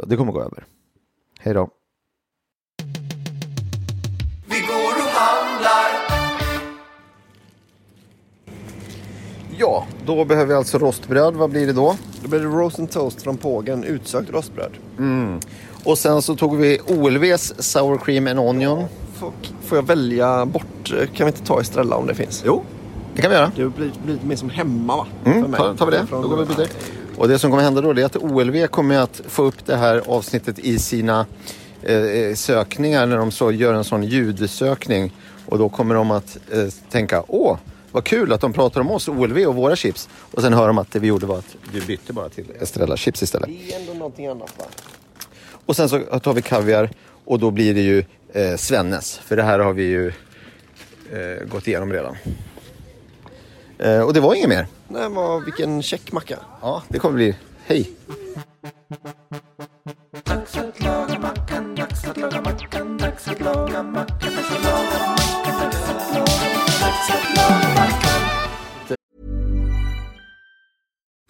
Det 0.07 0.17
kommer 0.17 0.31
gå 0.31 0.41
över. 0.41 0.65
Hej 1.39 1.53
då. 1.53 1.69
Då 10.17 10.25
behöver 10.25 10.47
vi 10.47 10.53
alltså 10.53 10.77
rostbröd. 10.77 11.33
Vad 11.33 11.49
blir 11.49 11.67
det 11.67 11.73
då? 11.73 11.95
Då 12.23 12.29
blir 12.29 12.39
det 12.39 12.45
roast 12.45 12.79
and 12.79 12.91
toast 12.91 13.21
från 13.21 13.37
Pågen, 13.37 13.83
utsökt 13.83 14.29
rostbröd. 14.29 14.71
Och 15.83 15.97
sen 15.97 16.21
så 16.21 16.35
tog 16.35 16.57
vi 16.57 16.79
OLVs 16.87 17.53
sour 17.57 17.97
cream 17.97 18.27
and 18.27 18.39
onion. 18.39 18.83
Får, 19.19 19.31
får 19.65 19.77
jag 19.77 19.83
välja 19.87 20.45
bort? 20.45 20.93
Kan 21.13 21.25
vi 21.25 21.31
inte 21.31 21.43
ta 21.45 21.61
Estrella 21.61 21.95
om 21.95 22.07
det 22.07 22.15
finns? 22.15 22.43
Jo, 22.45 22.63
det 23.15 23.21
kan 23.21 23.31
vi 23.31 23.37
göra. 23.37 23.51
Det 23.55 23.65
blir, 23.69 23.91
blir 24.03 24.13
lite 24.13 24.25
mer 24.25 24.35
som 24.35 24.49
hemma 24.49 24.95
va? 24.97 25.07
Mm, 25.25 25.53
tar, 25.53 25.73
tar 25.73 25.85
vi 25.85 25.91
det. 25.91 26.05
Från- 26.05 26.21
Då 26.21 26.27
går 26.27 26.37
vi 26.37 26.43
vidare. 26.45 26.67
Och 27.17 27.27
det 27.27 27.39
som 27.39 27.51
kommer 27.51 27.63
hända 27.63 27.81
då 27.81 27.89
är 27.89 28.05
att 28.05 28.15
OLV 28.15 28.67
kommer 28.67 28.97
att 28.97 29.21
få 29.27 29.43
upp 29.43 29.65
det 29.65 29.75
här 29.75 30.01
avsnittet 30.07 30.59
i 30.59 30.79
sina 30.79 31.25
eh, 31.81 32.35
sökningar 32.35 33.05
när 33.05 33.17
de 33.17 33.31
så 33.31 33.51
gör 33.51 33.73
en 33.73 33.83
sån 33.83 34.03
ljudsökning. 34.03 35.11
Och 35.45 35.57
då 35.57 35.69
kommer 35.69 35.95
de 35.95 36.11
att 36.11 36.37
eh, 36.51 36.59
tänka, 36.91 37.23
åh, 37.27 37.57
vad 37.91 38.03
kul 38.03 38.33
att 38.33 38.41
de 38.41 38.53
pratar 38.53 38.81
om 38.81 38.91
oss, 38.91 39.07
OLV 39.07 39.37
och 39.37 39.55
våra 39.55 39.75
chips. 39.75 40.09
Och 40.31 40.41
sen 40.41 40.53
hör 40.53 40.67
de 40.67 40.77
att 40.77 40.91
det 40.91 40.99
vi 40.99 41.07
gjorde 41.07 41.25
var 41.25 41.37
att 41.37 41.55
vi 41.73 41.81
bytte 41.81 42.13
bara 42.13 42.29
till 42.29 42.45
Estrella 42.59 42.97
chips 42.97 43.23
istället. 43.23 43.49
Det 43.49 43.73
är 43.73 43.79
ändå 43.79 43.93
någonting 43.93 44.27
annat 44.27 44.53
va? 44.57 44.65
Och 45.65 45.75
sen 45.75 45.89
så 45.89 45.99
tar 45.99 46.33
vi 46.33 46.41
kaviar 46.41 46.89
och 47.25 47.39
då 47.39 47.51
blir 47.51 47.73
det 47.73 47.81
ju 47.81 48.03
eh, 48.33 48.55
Svennes. 48.57 49.17
För 49.17 49.35
det 49.35 49.43
här 49.43 49.59
har 49.59 49.73
vi 49.73 49.83
ju 49.83 50.07
eh, 51.11 51.45
gått 51.47 51.67
igenom 51.67 51.93
redan. 51.93 52.17
Eh, 53.77 54.01
och 54.01 54.13
det 54.13 54.19
var 54.19 54.35
inget 54.35 54.49
mer. 54.49 54.67
Nej, 54.87 55.09
vad, 55.09 55.43
vilken 55.43 55.81
check 55.81 56.11
macka. 56.11 56.39
Ja, 56.61 56.83
det 56.87 56.99
kommer 56.99 57.15
bli 57.15 57.35
hej. 57.65 57.91
Dags 60.23 60.57
att 60.57 60.83
laga 60.83 61.19
mackan, 61.19 61.75
dags 61.75 62.05
att 62.05 62.17
laga 62.17 62.41
mackan, 62.41 62.97
dags 62.97 63.27
att 63.27 63.39
laga 63.41 63.83
mackan, 63.83 64.19
dags 64.19 64.51
att 64.51 64.63
laga 64.63 64.99
mackan, 64.99 65.20
mackan, 67.11 68.00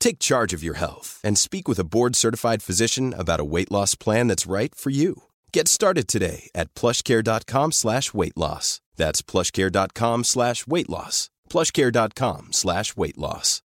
Take 0.00 0.18
charge 0.18 0.56
of 0.56 0.64
your 0.64 0.74
health 0.78 1.20
and 1.22 1.38
speak 1.38 1.68
with 1.68 1.78
a 1.78 1.84
board-certified 1.84 2.62
physician 2.62 3.14
about 3.16 3.40
a 3.40 3.44
weight 3.44 3.70
loss 3.70 3.94
plan 3.94 4.28
that's 4.28 4.46
right 4.50 4.74
for 4.74 4.90
you. 4.90 5.14
Get 5.52 5.68
started 5.68 6.08
today 6.08 6.48
at 6.54 6.74
plushcare.com 6.74 7.72
slash 7.72 8.14
weight 8.14 8.36
loss. 8.36 8.80
That's 8.96 9.22
plushcare.com 9.22 10.24
slash 10.24 10.66
weight 10.66 10.88
loss. 10.88 11.28
plushcare.com 11.52 12.48
slash 12.50 12.96
weight 12.96 13.18
loss. 13.18 13.58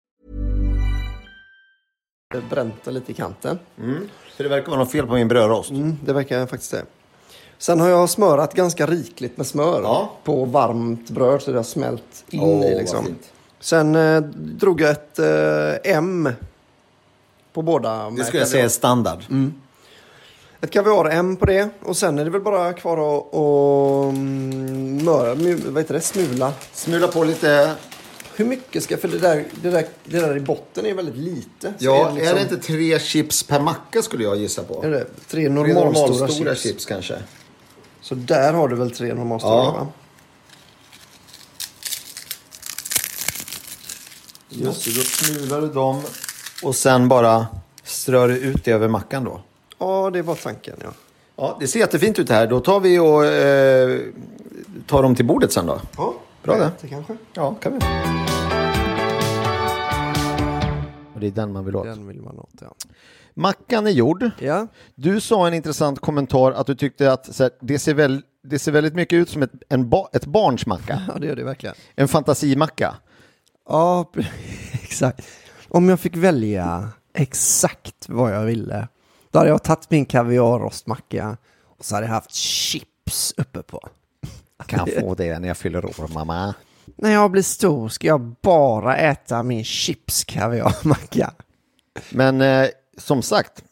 Bränt 2.50 2.86
lite 2.88 3.12
i 3.12 3.16
kanten. 3.16 3.60
Så 4.38 4.44
det 4.44 4.50
verkar 4.50 4.68
vara 4.72 4.80
något 4.80 4.92
fel 4.92 5.08
på 5.08 5.14
min 5.14 5.28
brödrost. 5.28 5.70
Mm, 5.70 5.98
det 6.06 6.14
verkar 6.14 6.48
faktiskt 6.48 6.72
det. 6.72 6.86
Sen 7.58 7.80
har 7.80 7.90
jag 7.90 8.10
smörat 8.10 8.54
ganska 8.54 8.86
rikligt 8.88 9.38
med 9.38 9.48
smör 9.48 9.82
Ja. 9.82 10.18
på 10.24 10.46
varmt 10.46 11.10
bröd 11.10 11.42
så 11.42 11.52
det 11.52 11.58
har 11.58 11.64
smält 11.64 12.24
in 12.30 12.40
Åh, 12.40 12.66
i 12.66 12.70
vad 12.74 12.82
liksom. 12.82 13.06
fint. 13.06 13.32
Sen 13.64 13.96
eh, 13.96 14.22
drog 14.34 14.82
jag 14.82 14.92
ett 14.92 15.20
eh, 15.20 15.92
M 15.96 16.30
på 17.54 17.62
båda. 17.62 18.10
Det 18.10 18.12
skulle 18.12 18.22
jag 18.24 18.32
kaviar. 18.32 18.46
säga 18.46 18.64
är 18.66 18.70
standard. 18.70 19.20
Ett 20.62 20.72
kaviar-M 20.72 21.36
på 21.36 21.46
det 21.46 21.70
och 21.82 21.98
sen 21.98 22.20
är 22.20 22.24
det 22.26 22.30
väl 22.32 22.42
bara 22.42 22.74
kvar 22.74 22.94
att, 23.18 23.36
att 23.36 24.14
mm, 24.16 25.06
möra, 25.06 25.36
mu- 25.36 25.70
vad 25.72 25.84
heter 25.84 25.94
det, 25.94 26.02
smula. 26.02 26.54
Smula 26.74 27.08
på 27.08 27.24
lite. 27.24 27.74
Hur 28.36 28.46
mycket 28.46 28.84
ska, 28.84 28.98
för 28.98 29.08
det 29.08 29.18
där, 29.20 29.46
det 29.62 29.70
där, 29.70 29.86
det 30.04 30.20
där 30.20 30.38
i 30.38 30.40
botten 30.40 30.86
är 30.86 30.94
väldigt 30.94 31.16
lite. 31.18 31.74
Så 31.80 31.86
Ja, 31.86 32.10
är 32.10 32.14
liksom- 32.14 32.36
det 32.36 32.42
inte 32.42 32.58
tre 32.58 33.00
chips 33.00 33.44
per 33.44 33.60
macka 33.60 34.02
skulle 34.02 34.24
jag 34.24 34.38
gissa 34.38 34.64
på? 34.64 34.84
Är 34.84 34.90
det 34.90 35.06
tre 35.28 35.50
normalstora, 35.50 36.10
normalstora 36.10 36.50
chips. 36.56 36.62
chips 36.64 36.86
kanske. 36.86 37.16
Så 38.02 38.16
där 38.16 38.54
har 38.54 38.68
du 38.68 38.76
väl 38.76 38.92
tre 38.92 39.14
normalstora 39.14 39.54
Ja. 39.64 39.72
va? 39.72 39.88
Just 44.56 44.86
det, 44.86 44.92
då 44.92 45.02
smular 45.02 45.62
du 45.62 45.68
dem 45.68 46.02
och 46.64 46.76
sen 46.76 47.08
bara 47.08 47.48
strör 47.84 48.28
du 48.28 48.38
ut 48.38 48.64
det 48.66 48.72
över 48.72 48.88
mackan 48.88 49.24
då. 49.24 49.42
Ja, 49.80 50.10
det 50.14 50.22
var 50.22 50.36
tanken 50.36 50.76
ja. 50.84 50.90
Ja, 51.36 51.58
det 51.60 51.68
ser 51.68 51.80
jättefint 51.80 52.20
ut 52.20 52.30
här. 52.30 52.48
Då 52.48 52.60
tar 52.60 52.80
vi 52.80 53.00
och 53.00 53.26
eh, 53.26 54.00
tar 54.88 55.04
dem 55.04 55.16
till 55.16 55.26
bordet 55.26 55.52
sen 55.52 55.66
då. 55.66 55.82
ja 55.98 56.14
Bra 56.44 56.58
det. 56.58 56.72
det 56.82 56.88
kanske. 56.88 57.18
Ja, 57.34 57.54
kan 57.56 57.74
vi. 57.74 57.80
Och 61.14 61.20
det 61.20 61.28
är 61.28 61.32
den 61.32 61.52
man 61.54 61.66
vill 61.66 61.76
åt. 61.76 61.84
Den 61.86 62.08
vill 62.08 62.22
man 62.22 62.40
åt 62.40 62.50
ja. 62.62 62.76
Mackan 63.34 63.88
är 63.88 63.92
gjord. 63.92 64.30
Ja, 64.40 64.68
Du 64.96 65.22
sa 65.22 65.48
en 65.48 65.54
intressant 65.54 66.00
kommentar 66.00 66.52
att 66.52 66.68
du 66.68 66.76
tyckte 66.76 67.12
att 67.12 67.36
så 67.36 67.44
här, 67.44 67.52
det 67.62 67.80
ser 67.80 67.94
väl 67.94 68.22
det 68.44 68.60
ser 68.60 68.72
väldigt 68.72 68.96
mycket 68.96 69.18
ut 69.18 69.30
som 69.30 69.44
ett, 69.44 69.52
en 69.70 69.90
ba, 69.90 70.08
ett 70.14 70.26
barns 70.26 70.66
macka. 70.66 71.02
Ja, 71.08 71.20
det 71.20 71.28
gör 71.28 71.36
det 71.36 71.44
verkligen. 71.44 71.76
En 71.96 72.08
fantasimacka. 72.08 72.96
Ja, 73.70 74.12
exakt. 74.84 75.28
Om 75.68 75.90
jag 75.90 76.00
fick 76.00 76.16
välja 76.16 76.90
exakt 77.14 78.10
vad 78.10 78.36
jag 78.36 78.42
ville, 78.44 78.88
då 79.32 79.40
hade 79.40 79.50
jag 79.50 79.64
tagit 79.64 79.90
min 79.92 80.06
kaviarrostmacka 80.06 81.38
och 81.78 81.86
så 81.86 81.96
hade 81.96 82.08
jag 82.08 82.14
haft 82.14 82.34
chips 82.34 83.34
uppe 83.38 83.64
på. 83.64 83.90
Kan 84.66 84.90
jag 84.90 85.04
få 85.04 85.16
det 85.16 85.40
när 85.40 85.48
jag 85.48 85.58
fyller 85.58 85.86
år, 85.86 86.14
mamma? 86.14 86.54
När 86.96 87.12
jag 87.12 87.32
blir 87.32 87.42
stor 87.42 87.90
ska 87.90 88.08
jag 88.08 88.22
bara 88.42 88.98
äta 88.98 89.44
min 89.44 89.64
chips 89.64 90.24
kaviarmacka. 90.24 91.34
Men 92.10 92.42
eh, 92.42 92.68
som 92.98 93.22
sagt, 93.22 93.64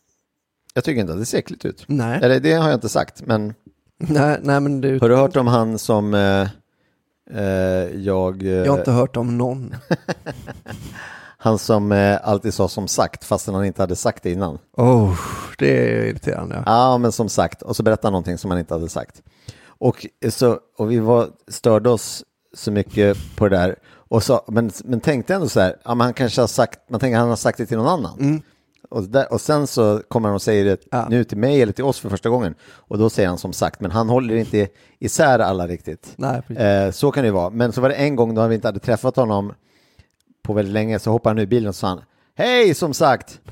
jag 0.73 0.83
tycker 0.83 1.01
inte 1.01 1.13
att 1.13 1.19
det 1.19 1.25
ser 1.25 1.37
äckligt 1.37 1.65
ut. 1.65 1.83
Nej. 1.87 2.19
Eller 2.23 2.39
det 2.39 2.53
har 2.53 2.69
jag 2.69 2.77
inte 2.77 2.89
sagt, 2.89 3.21
men 3.25 3.53
Nej, 3.97 4.39
nej 4.43 4.59
men 4.59 4.81
du, 4.81 4.99
har 4.99 5.09
du 5.09 5.15
hört 5.15 5.35
om 5.35 5.47
han 5.47 5.79
som 5.79 6.13
eh, 6.13 6.47
jag... 8.03 8.43
Eh, 8.43 8.49
jag 8.49 8.71
har 8.71 8.79
inte 8.79 8.91
hört 8.91 9.17
om 9.17 9.37
någon. 9.37 9.75
Han 11.37 11.59
som 11.59 11.91
eh, 11.91 12.19
alltid 12.23 12.53
sa 12.53 12.67
som 12.67 12.87
sagt, 12.87 13.23
fastän 13.23 13.53
han 13.53 13.65
inte 13.65 13.81
hade 13.81 13.95
sagt 13.95 14.23
det 14.23 14.31
innan. 14.31 14.57
Oh, 14.77 15.19
det 15.57 15.77
är 15.77 16.05
irriterande. 16.05 16.63
Ja, 16.65 16.97
men 16.97 17.11
som 17.11 17.29
sagt, 17.29 17.61
och 17.61 17.75
så 17.75 17.83
berättade 17.83 18.07
han 18.07 18.13
någonting 18.13 18.37
som 18.37 18.51
han 18.51 18.59
inte 18.59 18.73
hade 18.73 18.89
sagt. 18.89 19.21
Och, 19.65 20.05
så, 20.29 20.59
och 20.77 20.91
vi 20.91 20.99
var, 20.99 21.29
störde 21.47 21.89
oss 21.89 22.23
så 22.53 22.71
mycket 22.71 23.17
på 23.35 23.49
det 23.49 23.57
där. 23.57 23.75
Och 23.93 24.23
så, 24.23 24.41
men, 24.47 24.71
men 24.83 24.99
tänkte 24.99 25.35
ändå 25.35 25.49
så 25.49 25.59
här, 25.59 25.75
ja, 25.83 25.95
men 25.95 26.05
han 26.05 26.13
kanske 26.13 26.41
har 26.41 26.47
sagt, 26.47 26.89
man 26.89 26.99
tänker 26.99 27.17
han 27.17 27.29
har 27.29 27.35
sagt 27.35 27.57
det 27.57 27.65
till 27.65 27.77
någon 27.77 27.87
annan. 27.87 28.41
Och, 28.91 29.03
där, 29.03 29.33
och 29.33 29.41
sen 29.41 29.67
så 29.67 30.01
kommer 30.07 30.27
han 30.29 30.35
och 30.35 30.41
säger 30.41 30.65
det 30.65 30.77
Ja. 30.91 31.07
nu 31.09 31.23
till 31.23 31.37
mig 31.37 31.61
eller 31.61 31.73
till 31.73 31.83
oss 31.83 31.99
för 31.99 32.09
första 32.09 32.29
gången. 32.29 32.55
Och 32.73 32.97
då 32.97 33.09
säger 33.09 33.29
han 33.29 33.37
som 33.37 33.53
sagt, 33.53 33.79
men 33.81 33.91
han 33.91 34.09
håller 34.09 34.35
inte 34.35 34.67
isär 34.99 35.39
alla 35.39 35.67
riktigt. 35.67 36.13
Nej. 36.15 36.41
Eh, 36.57 36.91
så 36.91 37.11
kan 37.11 37.23
det 37.23 37.27
ju 37.27 37.33
vara. 37.33 37.49
Men 37.49 37.71
så 37.71 37.81
var 37.81 37.89
det 37.89 37.95
en 37.95 38.15
gång 38.15 38.35
då 38.35 38.47
vi 38.47 38.55
inte 38.55 38.67
hade 38.67 38.79
träffat 38.79 39.15
honom 39.15 39.53
på 40.43 40.53
väldigt 40.53 40.73
länge, 40.73 40.99
så 40.99 41.11
hoppade 41.11 41.29
han 41.29 41.39
ur 41.39 41.45
bilen 41.45 41.69
och 41.69 41.75
sa 41.75 41.87
han, 41.87 42.01
hej 42.35 42.73
som 42.73 42.93
sagt. 42.93 43.39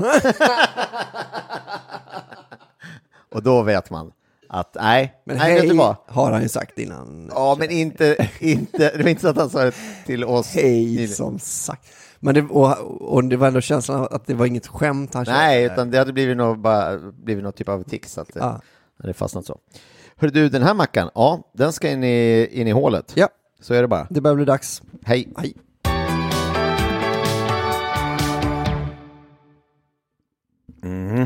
och 3.31 3.43
då 3.43 3.61
vet 3.63 3.89
man 3.89 4.11
att 4.49 4.75
nej, 4.79 5.13
Men 5.25 5.37
nej 5.37 5.53
vet 5.53 5.61
hej 5.61 5.69
du 5.69 5.77
vad? 5.77 5.95
har 6.07 6.31
han 6.31 6.41
ju 6.41 6.49
sagt 6.49 6.77
innan. 6.79 7.31
Ja, 7.35 7.55
men 7.59 7.71
inte, 7.71 8.29
inte, 8.39 8.77
det 8.97 9.03
var 9.03 9.09
inte 9.09 9.21
så 9.21 9.27
att 9.27 9.37
han 9.37 9.49
sa 9.49 9.63
det 9.63 9.73
till 10.05 10.23
oss. 10.23 10.47
Hej 10.53 11.07
som 11.07 11.39
sagt. 11.39 11.87
Men 12.19 12.35
det, 12.35 12.41
och, 12.41 12.77
och 13.13 13.23
det 13.23 13.37
var 13.37 13.47
ändå 13.47 13.61
känslan 13.61 13.99
av 13.99 14.07
att 14.13 14.27
det 14.27 14.33
var 14.33 14.45
inget 14.45 14.67
skämt 14.67 15.13
han 15.13 15.25
Nej, 15.27 15.61
körde. 15.63 15.73
utan 15.73 15.91
det 15.91 15.97
hade 15.97 16.13
blivit 16.13 16.37
något, 16.37 16.59
bara, 16.59 16.97
blivit 16.99 17.43
något 17.43 17.55
typ 17.55 17.69
av 17.69 17.83
tics. 17.83 18.17
Att 18.17 18.33
det 18.33 18.39
Ja. 18.39 18.61
hade 19.01 19.13
fastnat 19.13 19.45
så. 19.45 19.59
Hör 20.15 20.27
du, 20.29 20.49
den 20.49 20.63
här 20.63 20.73
mackan, 20.73 21.09
ja, 21.15 21.51
den 21.53 21.73
ska 21.73 21.89
in 21.89 22.03
i, 22.03 22.47
in 22.51 22.67
i 22.67 22.71
hålet. 22.71 23.11
Ja, 23.15 23.29
Så 23.61 23.73
är 23.73 23.81
det 23.81 23.87
bara. 23.87 24.07
det 24.09 24.21
börjar 24.21 24.35
bli 24.35 24.45
dags. 24.45 24.81
Hej. 25.05 25.27
Hej. 25.37 25.53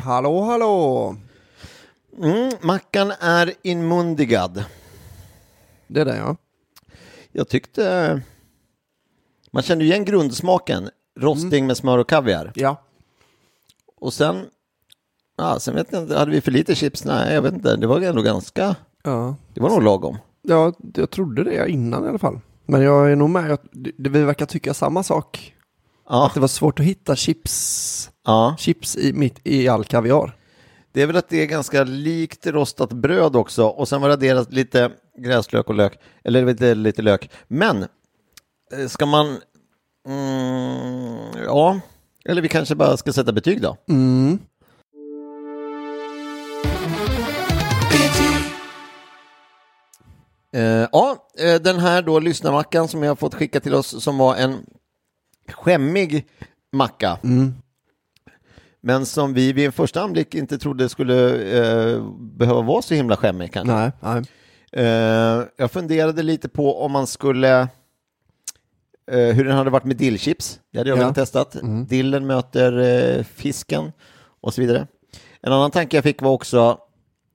Hallå, 0.03 0.41
hallå! 0.41 1.15
Mm, 2.23 2.51
mackan 2.61 3.11
är 3.19 3.53
inmundigad. 3.61 4.63
Det 5.87 6.01
är 6.01 6.05
det 6.05 6.17
ja. 6.17 6.35
Jag 7.31 7.49
tyckte... 7.49 8.21
Man 9.54 9.64
kände 9.64 9.86
ju 9.86 9.91
igen 9.91 10.06
grundsmaken. 10.06 10.89
Rosting 11.20 11.68
med 11.68 11.78
smör 11.78 11.97
och 11.97 12.10
kaviar. 12.10 12.51
Ja. 12.56 12.82
Och 14.01 14.14
sen... 14.14 14.45
Ja, 15.38 15.60
sen 15.60 15.76
vet 15.76 15.88
jag 15.91 16.04
inte, 16.04 16.18
hade 16.18 16.32
vi 16.32 16.41
för 16.41 16.51
lite 16.51 16.76
chips? 16.76 17.06
Nej, 17.06 17.34
jag 17.34 17.41
vet 17.41 17.54
inte. 17.54 17.76
Det 17.76 17.88
var 17.88 18.01
ändå 18.01 18.22
ganska... 18.22 18.76
ja. 19.04 19.36
Det 19.54 19.62
var 19.62 19.70
nog 19.70 19.84
lagom. 19.84 20.18
Ja, 20.41 20.74
jag 20.95 21.10
trodde 21.10 21.43
det 21.43 21.70
innan 21.70 22.06
i 22.06 22.08
alla 22.08 22.20
fall. 22.20 22.39
Men 22.66 22.82
jag 22.82 23.12
är 23.12 23.16
nog 23.16 23.30
med, 23.30 23.51
att 23.51 23.64
det- 23.72 24.10
vi 24.10 24.24
verkar 24.24 24.45
tycka 24.45 24.74
samma 24.74 25.04
sak. 25.04 25.56
Ja, 26.10 26.26
Att 26.26 26.34
det 26.34 26.39
var 26.39 26.47
svårt 26.47 26.80
att 26.80 26.86
hitta 26.86 27.16
chips, 27.16 28.12
ja. 28.26 28.56
chips 28.60 28.97
i, 28.97 29.14
mitt, 29.14 29.39
i 29.43 29.68
all 29.68 29.84
kaviar. 29.86 30.36
Det 30.91 31.01
är 31.01 31.08
väl 31.08 31.16
att 31.18 31.30
det 31.30 31.41
är 31.41 31.45
ganska 31.45 31.84
likt 31.84 32.47
rostat 32.47 32.93
bröd 32.93 33.36
också. 33.36 33.66
Och 33.66 33.88
sen 33.88 34.01
var 34.01 34.08
det 34.08 34.14
adderat 34.14 34.54
lite 34.54 34.91
gräslök 35.18 35.68
och 35.70 35.76
lök. 35.76 35.99
Eller 36.24 36.45
lite, 36.45 36.76
lite 36.76 37.01
lök. 37.01 37.30
Men, 37.47 37.86
ska 38.88 39.05
man... 39.05 39.41
Mm, 40.07 41.43
ja, 41.45 41.80
eller 42.26 42.41
vi 42.41 42.49
kanske 42.49 42.76
bara 42.76 42.97
ska 42.97 43.14
sätta 43.14 43.32
betyg 43.32 43.61
då. 43.61 43.78
Mm. 43.89 44.39
Eh, 50.55 50.88
ja, 50.91 51.18
eh, 51.39 51.61
den 51.61 51.80
här 51.80 52.01
då 52.01 52.20
lyssnarmackan 52.20 52.88
som 52.88 53.03
jag 53.03 53.11
har 53.11 53.16
fått 53.16 53.36
skicka 53.36 53.59
till 53.59 53.74
oss 53.76 54.03
som 54.03 54.18
var 54.18 54.36
en 54.36 54.66
skämmig 55.51 56.28
macka. 56.72 57.20
Men 58.82 59.05
som 59.05 59.34
vi 59.34 59.53
vid 59.53 59.66
en 59.66 59.72
första 59.72 60.01
anblick 60.01 60.36
inte 60.36 60.57
trodde 60.57 60.89
skulle 60.89 61.36
eh, 61.59 62.03
behöva 62.20 62.61
vara 62.61 62.82
så 62.82 62.93
himla 62.93 63.18
skämmig 63.18 63.53
kanske. 63.53 63.74
Nej, 63.74 63.91
nej. 63.99 64.24
Eh, 64.72 65.43
jag 65.57 65.72
funderade 65.72 66.24
lite 66.24 66.49
på 66.49 66.84
om 66.86 66.91
man 66.91 67.07
skulle 67.07 67.59
eh, 67.59 67.68
hur 69.08 69.43
den 69.45 69.58
hade 69.58 69.70
varit 69.70 69.84
med 69.84 69.95
dillchips. 69.97 70.60
Det 70.72 70.78
hade 70.78 70.89
jag 70.89 70.99
Ja. 70.99 71.14
testat. 71.14 71.56
Dillen 71.88 72.28
möter 72.28 72.78
eh, 73.18 73.24
fisken 73.24 73.91
och 74.41 74.54
så 74.54 74.62
vidare. 74.62 74.88
En 75.41 75.54
annan 75.54 75.72
tanke 75.72 75.97
jag 75.97 76.04
fick 76.04 76.22
var 76.22 76.32
också 76.32 76.78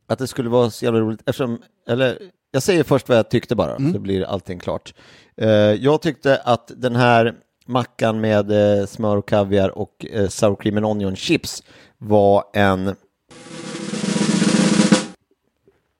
att 0.07 0.19
det 0.19 0.27
skulle 0.27 0.49
vara 0.49 0.71
så 0.71 0.85
jävla 0.85 1.01
roligt 1.01 1.21
eftersom, 1.27 1.63
eller 1.89 2.19
jag 2.51 2.63
säger 2.63 2.85
först 2.85 3.09
vad 3.09 3.19
jag 3.19 3.31
tyckte 3.31 3.57
bara, 3.57 3.77
så 3.93 3.99
blir 3.99 4.25
allting 4.25 4.59
klart. 4.59 4.95
Eh, 5.37 5.49
jag 5.51 6.03
tyckte 6.03 6.37
att 6.37 6.73
den 6.77 6.97
här 6.97 7.35
mackan 7.67 8.21
med 8.21 8.51
eh, 8.81 8.87
smör 8.87 9.17
och 9.17 9.29
kaviar 9.29 9.79
och 9.79 10.07
eh, 10.13 10.29
sour 10.29 10.57
cream 10.57 10.77
and 10.77 10.87
onion 10.87 11.17
chips 11.17 11.63
var 11.99 12.45
en 12.55 12.95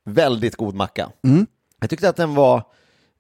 väldigt 0.05 0.57
god 0.57 0.75
macka. 0.75 1.11
Jag 1.81 1.91
tyckte 1.91 2.09
att 2.09 2.17
den 2.17 2.35
var 2.35 2.63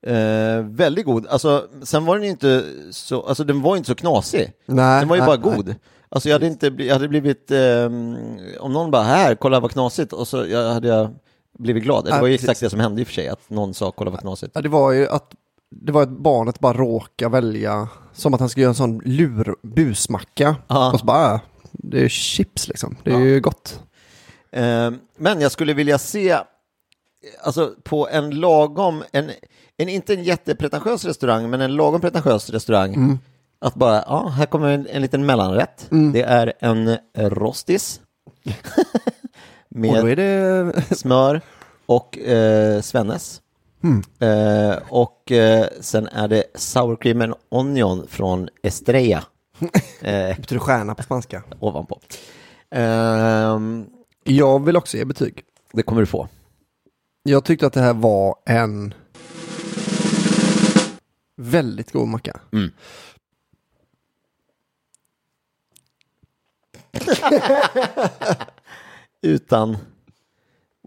eh, 0.07 0.63
väldigt 0.65 1.05
god. 1.07 1.27
Alltså, 1.27 1.69
sen 1.83 2.05
var 2.05 2.15
den 2.15 2.25
ju 2.25 2.31
inte 2.31 2.65
så, 2.91 3.23
alltså 3.23 3.45
den 3.45 3.63
var 3.63 3.77
inte 3.77 3.87
så 3.87 3.95
knasig. 3.95 4.53
Nej, 4.67 5.01
den 5.01 5.09
var 5.09 5.17
ju 5.17 5.23
nej, 5.23 5.27
bara 5.27 5.37
god. 5.57 5.75
Alltså 6.09 6.29
jag 6.29 6.35
hade 6.35 6.47
inte, 6.47 6.67
jag 6.67 6.95
hade 6.95 7.09
blivit, 7.09 7.51
eh, 7.51 7.85
om 8.61 8.73
någon 8.73 8.91
bara 8.91 9.03
här, 9.03 9.35
kolla 9.35 9.61
vad 9.61 9.71
knasigt, 9.71 10.13
och 10.13 10.29
så 10.29 10.47
jag, 10.47 10.73
hade 10.73 10.89
jag 10.89 11.11
blivit 11.59 11.83
glad. 11.83 12.05
Det 12.05 12.11
Ja, 12.11 12.21
var 12.21 12.29
ju 12.29 12.35
exakt 12.35 12.61
det 12.61 12.71
som 12.71 12.81
hände 12.81 13.01
i 13.01 13.05
och 13.05 13.09
för 13.09 13.15
sig, 13.15 13.29
att 13.29 13.51
någon 13.51 13.75
sa 13.75 13.91
kolla 13.91 14.11
vad 14.11 14.21
knasigt. 14.21 14.53
Ja, 14.55 14.61
det 14.61 14.69
var 14.69 14.93
ju 14.93 15.09
att 15.09 15.33
det 15.71 15.93
var 15.93 16.03
att 16.03 16.09
barnet 16.09 16.61
bara 16.61 16.73
råkar 16.73 17.29
välja 17.29 17.89
som 18.13 18.35
att 18.35 18.41
han 18.41 18.49
ska 18.49 18.61
göra 18.61 18.69
en 18.69 18.75
sån 18.75 18.99
lur 19.05 19.55
busmacka. 19.63 20.57
Ja. 20.69 20.93
Och 20.93 21.01
så 21.01 21.07
bara, 21.07 21.35
äh, 21.35 21.41
det 21.73 22.05
är 22.05 22.09
chips 22.09 22.69
liksom. 22.69 22.97
Det 23.05 23.13
är 23.13 23.19
ju 23.19 23.41
gott. 23.41 23.81
Eh, 24.53 24.91
men 25.17 25.41
jag 25.41 25.53
skulle 25.53 25.75
vilja 25.75 25.99
se, 25.99 26.39
alltså 27.43 27.75
på 27.83 28.09
en 28.09 28.31
lagom, 28.31 29.03
en, 29.13 29.31
en 29.79 29.89
inte 29.89 30.14
en 30.14 30.24
jättepretentiös 30.24 31.05
restaurang, 31.05 31.51
men 31.51 31.61
en 31.61 31.76
lagom 31.76 32.01
pretentiös 32.01 32.51
restaurang. 32.51 33.18
Att 33.61 33.74
bara, 33.74 34.05
ja, 34.07 34.29
här 34.29 34.47
kommer 34.47 34.68
en, 34.68 34.87
en 34.87 35.03
liten 35.03 35.26
mellanrätt. 35.26 35.87
Det 36.12 36.22
är 36.22 36.53
en 36.61 36.97
rostis. 37.14 38.01
Och 39.70 39.74
då 39.74 39.81
med 39.81 40.05
är 40.05 40.16
det, 40.16 40.97
smör 40.97 41.41
och 41.87 42.18
eh, 42.18 42.81
Svennes. 42.81 43.43
Eh, 44.18 44.76
och 44.89 45.33
eh, 45.33 45.66
sen 45.81 46.07
är 46.07 46.29
det 46.29 46.45
sour 46.55 46.97
cream 46.97 47.20
and 47.22 47.35
onion 47.49 48.07
från 48.09 48.49
Estrella. 48.62 49.24
eh, 50.03 50.37
betyder 50.37 50.59
stjärna 50.59 50.95
på 50.95 51.03
spanska. 51.03 51.43
ovanpå. 51.61 52.01
Ehm, 52.70 53.87
Jag 54.24 54.64
vill 54.64 54.76
också 54.76 54.97
ge 54.97 55.05
betyg. 55.05 55.43
det 55.72 55.83
kommer 55.83 56.03
du 56.03 56.07
få. 56.07 56.29
Jag 57.22 57.45
tyckte 57.45 57.66
att 57.66 57.72
det 57.72 57.81
här 57.81 57.95
var 57.95 58.35
en 58.47 58.95
väldigt 61.39 61.93
god 61.93 62.09
macka. 62.09 62.41
Utan 69.22 69.76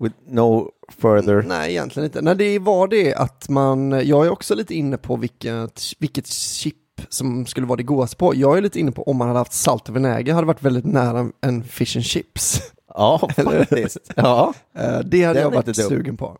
with 0.02 0.16
no 0.28 0.72
further. 0.98 1.42
Nej, 1.48 1.72
egentligen 1.72 2.06
inte. 2.06 2.22
Nej, 2.22 2.36
det 2.36 2.60
var 2.60 2.88
det 2.88 3.16
att 3.16 3.50
man, 3.50 3.92
jag 3.92 4.26
är 4.26 4.30
också 4.30 4.56
lite 4.56 4.76
inne 4.76 4.98
på 4.98 5.16
vilket, 5.16 5.82
vilket 6.00 6.28
chip 6.28 6.76
som 7.10 7.46
skulle 7.46 7.68
vara 7.68 7.78
det 7.78 7.84
godaste 7.84 8.18
på. 8.18 8.36
Jag 8.36 8.58
är 8.58 8.62
lite 8.62 8.80
inne 8.80 8.92
på 8.92 9.04
om 9.04 9.18
man 9.18 9.28
hade 9.28 9.40
haft 9.40 9.54
salt 9.54 9.90
och 9.90 9.96
vinäger 9.96 10.34
hade 10.34 10.48
varit 10.48 10.64
väldigt 10.64 10.86
nära 10.86 11.30
en 11.42 11.64
fish 11.64 11.96
and 11.98 12.06
chips. 12.06 12.62
Ja, 12.88 13.30
faktiskt. 13.36 13.98
ja. 14.16 14.54
Eh, 14.76 15.00
Det 15.00 15.24
hade 15.24 15.40
Den 15.40 15.44
jag 15.44 15.52
varit 15.52 15.76
sugen 15.76 16.18
på. 16.18 16.38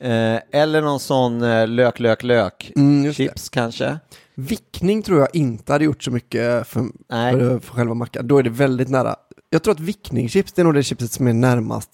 Eh, 0.00 0.38
eller 0.52 0.82
någon 0.82 1.00
sån 1.00 1.42
eh, 1.42 1.66
lök, 1.68 2.00
lök, 2.00 2.22
lök. 2.22 2.72
Mm, 2.76 3.04
just 3.04 3.18
det. 3.18 3.24
Chips 3.24 3.48
kanske. 3.48 3.98
Vickning 4.34 5.02
tror 5.02 5.18
jag 5.20 5.28
inte 5.36 5.72
hade 5.72 5.84
gjort 5.84 6.02
så 6.02 6.10
mycket 6.10 6.66
för, 6.68 6.80
för, 7.10 7.58
för 7.60 7.72
själva 7.74 7.94
mackan. 7.94 8.28
Då 8.28 8.38
är 8.38 8.42
det 8.42 8.50
väldigt 8.50 8.88
nära. 8.88 9.16
Jag 9.50 9.62
tror 9.62 9.74
att 9.74 9.80
vickningschips 9.80 10.52
det 10.52 10.62
är 10.62 10.64
nog 10.64 10.74
det 10.74 10.82
chipset 10.82 11.12
som 11.12 11.26
är 11.26 11.32
närmast 11.32 11.90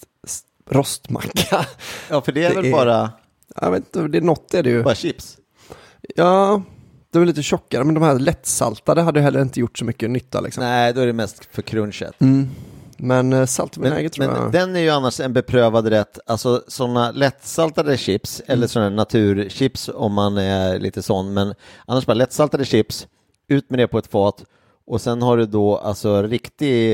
rostmacka. 0.70 1.66
Ja, 2.10 2.20
för 2.20 2.32
det 2.32 2.44
är 2.44 2.48
Det 2.50 2.56
väl 2.56 2.64
är- 2.66 2.72
bara... 2.72 3.10
Jag 3.60 3.70
vet 3.70 3.78
inte, 3.78 4.08
det 4.08 4.18
är 4.18 4.22
något 4.22 4.54
är 4.54 4.62
det 4.62 4.70
ju. 4.70 4.82
Bara 4.82 4.94
chips. 4.94 5.36
Ja, 6.16 6.62
det 7.12 7.18
var 7.18 7.26
lite 7.26 7.42
tjockare, 7.42 7.84
men 7.84 7.94
de 7.94 8.02
här 8.02 8.18
lättsaltade 8.18 9.02
hade 9.02 9.20
heller 9.20 9.42
inte 9.42 9.60
gjort 9.60 9.78
så 9.78 9.84
mycket 9.84 10.10
nytta 10.10 10.40
liksom. 10.40 10.64
Nej, 10.64 10.92
då 10.92 11.00
är 11.00 11.06
det 11.06 11.12
mest 11.12 11.48
för 11.52 11.62
crunchet. 11.62 12.20
Mm. 12.20 12.48
Men 12.98 13.32
eh, 13.32 13.44
salt 13.46 13.76
och 13.76 13.82
Men, 13.82 13.90
vinäger 13.90 14.08
tror 14.08 14.26
men 14.26 14.36
jag. 14.42 14.52
den 14.52 14.76
är 14.76 14.80
ju 14.80 14.90
annars 14.90 15.20
en 15.20 15.32
beprövad 15.32 15.86
rätt, 15.86 16.18
alltså 16.26 16.62
sådana 16.68 17.10
lättsaltade 17.10 17.96
chips, 17.96 18.40
Mm. 18.46 18.58
eller 18.58 18.66
sådana 18.66 18.90
naturchips 18.90 19.90
om 19.94 20.12
man 20.12 20.38
är 20.38 20.78
lite 20.78 21.02
sån, 21.02 21.34
men 21.34 21.54
annars 21.86 22.06
bara 22.06 22.14
lättsaltade 22.14 22.64
chips, 22.64 23.06
ut 23.48 23.70
med 23.70 23.78
det 23.78 23.86
på 23.88 23.98
ett 23.98 24.06
fat 24.06 24.44
och 24.86 25.00
sen 25.00 25.22
har 25.22 25.36
du 25.36 25.46
då 25.46 25.76
alltså 25.76 26.22
riktig 26.22 26.92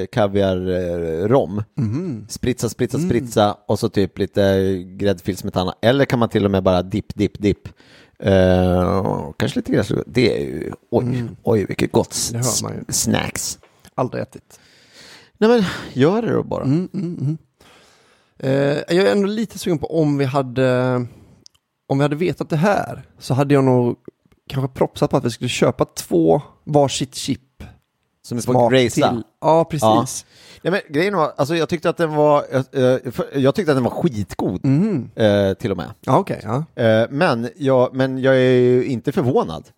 eh, 0.00 0.06
kaviar-rom. 0.12 1.62
Mhm. 1.76 2.26
Spritsa, 2.28 2.68
spritsa, 2.68 2.96
Mm. 2.98 3.08
spritsa 3.10 3.56
och 3.66 3.78
så 3.78 3.88
typ 3.88 4.18
lite 4.18 4.74
gräddfilsmetana. 4.86 5.74
Eller 5.82 6.04
kan 6.04 6.18
man 6.18 6.28
till 6.28 6.44
och 6.44 6.50
med 6.50 6.62
bara 6.62 6.82
dipp, 6.82 7.14
dipp, 7.14 7.38
dipp. 7.42 7.68
Eh, 8.18 9.30
kanske 9.36 9.58
lite 9.58 9.72
gräs. 9.72 9.92
Det 10.06 10.36
är 10.36 10.40
ju, 10.44 10.72
oj, 10.90 11.24
oj 11.42 11.64
vilket 11.64 11.92
gott 11.92 12.16
Mm. 12.32 12.84
Snacks. 12.88 13.58
Aldrig 13.94 14.22
ätit. 14.22 14.58
Nej 15.42 15.50
men 15.50 15.64
gör 15.92 16.22
det 16.22 16.32
då 16.32 16.42
bara. 16.42 16.64
Mm, 16.64 16.88
mm, 16.94 17.16
mm. 17.20 17.38
Eh, 18.38 18.96
jag 18.96 19.06
är 19.06 19.12
ändå 19.12 19.26
lite 19.28 19.58
sugen 19.58 19.78
på 19.78 20.00
om 20.00 20.18
vi 20.18 20.24
hade 20.24 20.94
om 21.88 21.98
vi 21.98 22.02
hade 22.02 22.16
vetat 22.16 22.48
det 22.50 22.56
här 22.56 23.02
så 23.18 23.34
hade 23.34 23.54
jag 23.54 23.64
nog 23.64 23.96
kanske 24.48 24.78
propsat 24.78 25.10
på 25.10 25.16
att 25.16 25.24
vi 25.24 25.30
skulle 25.30 25.48
köpa 25.48 25.84
två 25.84 26.42
varsitt 26.64 27.14
chip. 27.14 27.40
Som 28.24 28.36
vi 28.36 28.42
får 28.42 28.70
till. 29.12 29.22
Ja, 29.40 29.64
precis. 29.64 30.26
Nej, 30.62 30.70
men 30.72 30.80
grejen 30.88 31.16
var, 31.16 31.32
alltså 31.36 31.56
jag 31.56 31.68
tyckte 31.68 31.90
att 31.90 31.96
den 31.96 32.14
var, 32.14 32.38
eh, 32.52 33.12
för- 33.12 33.38
jag 33.38 33.54
tyckte 33.54 33.72
att 33.72 33.76
den 33.76 33.84
var 33.84 33.90
skitgod 33.90 34.64
Mhm. 34.64 35.10
eh, 35.14 35.52
till 35.54 35.70
och 35.70 35.76
med. 35.76 35.90
Ja, 36.00 36.18
okej. 36.18 36.40
ja. 36.42 36.82
Eh, 36.82 37.06
men, 37.10 37.48
jag, 37.56 37.94
men 37.94 38.18
jag 38.18 38.34
är 38.36 38.40
ju 38.60 38.84
inte 38.84 39.12
förvånad. 39.12 39.68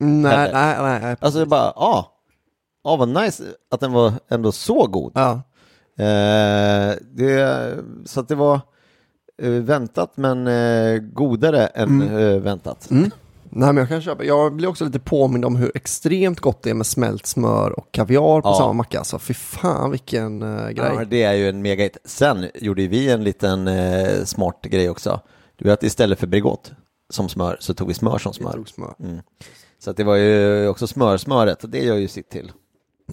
Nej, 0.00 0.50
nej, 0.52 0.76
nej. 0.82 1.00
nej. 1.02 1.16
Alltså 1.20 1.38
jag 1.38 1.48
bara, 1.48 1.72
ja, 1.76 2.12
ah, 2.92 2.96
vad 2.96 3.08
nice 3.24 3.44
att 3.70 3.80
den 3.80 3.92
var 3.92 4.12
ändå 4.28 4.52
så 4.52 4.86
god. 4.86 5.12
Ja. 5.14 5.32
Eh, 5.98 6.94
det, 7.12 7.76
så 8.04 8.20
att 8.20 8.28
det 8.28 8.34
var 8.34 8.60
eh, 9.42 9.50
väntat 9.50 10.12
men 10.16 10.46
eh, 10.46 10.98
godare 10.98 11.66
än 11.66 12.02
eh, 12.18 12.40
väntat. 12.40 12.90
Mm. 12.90 13.10
Nej, 13.52 13.66
men 13.72 13.76
jag 13.76 13.88
kan 13.88 14.02
köpa. 14.02 14.24
Jag 14.24 14.54
blir 14.54 14.68
också 14.68 14.84
lite 14.84 14.98
påmind 14.98 15.44
om 15.44 15.56
hur 15.56 15.72
extremt 15.74 16.40
gott 16.40 16.62
det 16.62 16.70
är 16.70 16.74
med 16.74 16.86
smält 16.86 17.26
smör 17.26 17.78
och 17.78 17.92
kaviar 17.92 18.40
på 18.40 18.48
Ja. 18.48 18.54
samma 18.58 18.72
macka. 18.72 18.98
Alltså, 18.98 19.18
fy 19.18 19.34
fan 19.34 19.90
vilken 19.90 20.42
uh, 20.42 20.70
grej. 20.70 20.90
Ja, 20.96 21.04
det 21.04 21.22
är 21.22 21.32
ju 21.32 21.48
en 21.48 21.62
mega 21.62 21.82
hit. 21.82 21.96
Sen 22.04 22.46
gjorde 22.54 22.82
ju 22.82 22.88
vi 22.88 23.10
en 23.10 23.24
liten 23.24 23.68
eh, 23.68 24.24
smart 24.24 24.58
grej 24.62 24.90
också. 24.90 25.20
Du 25.56 25.64
vet 25.64 25.72
att 25.78 25.82
istället 25.82 26.18
för 26.18 26.26
Bregott 26.26 26.72
som 27.10 27.28
smör 27.28 27.56
så 27.60 27.74
tog 27.74 27.88
vi 27.88 27.94
smör 27.94 28.18
som 28.18 28.30
Jag 28.30 28.34
smör. 28.34 28.52
tog 28.52 28.68
smör. 28.68 28.94
Mm. 29.00 29.18
Så 29.78 29.90
att 29.90 29.96
det 29.96 30.04
var 30.04 30.16
ju 30.16 30.68
också 30.68 30.86
smörsmöret 30.86 31.64
och 31.64 31.70
det 31.70 31.84
gör 31.84 31.96
ju 31.96 32.08
sitt 32.08 32.30
till. 32.30 32.52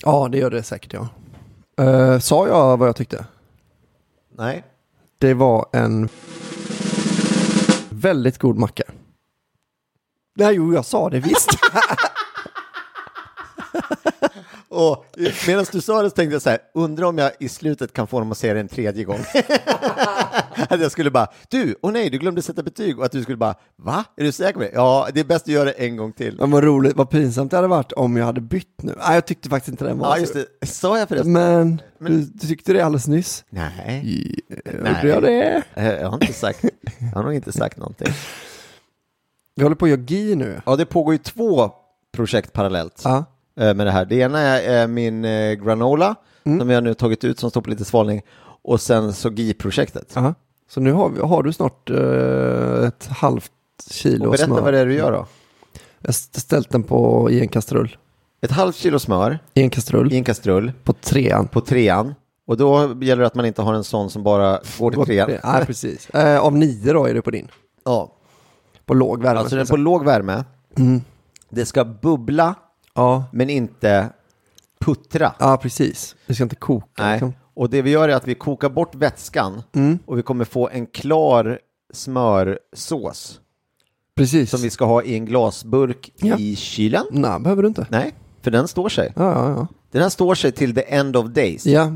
Ja, 0.03 0.27
det 0.31 0.37
gör 0.37 0.49
det 0.49 0.63
säkert 0.63 0.93
ja. 0.93 1.07
Eh, 1.83 2.19
sa 2.19 2.47
jag 2.47 2.77
vad 2.77 2.87
jag 2.87 2.95
tyckte? 2.95 3.25
Nej. 4.37 4.63
Det 5.17 5.33
var 5.33 5.65
en 5.71 6.09
väldigt 7.89 8.37
god 8.37 8.57
macka. 8.57 8.83
Nej, 10.35 10.55
jo, 10.55 10.73
jag 10.73 10.85
sa 10.85 11.09
det 11.09 11.19
visst. 11.19 11.49
Och 14.77 15.05
medan 15.47 15.65
du 15.71 15.81
sa 15.81 16.01
det 16.01 16.09
så 16.09 16.15
tänkte 16.15 16.35
jag 16.35 16.41
så 16.41 16.49
här, 16.49 16.59
undrar 16.73 17.05
om 17.05 17.17
jag 17.17 17.31
i 17.39 17.49
slutet 17.49 17.93
kan 17.93 18.07
få 18.07 18.19
dem 18.19 18.31
att 18.31 18.37
säga 18.37 18.53
det 18.53 18.59
en 18.59 18.67
tredje 18.67 19.03
gång. 19.03 19.19
att 20.69 20.81
jag 20.81 20.91
skulle 20.91 21.11
bara, 21.11 21.27
du, 21.49 21.75
åh 21.81 21.91
nej, 21.91 22.09
du 22.09 22.17
glömde 22.17 22.41
sätta 22.41 22.63
betyg 22.63 22.99
och 22.99 23.05
att 23.05 23.11
du 23.11 23.23
skulle 23.23 23.37
bara, 23.37 23.55
va? 23.75 24.03
Är 24.17 24.23
du 24.23 24.31
säker 24.31 24.53
på 24.53 24.59
det? 24.59 24.71
Ja, 24.73 25.09
det 25.13 25.19
är 25.19 25.23
bäst 25.23 25.45
att 25.45 25.53
göra 25.53 25.65
det 25.65 25.71
en 25.71 25.97
gång 25.97 26.11
till. 26.13 26.37
Men 26.39 26.51
vad 26.51 26.63
roligt, 26.63 26.95
vad 26.95 27.09
pinsamt 27.09 27.51
det 27.51 27.57
hade 27.57 27.67
varit 27.67 27.91
om 27.91 28.17
jag 28.17 28.25
hade 28.25 28.41
bytt 28.41 28.83
nu. 28.83 28.95
Nej, 28.97 29.13
jag 29.13 29.25
tyckte 29.25 29.49
faktiskt 29.49 29.69
inte 29.69 29.85
den 29.85 29.97
var 29.99 30.07
Ja, 30.07 30.17
just 30.17 30.33
det. 30.33 30.67
Sa 30.67 30.99
jag 30.99 31.07
förresten? 31.07 31.33
Men, 31.33 31.81
Du, 31.99 32.21
du 32.21 32.47
tyckte 32.47 32.73
det 32.73 32.81
alldeles 32.81 33.07
nyss? 33.07 33.45
Nej, 33.49 34.43
Gjorde 34.65 35.07
jag 35.07 35.23
det? 35.23 35.63
Eh, 35.73 35.93
jag 35.93 36.09
har 36.09 36.23
inte 36.23 36.33
sagt, 36.33 36.65
jag 36.99 37.07
har 37.07 37.23
nog 37.23 37.33
inte 37.33 37.51
sagt 37.51 37.77
någonting. 37.77 38.13
Vi 39.55 39.63
håller 39.63 39.75
på 39.75 39.85
att 39.85 39.91
göra 39.91 40.01
GI 40.01 40.35
nu. 40.35 40.61
Ja, 40.65 40.75
det 40.75 40.85
pågår 40.85 41.13
ju 41.13 41.17
två 41.17 41.71
projekt 42.13 42.53
parallellt. 42.53 43.01
Ja. 43.03 43.25
Eh, 43.57 43.73
med 43.73 43.87
det 43.87 43.91
här. 43.91 44.05
Det 44.05 44.15
ena 44.15 44.39
är 44.39 44.81
eh, 44.81 44.87
min 44.87 45.25
eh, 45.25 45.53
granola 45.53 46.15
som 46.43 46.67
vi 46.67 46.73
har 46.73 46.81
nu 46.81 46.93
tagit 46.93 47.23
ut 47.23 47.39
som 47.39 47.49
står 47.49 47.61
på 47.61 47.69
lite 47.69 47.85
svalning 47.85 48.21
och 48.61 48.81
sen 48.81 49.13
så 49.13 49.29
GI-projektet. 49.29 50.17
Aha. 50.17 50.33
Så 50.69 50.79
nu 50.79 50.91
har, 50.91 51.09
vi, 51.09 51.19
har 51.21 51.43
du 51.43 51.53
snart 51.53 51.89
eh, 51.89 52.87
ett 52.87 53.07
halvt 53.07 53.51
kilo 53.91 54.25
Och 54.25 54.31
berätta 54.31 54.45
smör. 54.45 54.61
vad 54.61 54.73
det 54.73 54.79
är 54.79 54.85
du 54.85 54.93
gör 54.93 55.11
då. 55.11 55.25
Jag 55.99 56.07
har 56.07 56.13
ställt 56.39 56.69
den 56.69 56.83
på, 56.83 57.27
i 57.31 57.39
en 57.41 57.47
kastrull. 57.47 57.97
Ett 58.41 58.51
halvt 58.51 58.75
kilo 58.75 58.99
smör 58.99 59.39
I 59.53 59.61
en 59.61 59.69
kastrull. 59.69 60.13
i 60.13 60.17
en 60.17 60.23
kastrull 60.23 60.71
På 60.83 60.93
trean. 60.93 61.47
på 61.47 61.61
trean 61.61 62.15
och 62.47 62.57
då 62.57 62.97
gäller 63.01 63.21
det 63.21 63.27
att 63.27 63.35
man 63.35 63.45
inte 63.45 63.61
har 63.61 63.73
en 63.73 63.83
sån 63.83 64.09
som 64.09 64.23
bara 64.23 64.59
går 64.79 64.91
till 64.91 65.05
trean. 65.05 65.31
Nej, 65.43 65.65
precis. 65.65 66.09
Eh, 66.09 66.39
av 66.39 66.55
nio 66.55 66.93
då 66.93 67.05
är 67.05 67.13
det 67.13 67.21
på 67.21 67.31
din. 67.31 67.47
Ja, 67.85 68.11
På 68.85 68.93
låg 68.93 69.23
värme. 69.23 69.39
alltså 69.39 69.55
den 69.55 69.67
på 69.67 69.77
låg 69.77 70.05
värme. 70.05 70.43
Mm. 70.77 71.01
Det 71.49 71.65
ska 71.65 71.83
bubbla 71.85 72.55
Ja. 72.97 73.23
men 73.31 73.49
inte 73.49 74.09
puttra. 74.79 75.33
ja, 75.39 75.57
precis. 75.57 76.15
Det 76.27 76.33
ska 76.33 76.43
inte 76.43 76.55
koka. 76.55 77.03
Nej. 77.03 77.11
Liksom. 77.13 77.33
Och 77.53 77.69
det 77.69 77.81
vi 77.81 77.89
gör 77.89 78.09
är 78.09 78.15
att 78.15 78.27
vi 78.27 78.35
kokar 78.35 78.69
bort 78.69 78.95
vätskan 78.95 79.61
Mm. 79.75 79.99
och 80.05 80.17
vi 80.17 80.21
kommer 80.21 80.45
få 80.45 80.69
en 80.69 80.85
klar 80.87 81.59
smörsås 81.93 83.39
Precis. 84.15 84.49
som 84.51 84.61
vi 84.61 84.69
ska 84.69 84.85
ha 84.85 85.03
i 85.03 85.15
en 85.15 85.25
glasburk 85.25 86.11
Ja. 86.17 86.37
i 86.37 86.55
kylen. 86.55 87.05
Nej, 87.11 87.39
behöver 87.39 87.61
du 87.61 87.67
inte. 87.67 87.87
Nej, 87.89 88.13
för 88.41 88.51
den 88.51 88.67
står 88.67 88.89
sig. 88.89 89.13
Ja, 89.15 89.23
ja, 89.33 89.49
ja. 89.49 89.67
Den 89.91 90.01
här 90.01 90.09
står 90.09 90.35
sig 90.35 90.51
till 90.51 90.75
the 90.75 90.81
end 90.93 91.15
of 91.15 91.25
days. 91.27 91.65
Ja, 91.65 91.93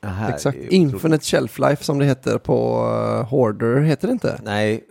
Det 0.00 0.06
här 0.08 0.34
exakt. 0.34 0.58
Infinite 0.58 1.24
shelf 1.24 1.58
life 1.58 1.84
som 1.84 1.98
det 1.98 2.04
heter 2.04 2.38
på 2.38 2.84
uh, 2.86 3.24
Hoarder, 3.30 3.80
heter 3.80 4.06
det 4.08 4.12
inte? 4.12 4.40
Nej, 4.44 4.84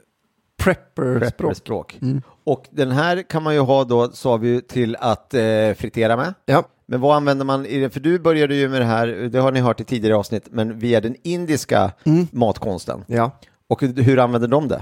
Prepper-språk. 0.58 1.20
prepperspråk. 1.38 1.98
Mm. 2.02 2.22
Och 2.44 2.66
den 2.72 2.92
här 2.92 3.22
kan 3.22 3.44
man 3.44 3.54
ju 3.54 3.60
ha 3.60 3.84
då, 3.84 4.12
sa 4.12 4.38
vi 4.38 4.62
till 4.62 4.96
att 5.00 5.34
eh, 5.34 5.42
fritera 5.78 6.18
med. 6.18 6.34
Ja, 6.46 6.64
Men 6.86 7.02
vad 7.02 7.16
använder 7.16 7.46
man 7.46 7.66
i 7.66 7.80
det? 7.80 7.90
För 7.90 8.00
du 8.00 8.20
började 8.20 8.56
ju 8.56 8.70
med 8.70 8.82
det 8.82 8.86
här, 8.86 9.08
det 9.08 9.40
har 9.40 9.52
ni 9.52 9.60
hört 9.60 9.80
i 9.82 9.84
tidigare 9.84 10.16
avsnitt, 10.18 10.48
men 10.52 10.80
via 10.80 11.02
den 11.02 11.16
indiska 11.24 11.92
Mm. 12.06 12.28
matkonsten. 12.32 13.04
ja. 13.08 13.32
Och 13.70 13.82
hur 13.82 14.20
använder 14.20 14.48
de 14.48 14.68
det? 14.68 14.82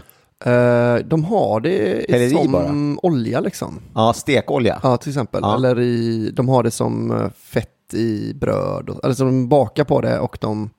Eh, 0.52 1.06
de 1.06 1.24
har 1.24 1.60
det 1.60 2.06
Häller 2.12 2.26
i 2.26 2.30
som 2.30 2.52
bara? 2.52 3.10
olja 3.12 3.40
liksom. 3.40 3.80
Ja, 3.96 4.14
stekolja. 4.14 4.80
Ja, 4.84 4.98
till 4.98 5.10
exempel. 5.10 5.40
Ja. 5.44 5.56
Eller 5.56 5.80
i, 5.80 6.32
de 6.34 6.50
har 6.50 6.64
det 6.64 6.72
som 6.72 7.12
eh, 7.12 7.30
fett 7.30 7.94
i 7.94 8.34
bröd. 8.34 8.90
Och, 8.90 9.04
eller 9.06 9.14
så 9.14 9.24
de 9.24 9.50
bakar 9.50 9.84
på 9.84 10.02
det 10.02 10.20
och 10.20 10.38
de 10.42 10.70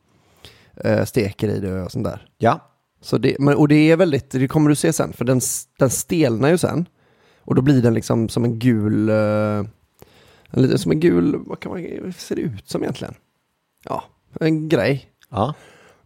eh, 0.84 1.04
steker 1.04 1.48
i 1.48 1.60
det 1.60 1.82
och 1.82 1.92
sånt 1.92 2.04
där. 2.04 2.26
Ja. 2.38 2.60
Så 3.00 3.18
det, 3.18 3.36
men, 3.38 3.56
och 3.56 3.68
det 3.68 3.90
är 3.90 3.96
väldigt, 3.96 4.30
det 4.30 4.48
kommer 4.48 4.70
du 4.70 4.76
se 4.76 4.92
sen, 4.92 5.12
för 5.12 5.24
den, 5.24 5.40
den 5.78 5.90
stelnar 5.90 6.48
ju 6.48 6.58
sen. 6.58 6.88
Och 7.40 7.54
då 7.54 7.62
blir 7.62 7.82
den 7.82 7.94
liksom 7.94 8.28
som 8.28 8.44
en 8.44 8.58
gul, 8.58 9.08
eh, 9.08 9.16
en 10.50 10.62
lite 10.62 10.78
som 10.78 10.92
en 10.92 11.00
gul, 11.00 11.36
vad 11.46 11.60
kan 11.60 11.72
man, 11.72 11.86
vad 12.02 12.14
ser 12.14 12.36
det 12.36 12.42
ut 12.42 12.68
som 12.68 12.82
egentligen? 12.82 13.14
Ja, 13.84 14.04
en 14.40 14.68
grej. 14.68 15.06
ja. 15.30 15.54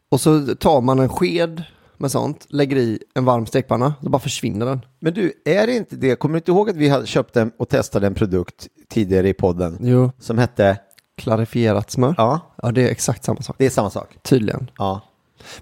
Och 0.09 0.21
så 0.21 0.47
tar 0.55 0.81
man 0.81 0.99
en 0.99 1.09
sked 1.09 1.63
med 1.97 2.11
sånt, 2.11 2.47
lägger 2.49 2.77
i 2.77 2.99
en 3.15 3.25
varm 3.25 3.47
stekpanna, 3.47 3.95
så 4.03 4.09
bara 4.09 4.19
försvinner 4.19 4.67
den. 4.67 4.81
Men 5.01 5.15
du, 5.15 5.33
är 5.45 5.67
det 5.67 5.77
inte 5.77 5.97
det, 5.97 6.17
kommer 6.17 6.33
du 6.33 6.39
inte 6.39 6.51
ihåg 6.51 6.71
att 6.71 6.77
vi 6.77 6.89
hade 6.89 7.07
köpt 7.07 7.37
en 7.37 7.53
och 7.59 7.69
testade 7.69 8.07
en 8.07 8.15
produkt 8.15 8.69
tidigare 8.89 9.29
i 9.29 9.35
podden 9.35 9.79
Jo. 9.81 10.13
som 10.19 10.39
hette, 10.39 10.79
Klarifierat 11.17 11.91
smör. 11.91 12.15
ja, 12.19 12.41
Ja, 12.63 12.71
det 12.73 12.83
är 12.87 12.89
exakt 12.91 13.25
samma 13.25 13.43
sak. 13.43 13.57
det 13.59 13.67
är 13.67 13.71
samma 13.71 13.91
sak. 13.91 14.19
Tydligen. 14.23 14.71
Ja. 14.79 15.01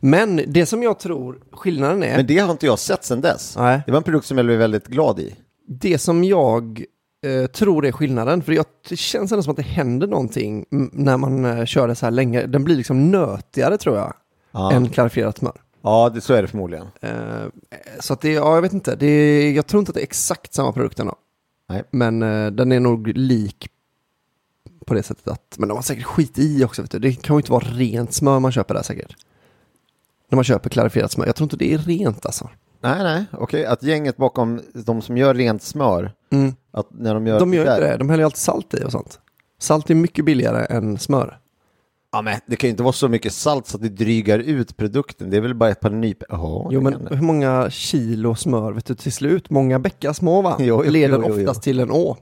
Men 0.01 0.41
det 0.47 0.67
som 0.67 0.83
jag 0.83 0.99
tror 0.99 1.39
skillnaden 1.53 2.03
är, 2.03 2.17
Men 2.17 2.27
det 2.27 2.39
har 2.39 2.51
inte 2.53 2.67
jag 2.67 2.79
sett 2.79 3.05
sedan 3.05 3.21
dess. 3.21 3.57
Nej. 3.57 3.83
Det 3.87 3.93
var 3.93 3.97
en 3.99 4.03
produkt 4.05 4.27
som 4.27 4.39
jag 4.39 4.47
blev 4.47 4.59
väldigt 4.59 4.87
glad 4.87 5.19
i. 5.21 5.35
det 5.69 5.99
som 5.99 6.25
jag 6.25 6.85
eh, 7.27 7.47
tror 7.47 7.87
är 7.87 7.93
skillnaden, 7.93 8.43
för 8.43 8.53
jag, 8.53 8.65
det 8.89 8.97
känns 8.97 9.33
ändå 9.33 9.43
som 9.43 9.51
att 9.51 9.57
det 9.57 9.63
händer 9.63 10.07
någonting 10.07 10.65
när 10.93 11.17
man 11.17 11.45
eh, 11.45 11.65
kör 11.65 11.89
det 11.89 11.95
så 11.95 12.07
här 12.07 12.11
länge. 12.11 12.47
Den 12.47 12.65
blir 12.65 12.77
liksom 12.77 13.11
nötigare 13.11 13.79
tror 13.79 13.97
jag, 13.97 14.15
Ja, 14.53 14.73
än 14.73 14.89
klarifierat 14.89 15.39
smör. 15.39 15.61
ja 15.83 16.11
det, 16.15 16.21
så 16.21 16.35
är 16.35 16.43
det 16.43 16.49
förmodligen. 16.49 16.87
Eh, 17.01 17.11
så 18.01 18.13
att 18.13 18.21
det, 18.21 18.33
ja 18.33 18.55
jag 18.55 18.63
vet 18.63 18.73
inte, 18.73 18.97
det, 18.97 19.51
jag 19.51 19.67
tror 19.67 19.81
inte 19.81 19.91
att 19.91 19.95
det 19.95 20.01
är 20.01 20.05
exakt 20.05 20.55
samma 20.55 20.73
produkt 20.73 20.99
ändå. 21.01 21.15
Nej. 21.69 21.83
Men 21.91 22.23
eh, 22.23 22.51
den 22.51 22.73
är 22.73 22.81
nog 22.81 23.09
lik 23.09 23.69
på 24.87 24.95
det 24.95 25.03
sättet 25.03 25.29
att, 25.29 25.55
men 25.59 25.69
de 25.69 25.75
har 25.75 25.83
säkert 25.83 26.05
skit 26.05 26.39
i 26.39 26.65
också 26.65 26.83
vet 26.83 26.91
du. 26.91 26.99
Det 26.99 27.13
kan 27.13 27.37
ju 27.37 27.41
inte 27.41 27.53
vara 27.53 27.65
rent 27.65 28.15
smör 28.15 28.41
man 28.41 28.53
köper 28.53 28.75
där 28.75 28.83
säkert. 28.83 29.17
När 30.31 30.37
man 30.37 30.45
köper 30.45 30.71
klarifierat 30.71 31.13
smör, 31.13 31.27
jag 31.27 31.37
tror 31.37 31.45
inte 31.45 31.57
det 31.57 31.75
är 31.75 31.79
rent 31.79 32.27
alltså. 32.27 32.51
Nej, 32.81 33.03
nej, 33.03 33.25
okej. 33.33 33.67
Att 33.67 33.83
gänget 33.83 34.17
bakom 34.17 34.61
de 34.75 35.03
som 35.03 35.17
gör 35.17 35.35
rent 35.35 35.63
smör, 35.63 36.13
Mm. 36.33 36.55
att 36.73 36.87
när 36.91 37.15
de 37.15 37.27
gör 37.27 37.41
De 37.41 37.55
gör 37.55 37.63
inte 37.63 37.81
det, 37.91 37.97
de 37.97 38.11
häller 38.11 38.23
ju 38.23 38.25
alltid 38.25 38.39
salt 38.39 38.75
i 38.75 38.85
och 38.85 38.93
sånt. 38.93 39.21
Salt 39.61 39.91
är 39.91 39.95
mycket 39.95 40.25
billigare 40.25 40.67
än 40.77 40.99
smör. 40.99 41.39
Ja, 42.13 42.23
men 42.23 42.41
det 42.47 42.57
kan 42.57 42.69
ju 42.69 42.71
inte 42.71 42.83
vara 42.83 42.93
så 42.93 43.09
mycket 43.09 43.33
salt 43.33 43.67
så 43.67 43.77
att 43.77 43.83
det 43.83 43.89
drygar 43.89 44.39
ut 44.39 44.77
produkten. 44.77 45.31
Det 45.31 45.37
är 45.37 45.41
väl 45.41 45.55
bara 45.55 45.71
ett 45.71 45.81
par 45.81 45.91
nyp... 45.91 46.23
Jaha, 46.29 46.69
Jo 46.73 46.81
men 46.81 47.09
hur 47.11 47.23
många 47.23 47.71
kilo 47.71 48.35
smör 48.35 48.73
vet 48.73 48.87
du 48.87 48.95
till 48.95 49.13
slut? 49.13 49.51
Många 49.51 49.79
bäckar 49.79 50.13
små 50.13 50.43
va? 50.43 50.57
Jo, 50.61 50.83
jo, 50.85 50.91
Leder 50.91 51.23
jo, 51.29 51.35
oftast 51.41 51.63
till 51.63 51.81
en 51.81 51.91
å. 51.91 52.17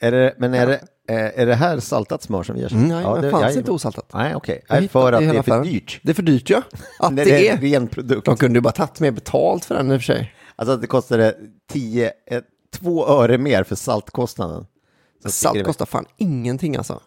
Är 0.00 0.12
det, 0.12 0.34
men 0.38 0.54
är, 0.54 0.66
det, 0.66 0.80
eh, 1.08 1.40
är 1.40 1.46
det 1.46 1.54
här 1.54 1.80
saltat 1.80 2.22
smör 2.22 2.42
som 2.42 2.56
görs? 2.56 2.72
Mm, 2.72 2.88
nej, 2.88 3.02
Ja, 3.02 3.16
det 3.16 3.30
fanns 3.30 3.42
jag- 3.42 3.56
inte 3.56 3.70
osaltat. 3.70 4.10
Nej, 4.14 4.34
okej. 4.34 4.56
Hittade 4.62 4.88
För 4.88 5.12
att 5.12 5.20
det 5.20 5.26
är 5.26 5.32
för 5.32 5.38
affären. 5.40 5.62
dyrt. 5.62 6.00
Det 6.02 6.10
är 6.10 6.14
för 6.14 6.22
dyrt 6.22 6.50
ja. 6.50 6.62
Att 6.98 7.12
Nej, 7.12 7.24
det 7.24 7.48
är. 7.48 7.56
ren 7.56 7.86
produkt. 7.88 8.24
De 8.26 8.36
kunde 8.36 8.56
ju 8.56 8.60
bara 8.60 8.72
tagit 8.72 9.00
mer 9.00 9.10
betalt 9.10 9.64
för 9.64 9.74
den 9.74 9.92
i 9.92 9.96
och 9.96 10.00
för 10.00 10.04
sig. 10.14 10.34
Alltså 10.56 10.72
att 10.74 10.80
det 10.80 10.86
kostade 10.86 11.34
10, 11.70 12.12
eh, 12.30 12.40
2 12.74 13.06
öre 13.06 13.38
mer 13.38 13.64
för 13.64 13.74
saltkostnaden. 13.74 14.66
Så 15.22 15.30
Salt 15.30 15.64
kostar 15.64 15.86
fan 15.86 16.06
ingenting 16.16 16.76
alltså. 16.76 17.00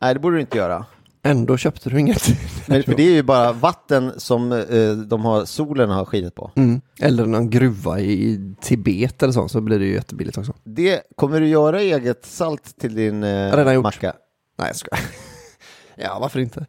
Nej, 0.00 0.14
det 0.14 0.20
borde 0.20 0.36
du 0.36 0.40
inte 0.40 0.58
göra. 0.58 0.86
Ändå 1.22 1.56
köpte 1.56 1.90
du 1.90 2.00
inget. 2.00 2.20
För 2.66 2.94
det 2.96 3.02
är 3.02 3.12
ju 3.12 3.22
bara 3.22 3.52
vatten 3.52 4.12
som 4.16 4.52
eh, 4.52 4.90
de 4.92 5.24
har, 5.24 5.44
solen 5.44 5.90
har 5.90 6.04
skinit 6.04 6.34
på. 6.34 6.50
Mm. 6.56 6.80
Eller 7.00 7.26
någon 7.26 7.50
gruva 7.50 8.00
i 8.00 8.54
Tibet 8.60 9.22
eller 9.22 9.32
så, 9.32 9.48
så 9.48 9.60
blir 9.60 9.78
det 9.78 9.84
ju 9.84 9.92
jättebilligt 9.94 10.38
också. 10.38 10.52
Det, 10.64 11.02
kommer 11.16 11.40
du 11.40 11.48
göra 11.48 11.80
eget 11.80 12.24
salt 12.26 12.78
till 12.80 12.94
din 12.94 13.22
eh, 13.24 13.56
Redan 13.56 13.74
gjort. 13.74 13.82
macka? 13.82 14.12
Nej, 14.58 14.68
jag 14.68 14.76
ska. 14.76 14.88
Ja, 16.00 16.18
varför 16.20 16.40
inte? 16.40 16.66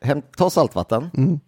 Häm, 0.00 0.22
ta 0.36 0.50
saltvatten, 0.50 1.10
Mm. 1.16 1.40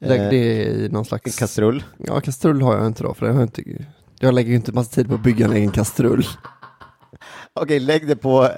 Lägg 0.00 0.20
Eh, 0.20 0.30
det 0.30 0.36
i 0.64 0.88
någon 0.88 0.98
en 0.98 1.04
slags... 1.04 1.38
kastrull. 1.38 1.84
Ja, 1.98 2.20
kastrull 2.20 2.62
har 2.62 2.76
jag 2.76 2.86
inte 2.86 3.02
då, 3.02 3.14
för 3.14 3.26
det 3.26 3.32
har 3.32 3.40
jag 3.40 3.46
inte... 3.48 3.62
Jag 4.20 4.34
lägger 4.34 4.50
ju 4.50 4.56
inte 4.56 4.72
massa 4.72 4.90
tid 4.94 5.08
på 5.08 5.14
att 5.14 5.22
bygga 5.22 5.46
en 5.46 5.52
egen 5.52 5.70
kastrull. 5.70 6.26
Okej, 7.54 7.80
lägg 7.80 8.08
det 8.08 8.16
på 8.16 8.48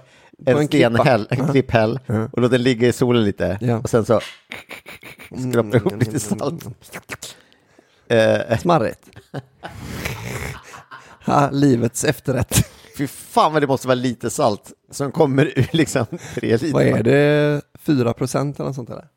en, 0.47 0.57
en 0.59 0.67
stenhäll, 0.67 1.27
en 1.31 1.49
klipphäll 1.49 2.01
Ja. 2.07 2.29
och 2.33 2.43
låt 2.43 2.51
den 2.51 2.63
ligga 2.63 2.89
i 2.89 2.93
solen 2.93 3.25
lite. 3.25 3.59
Ja. 3.61 3.79
Och 3.79 3.91
sen 3.91 4.05
så 4.05 4.21
skrapa 5.51 5.77
ihop 5.77 5.93
lite 6.01 6.21
salt. 6.21 6.65
Eh, 8.09 8.59
Smarrigt. 8.59 9.11
ha, 11.27 11.51
livets 11.51 12.05
efterrätt. 12.05 12.69
fy 12.99 13.07
fan 13.07 13.53
vad 13.53 13.63
det 13.63 13.67
måste 13.67 13.87
vara 13.89 13.95
lite 13.95 14.31
salt 14.31 14.73
som 14.91 15.13
kommer 15.13 15.59
ur 15.59 15.69
liksom 15.73 16.07
tre 16.35 16.53
liter. 16.53 16.73
Vad 16.73 16.83
är 16.83 17.03
det? 17.03 17.63
4 17.79 18.13
procent 18.13 18.57
eller 18.59 18.67
något 18.67 18.77
sånt 18.77 18.89
där? 18.89 19.09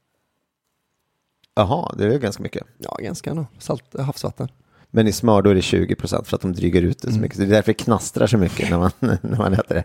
Jaha, 1.55 1.95
det 1.97 2.05
är 2.05 2.19
ganska 2.19 2.43
mycket. 2.43 2.63
Ja, 2.77 2.97
ganska 3.01 3.33
nog. 3.33 3.45
Salt, 3.59 3.99
havsvatten. 3.99 4.47
Men 4.91 5.07
i 5.07 5.11
smör 5.11 5.41
då 5.41 5.49
är 5.49 5.55
det 5.55 5.61
20 5.61 5.95
procent 5.95 6.27
för 6.27 6.35
att 6.35 6.41
de 6.41 6.53
dryger 6.53 6.81
ut 6.81 7.01
det 7.01 7.11
så 7.13 7.19
mycket. 7.19 7.37
Så 7.37 7.41
det 7.43 7.47
är 7.47 7.51
därför 7.51 7.69
det 7.69 7.83
knastrar 7.83 8.27
så 8.27 8.37
mycket 8.37 8.69
när 8.69 8.77
man, 8.77 8.91
när 8.99 9.37
man 9.37 9.53
äter 9.53 9.75
det. 9.75 9.83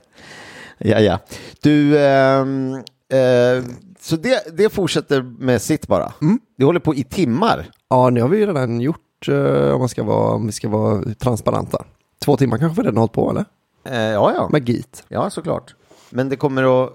Ja, 0.84 1.00
ja. 1.00 1.18
Du, 1.62 1.98
ehm, 1.98 2.74
eh, 3.08 3.64
så 4.00 4.16
det, 4.16 4.56
det 4.56 4.70
fortsätter 4.70 5.22
med 5.22 5.62
sitt 5.62 5.86
bara. 5.86 6.12
Det 6.58 6.64
håller 6.64 6.80
på 6.80 6.94
i 6.94 7.04
timmar. 7.04 7.70
Ja, 7.90 8.10
det 8.10 8.20
har 8.20 8.28
vi 8.28 8.38
ju 8.38 8.46
redan 8.46 8.80
gjort 8.80 9.28
eh, 9.28 9.72
om, 9.72 9.78
man 9.78 9.88
ska 9.88 10.02
vara, 10.02 10.34
om 10.34 10.46
vi 10.46 10.52
ska 10.52 10.68
vara 10.68 11.02
transparenta. 11.14 11.84
Två 12.24 12.36
timmar 12.36 12.58
kanske 12.58 12.82
vi 12.82 12.86
redan 12.86 12.98
hållit 12.98 13.12
på 13.12 13.30
eller? 13.30 13.44
Eh, 13.84 14.12
ja, 14.12 14.32
ja. 14.34 14.48
Med 14.52 14.68
git. 14.68 15.04
Ja, 15.08 15.30
såklart. 15.30 15.74
Men 16.10 16.28
det 16.28 16.36
kommer 16.36 16.84
att... 16.84 16.92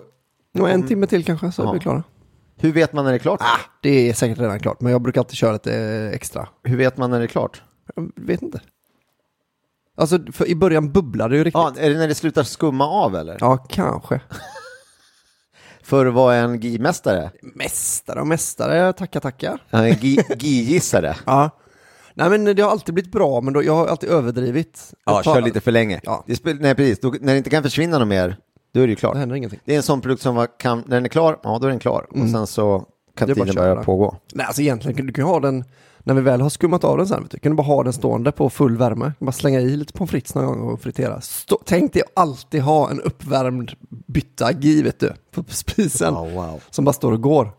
Och 0.60 0.70
en 0.70 0.88
timme 0.88 1.08
till 1.08 1.26
kanske 1.26 1.52
så 1.52 1.70
är 1.70 1.74
vi 1.74 1.80
klara. 1.80 2.04
Hur 2.60 2.72
vet 2.72 2.94
man 2.94 3.06
när 3.06 3.12
det 3.12 3.18
är 3.18 3.20
klart? 3.20 3.42
Ah, 3.42 3.60
det 3.82 4.10
är 4.10 4.14
säkert 4.14 4.40
redan 4.40 4.60
klart, 4.60 4.82
men 4.82 4.92
jag 4.92 5.02
brukar 5.02 5.22
alltid 5.22 5.36
köra 5.36 5.54
lite 5.54 5.74
extra. 6.14 6.48
Hur 6.64 6.78
vet 6.78 6.98
man 6.98 7.10
när 7.10 7.20
det 7.20 7.26
är 7.26 7.28
klart? 7.28 7.62
Jag 7.96 8.12
vet 8.16 8.42
inte. 8.42 8.62
Alltså, 9.98 10.20
i 10.46 10.56
början 10.56 10.92
bubblade 10.92 11.34
det 11.34 11.38
ju 11.38 11.44
riktigt. 11.44 11.54
Ja, 11.60 11.74
är 11.78 11.90
det 11.90 11.98
när 11.98 12.08
det 12.08 12.16
slutar 12.16 12.44
skumma 12.44 12.88
av 12.88 13.16
eller? 13.16 13.38
Ja, 13.40 13.58
kanske. 13.58 14.22
För 15.84 16.06
att 16.06 16.14
vara 16.14 16.36
en 16.36 16.60
GI-mästare? 16.60 17.30
Mästare 17.56 18.22
och 18.22 18.28
mästare, 18.28 18.94
tackar. 18.94 19.62
Ja, 19.70 19.86
En 19.88 19.94
gi- 19.94 20.36
GI-gissare? 20.40 21.16
Ja. 21.26 21.50
Nej 22.14 22.30
men 22.30 22.56
det 22.56 22.62
har 22.62 22.72
alltid 22.72 22.94
blivit 22.94 23.12
bra, 23.12 23.42
men 23.42 23.54
då, 23.54 23.64
jag 23.64 23.76
har 23.76 23.88
alltid 23.88 24.10
överdrivit. 24.10 24.94
Ja, 25.06 25.20
Ett 25.20 25.26
par- 25.26 25.34
kör 25.36 25.42
lite 25.42 25.60
för 25.62 25.72
länge. 25.72 26.00
Ja. 26.04 26.24
Det 26.28 26.36
spel, 26.36 26.58
nej, 26.60 26.76
precis. 26.76 27.00
Då, 27.00 27.10
när 27.22 27.32
det 27.34 27.38
inte 27.38 27.50
kan 27.50 27.64
försvinna 27.64 28.00
något 28.00 28.08
mer, 28.08 28.38
då 28.74 28.80
är 28.82 28.88
det 28.88 28.90
ju 28.90 28.96
klart. 28.96 29.14
Det 29.14 29.20
händer 29.20 29.36
ingenting. 29.36 29.60
Det 29.66 29.74
är 29.74 29.78
en 29.78 29.84
sån 29.84 30.02
produkt 30.02 30.22
som 30.22 30.36
var, 30.36 30.48
kan, 30.60 30.84
när 30.88 30.96
den 30.96 31.06
är 31.06 31.10
klar, 31.10 31.40
ja 31.44 31.58
då 31.62 31.66
är 31.68 31.70
den 31.72 31.80
klar. 31.80 32.08
Och 32.10 32.30
sen 32.30 32.48
så 32.48 32.86
kan 33.18 33.30
Mm. 33.32 33.36
Tiden 33.46 33.56
börja 33.56 33.76
pågå. 33.76 34.16
Nej, 34.34 34.46
alltså 34.46 34.62
egentligen 34.62 35.08
du 35.08 35.14
kan 35.14 35.26
ju 35.26 35.32
ha 35.32 35.40
den, 35.40 35.64
när 36.08 36.14
vi 36.14 36.22
väl 36.22 36.42
har 36.42 36.50
skummat 36.50 36.84
av 36.84 36.98
den 36.98 37.08
sen, 37.08 37.22
vet 37.22 37.32
du, 37.32 37.40
kan 37.40 37.52
du 37.52 37.56
bara 37.56 37.68
ha 37.68 37.84
den 37.84 37.94
stående 37.94 38.32
på 38.32 38.50
full 38.50 38.78
värme. 38.78 39.12
Bara 39.20 39.32
slänga 39.32 39.60
i 39.60 39.78
lite 39.78 39.94
pommes 39.94 40.12
frites 40.12 40.36
någon 40.36 40.46
gång 40.60 40.70
och 40.74 40.82
fritera. 40.82 41.22
Stå, 41.22 41.60
tänk 41.66 41.94
dig 41.94 42.04
alltid 42.14 42.62
ha 42.62 42.90
en 42.90 43.02
uppvärmd 43.02 43.72
bytta 43.90 44.52
gi, 44.52 44.82
vet 44.82 45.00
du, 45.00 45.14
på 45.32 45.44
spisen. 45.48 46.14
Ja, 46.14 46.26
wow. 46.26 46.62
Som 46.70 46.86
bara 46.86 46.94
står 46.94 47.12
och 47.12 47.22
går. 47.22 47.52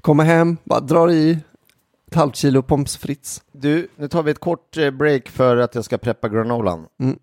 Kommer 0.00 0.24
hem, 0.24 0.56
bara 0.64 0.80
drar 0.80 1.10
i 1.10 1.38
ett 2.10 2.14
halvt 2.14 2.36
kilo 2.36 2.62
pommes 2.62 2.96
frites. 2.96 3.42
Du, 3.52 3.88
nu 3.96 4.08
tar 4.08 4.22
vi 4.22 4.30
ett 4.30 4.40
kort 4.40 4.76
eh, 4.76 4.90
break 4.90 5.28
för 5.28 5.56
att 5.56 5.74
jag 5.74 5.84
ska 5.84 5.98
preppa 5.98 6.28
granolan. 6.28 6.86
Mm. 7.00 7.16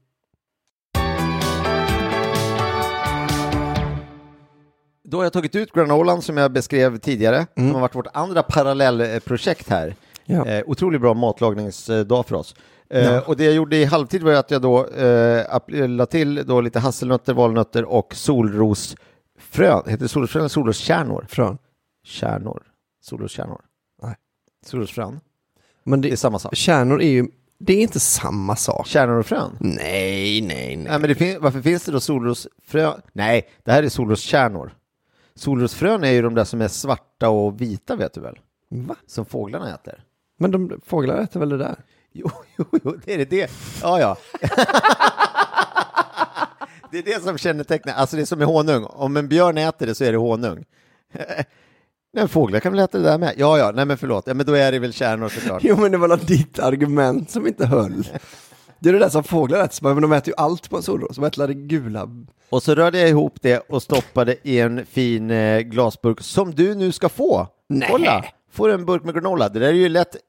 Då 5.04 5.18
har 5.18 5.24
jag 5.24 5.34
tagit 5.34 5.56
ut 5.56 5.74
granolan 5.74 6.22
som 6.22 6.38
jag 6.38 6.52
beskrev 6.52 6.98
tidigare, 6.98 7.36
Mm. 7.36 7.70
som 7.70 7.74
har 7.74 7.82
varit 7.82 7.96
vårt 7.96 8.08
andra 8.14 8.44
parallellprojekt 8.44 9.70
här. 9.70 9.96
Ja. 10.32 10.46
Eh, 10.46 10.64
otroligt 10.68 11.02
bra 11.02 11.14
matlagningsdag 11.14 12.26
för 12.26 12.36
oss. 12.36 12.56
Eh, 12.90 13.18
Och 13.30 13.38
det 13.38 13.44
jag 13.44 13.54
gjorde 13.54 13.78
i 13.78 13.86
halvtid 13.86 14.24
var 14.24 14.32
att 14.34 14.52
jag 14.52 14.62
då 14.62 14.86
eh, 14.88 15.88
la 15.88 16.06
till 16.06 16.36
då 16.48 16.62
lite 16.62 16.80
hasselnötter, 16.80 17.34
valnötter 17.34 17.86
och 17.86 18.16
solrosfrön. 18.16 19.84
Heter 19.86 19.98
det 19.98 20.08
solrosfrön 20.08 20.42
eller 20.42 20.50
solroskärnor? 20.50 21.26
Frön. 21.30 21.58
Kärnor. 22.04 22.64
Solroskärnor. 23.02 23.62
Nej. 24.02 24.16
Solrosfrön. 24.66 25.20
Men 25.84 26.02
Det 26.02 26.08
är 26.08 26.12
det, 26.12 26.18
samma 26.18 26.40
sak. 26.40 26.56
kärnor 26.56 27.02
är 27.02 27.10
ju, 27.10 27.28
det 27.60 27.74
är 27.74 27.82
inte 27.82 28.00
samma 28.00 28.56
sak. 28.56 28.88
Kärnor 28.88 29.14
och 29.20 29.26
frön? 29.26 29.58
Nej, 29.60 30.42
nej, 30.42 30.42
nej. 30.42 30.78
Nej, 30.78 31.00
men 31.00 31.16
fin- 31.16 31.38
varför 31.42 31.62
finns 31.62 31.84
det 31.86 31.92
då 31.92 32.00
solrosfrön? 32.00 33.02
Nej, 33.14 33.50
det 33.64 33.72
här 33.72 33.84
är 33.84 33.90
solroskärnor. 33.90 34.74
Solrosfrön 35.36 36.04
är 36.04 36.12
ju 36.12 36.22
de 36.22 36.36
där 36.36 36.44
som 36.44 36.62
är 36.62 36.68
svarta 36.68 37.30
och 37.30 37.62
vita 37.62 37.96
vet 37.96 38.14
du 38.14 38.22
väl? 38.22 38.40
Va? 38.70 38.96
Som 39.08 39.26
fåglarna 39.26 39.74
äter. 39.76 40.04
Men 40.42 40.52
de, 40.52 40.82
fåglar 40.86 41.22
äter 41.22 41.40
väl 41.40 41.50
det 41.50 41.58
där? 41.58 41.76
Jo, 42.12 42.32
jo, 42.58 42.66
jo, 42.84 42.98
det 43.06 43.14
är 43.14 43.18
det. 43.18 43.26
det. 43.26 43.52
Ja, 43.82 44.00
ja. 44.00 44.18
det 46.92 46.98
är 46.98 47.04
det 47.04 47.24
som 47.24 47.38
kännetecknar, 47.38 47.94
alltså 47.94 48.16
det 48.16 48.22
är 48.22 48.26
som 48.26 48.40
med 48.40 48.48
honung. 48.48 48.84
Om 48.84 49.18
en 49.18 49.28
björn 49.28 49.58
äter 49.58 49.86
det 49.86 49.96
så 49.96 50.04
är 50.04 50.12
det 50.12 50.18
honung. 50.18 50.66
Nej, 52.14 52.28
fåglar 52.28 52.60
kan 52.60 52.72
väl 52.72 52.80
äta 52.82 52.98
det 52.98 53.04
där 53.04 53.18
med? 53.18 53.34
Ja, 53.38 53.58
ja, 53.58 53.72
nej 53.76 53.86
men 53.86 53.98
förlåt. 53.98 54.28
Ja, 54.28 54.34
men 54.34 54.46
då 54.46 54.54
är 54.54 54.72
det 54.72 54.80
väl 54.80 54.94
kärnor 54.94 55.30
såklart. 55.30 55.64
Jo, 55.64 55.78
men 55.78 55.92
det 55.92 55.98
var 55.98 56.18
ditt 56.18 56.60
argument 56.60 57.32
som 57.32 57.48
inte 57.48 57.66
höll. 57.66 58.08
Det 58.80 58.90
är 58.90 58.94
det 58.94 59.00
där 59.00 59.10
som 59.10 59.24
fåglar 59.24 59.64
äter, 59.64 59.94
men 59.94 60.02
de 60.02 60.12
äter 60.14 60.28
ju 60.28 60.34
allt 60.38 60.70
på 60.70 60.78
en 60.78 60.84
solros. 60.84 61.16
De 61.16 61.26
äter 61.26 61.48
det 61.48 61.54
gula. 61.54 62.10
Och 62.50 62.64
så 62.64 62.76
rörde 62.76 63.00
jag 63.00 63.10
ihop 63.10 63.38
det 63.42 63.60
och 63.60 63.84
stoppade 63.84 64.36
i 64.44 64.60
en 64.60 64.86
fin 64.86 65.32
eh, 65.32 65.60
glasburk 65.60 66.22
som 66.22 66.56
du 66.56 66.76
nu 66.76 66.92
ska 66.92 67.10
få. 67.10 67.48
Nej. 67.70 67.90
Kolla, 67.92 68.26
får 68.52 68.70
en 68.70 68.86
burk 68.86 69.04
med 69.04 69.14
granola. 69.14 69.50
Det 69.50 69.60
där 69.60 69.68
är 69.68 69.74
ju 69.74 69.90
lätt 69.90 70.16
eh, 70.16 70.20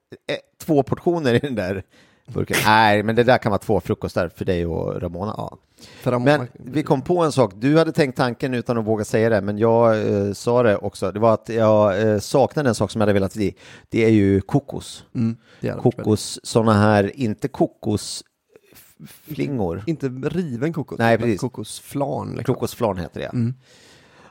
två 0.58 0.82
portioner 0.82 1.34
i 1.34 1.38
den 1.38 1.54
där 1.54 1.82
burken. 2.26 2.56
Nej, 2.66 3.02
men 3.02 3.16
det 3.16 3.24
där 3.24 3.38
kan 3.38 3.50
vara 3.50 3.58
två 3.58 3.80
frukostar 3.80 4.28
för 4.28 4.44
dig 4.44 4.66
och 4.66 5.02
Ramona. 5.02 5.34
Ja, 5.36 5.58
de, 6.04 6.24
Men 6.24 6.46
vi 6.52 6.82
kom 6.82 7.02
på 7.02 7.18
en 7.18 7.32
sak. 7.32 7.52
Du 7.56 7.78
hade 7.78 7.92
tänkt 7.92 8.16
tanken 8.16 8.54
utan 8.54 8.78
att 8.78 8.84
våga 8.84 9.04
säga 9.04 9.30
det, 9.30 9.40
men 9.40 9.58
jag 9.58 10.08
eh, 10.08 10.32
sa 10.32 10.62
det 10.62 10.76
också. 10.76 11.12
Det 11.12 11.20
var 11.20 11.34
att 11.34 11.48
jag 11.48 12.02
eh, 12.02 12.18
saknade 12.18 12.68
en 12.68 12.74
sak 12.74 12.90
som 12.90 13.00
jag 13.00 13.06
hade 13.06 13.12
velat 13.12 13.32
se. 13.32 13.54
Det 13.88 14.04
är 14.04 14.10
ju 14.10 14.40
kokos. 14.40 15.04
mm, 15.14 15.36
det. 15.60 15.76
Kokos, 15.82 16.40
sådana 16.42 16.72
här, 16.72 17.16
inte 17.16 17.48
kokosflingor. 17.48 19.82
Inte 19.86 20.08
riven 20.08 20.72
kokos, 20.72 20.98
Nej, 20.98 21.18
precis. 21.18 21.40
kokosflan. 21.40 22.34
Liksom. 22.36 22.54
Kokosflan 22.54 22.98
heter 22.98 23.20
det. 23.20 23.26
Mm. 23.26 23.54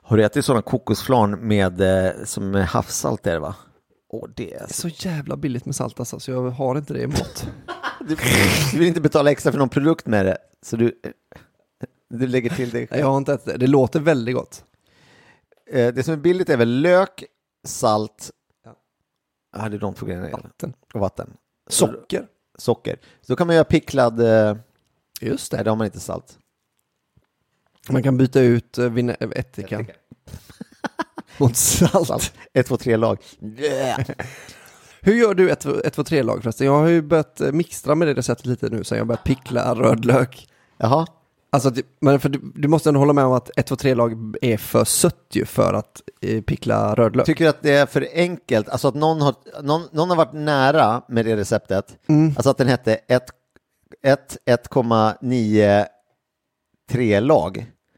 Har 0.09 0.17
du 0.17 0.23
ätit 0.23 0.45
sådana 0.45 0.61
kokosflan 0.61 1.47
med, 1.47 1.81
eh, 1.81 2.11
som 2.25 2.53
havssalt 2.53 3.27
är 3.27 3.33
det 3.33 3.39
va? 3.39 3.55
Åh, 4.09 4.29
det 4.35 4.53
är 4.53 4.67
Det 4.67 4.73
så... 4.73 4.87
jävla 4.87 5.37
billigt 5.37 5.65
med 5.65 5.75
salt 5.75 5.99
alltså, 5.99 6.19
så 6.19 6.31
jag 6.31 6.49
har 6.49 6.77
inte 6.77 6.93
det 6.93 7.03
emot. 7.03 7.47
Du, 7.99 8.15
du 8.71 8.77
vill 8.79 8.87
inte 8.87 9.01
betala 9.01 9.31
extra 9.31 9.51
för 9.51 9.59
någon 9.59 9.69
produkt 9.69 10.05
med 10.07 10.25
det, 10.25 10.37
så 10.61 10.75
du, 10.75 11.01
du 12.09 12.27
lägger 12.27 12.49
till 12.49 12.69
det. 12.69 12.91
Nej, 12.91 12.99
jag 12.99 13.07
har 13.07 13.17
inte 13.17 13.33
ätit 13.33 13.45
det. 13.45 13.57
Det 13.57 13.67
låter 13.67 13.99
väldigt 13.99 14.35
gott. 14.35 14.65
Eh, 15.71 15.93
Det 15.93 16.03
som 16.03 16.13
är 16.13 16.17
billigt 16.17 16.49
är 16.49 16.57
väl 16.57 16.81
lök, 16.81 17.23
salt, 17.67 18.31
Ja. 19.57 19.69
det 19.69 19.75
är 19.75 19.79
de 19.79 19.93
två 19.93 20.05
grejerna. 20.05 20.29
Vatten. 20.29 20.73
Och 20.93 20.99
vatten. 20.99 21.33
Socker. 21.69 22.27
Socker. 22.57 22.99
Så 23.21 23.31
då 23.33 23.35
kan 23.35 23.47
man 23.47 23.55
göra 23.55 23.63
picklad, 23.65 24.19
eh, 24.21 24.57
Just 25.21 25.51
nej 25.51 25.63
det. 25.63 25.69
har 25.69 25.75
man 25.77 25.85
inte 25.85 25.99
salt. 25.99 26.37
Man 27.89 28.03
kan 28.03 28.17
byta 28.17 28.39
ut 28.41 28.77
eh, 28.77 28.89
vine- 28.91 29.15
ättikan 29.35 29.87
mot 31.37 31.55
salt. 31.55 32.33
Ett, 32.53 32.67
två, 32.67 32.77
tre 32.77 32.97
lag. 32.97 33.17
Hur 35.01 35.13
gör 35.13 35.33
du 35.33 35.49
ett, 35.49 35.65
ett 35.65 35.93
två, 35.93 36.03
tre 36.03 36.23
lag 36.23 36.43
förresten? 36.43 36.67
Jag 36.67 36.79
har 36.79 36.87
ju 36.87 37.01
börjat 37.01 37.41
mixtra 37.53 37.95
med 37.95 38.07
det 38.07 38.13
receptet 38.13 38.45
lite 38.45 38.69
nu 38.69 38.83
sen 38.83 38.97
jag 38.97 39.07
börjat 39.07 39.23
pickla 39.23 39.75
rödlök. 39.75 40.47
Jaha, 40.77 41.07
Alltså, 41.51 41.71
men 41.99 42.19
för 42.19 42.29
du, 42.29 42.51
du 42.55 42.67
måste 42.67 42.89
ändå 42.89 42.99
hålla 42.99 43.13
med 43.13 43.25
om 43.25 43.33
att 43.33 43.49
1, 43.57 43.65
2, 43.65 43.75
3-lag 43.75 44.35
är 44.41 44.57
för 44.57 44.85
sött 44.85 45.27
ju 45.31 45.45
för 45.45 45.73
att 45.73 46.01
eh, 46.21 46.41
pickla 46.41 46.95
rödlök. 46.95 47.25
Tycker 47.25 47.43
du 47.43 47.49
att 47.49 47.61
det 47.61 47.71
är 47.71 47.85
för 47.85 48.07
enkelt? 48.13 48.69
Alltså 48.69 48.87
att 48.87 48.95
någon 48.95 49.21
har, 49.21 49.35
någon, 49.61 49.81
någon 49.91 50.09
har 50.09 50.17
varit 50.17 50.33
nära 50.33 51.01
med 51.07 51.25
det 51.25 51.37
receptet. 51.37 51.97
Alltså 52.35 52.49
att 52.49 52.57
den 52.57 52.67
hette 52.67 52.99
1 53.07 53.25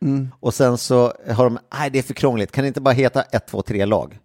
1 0.01 0.07
1,93 0.07 0.19
lag. 0.19 0.27
Och 0.39 0.53
sen 0.53 0.77
så 0.77 1.13
har 1.29 1.43
de, 1.43 1.59
nej 1.79 1.89
det 1.89 1.99
är 1.99 2.03
för 2.03 2.13
krångligt, 2.13 2.51
kan 2.51 2.63
det 2.63 2.67
inte 2.67 2.81
bara 2.81 2.93
heta 2.93 3.21
1, 3.21 3.47
2, 3.47 3.61
3 3.61 3.85
lag? 3.85 4.19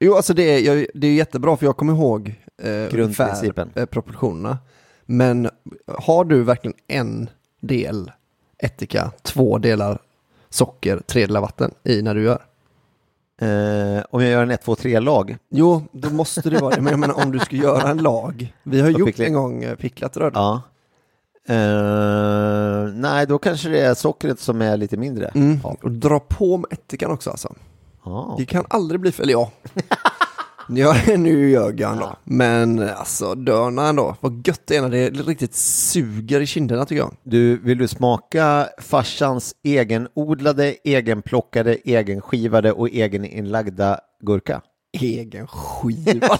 Jo, 0.00 0.14
alltså 0.14 0.34
det 0.34 0.42
är, 0.42 0.58
jag, 0.74 0.86
det 0.94 1.06
är 1.06 1.12
jättebra 1.14 1.56
för 1.56 1.66
jag 1.66 1.76
kommer 1.76 1.92
ihåg 1.92 2.34
eh, 2.62 2.88
Grundprincipen. 2.90 3.62
ungefär, 3.64 3.80
eh, 3.80 3.86
proportionerna. 3.86 4.58
Men 5.06 5.50
har 5.98 6.24
du 6.24 6.42
verkligen 6.42 6.76
en 6.88 7.30
del 7.60 8.10
ättika, 8.58 9.12
två 9.22 9.58
delar 9.58 9.98
socker, 10.48 11.00
tre 11.06 11.26
delar 11.26 11.40
vatten 11.40 11.74
i 11.84 12.02
när 12.02 12.14
du 12.14 12.22
gör? 12.22 12.42
Eh, 13.40 14.04
om 14.10 14.22
jag 14.22 14.30
gör 14.30 14.42
en 14.42 14.50
1, 14.50 14.62
2, 14.62 14.74
3 14.76 15.00
lag, 15.00 15.36
Jo, 15.50 15.82
då 15.92 16.10
måste 16.10 16.50
det 16.50 16.60
vara 16.60 16.74
det. 16.74 16.80
Men 16.80 16.90
jag 16.90 17.00
menar 17.00 17.24
om 17.24 17.32
du 17.32 17.38
ska 17.38 17.56
göra 17.56 17.90
en 17.90 17.98
lag. 17.98 18.54
Vi 18.62 18.80
har 18.80 18.90
gjort 18.90 19.20
en 19.20 19.32
gång 19.32 19.64
eh, 19.64 19.74
picklat 19.76 20.16
rödlök. 20.16 20.36
ja. 20.40 20.62
Eh, 21.48 22.92
nej, 22.94 23.26
då 23.26 23.38
kanske 23.38 23.68
det 23.68 23.80
är 23.80 23.94
sockret 23.94 24.40
som 24.40 24.62
är 24.62 24.76
lite 24.76 24.96
mindre. 24.96 25.30
Mm. 25.34 25.60
Och 25.64 25.90
dra 25.90 26.20
på 26.20 26.56
med 26.56 26.72
ättikan 26.72 27.10
också 27.10 27.30
alltså. 27.30 27.54
Ja. 28.04 28.34
Det 28.38 28.46
kan 28.46 28.64
aldrig 28.68 29.00
bli 29.00 29.12
fel, 29.12 29.30
ja. 29.30 29.52
Ja, 30.68 30.96
nu 31.16 31.50
ljög 31.50 31.80
jag 31.80 31.92
ändå. 31.92 32.16
Men 32.24 32.88
alltså, 32.88 33.34
dörna 33.34 33.88
ändå. 33.88 34.16
Vad 34.20 34.46
gött 34.46 34.62
det 34.64 34.76
är 34.76 34.82
när 34.82 34.88
det 34.88 35.10
riktigt 35.10 35.54
suger 35.54 36.40
i 36.40 36.46
kinderna 36.46 36.84
tycker 36.84 37.02
jag. 37.02 37.16
Du, 37.22 37.56
vill 37.58 37.78
du 37.78 37.88
smaka 37.88 38.68
farsans 38.78 39.54
egenodlade, 39.62 40.74
egenplockade, 40.84 41.74
egenskivade 41.74 42.72
och 42.72 42.88
egeninlagda 42.88 44.00
gurka? 44.20 44.60
Egen 45.00 45.46
skiva. 45.46 46.28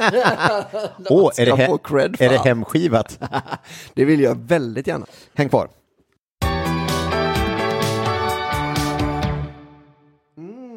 Åh, 1.10 1.30
är, 1.38 1.46
det 1.46 1.52
he- 1.52 1.78
cred 1.84 2.16
är 2.20 2.28
det 2.28 2.38
hemskivat? 2.38 3.20
det 3.94 4.04
vill 4.04 4.20
jag 4.20 4.34
väldigt 4.34 4.86
gärna. 4.86 5.06
Häng 5.34 5.48
kvar. 5.48 5.68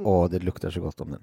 Åh, 0.03 0.29
det 0.29 0.39
luktar 0.39 0.69
så 0.69 0.81
gott 0.81 1.01
om 1.01 1.11
den. 1.11 1.21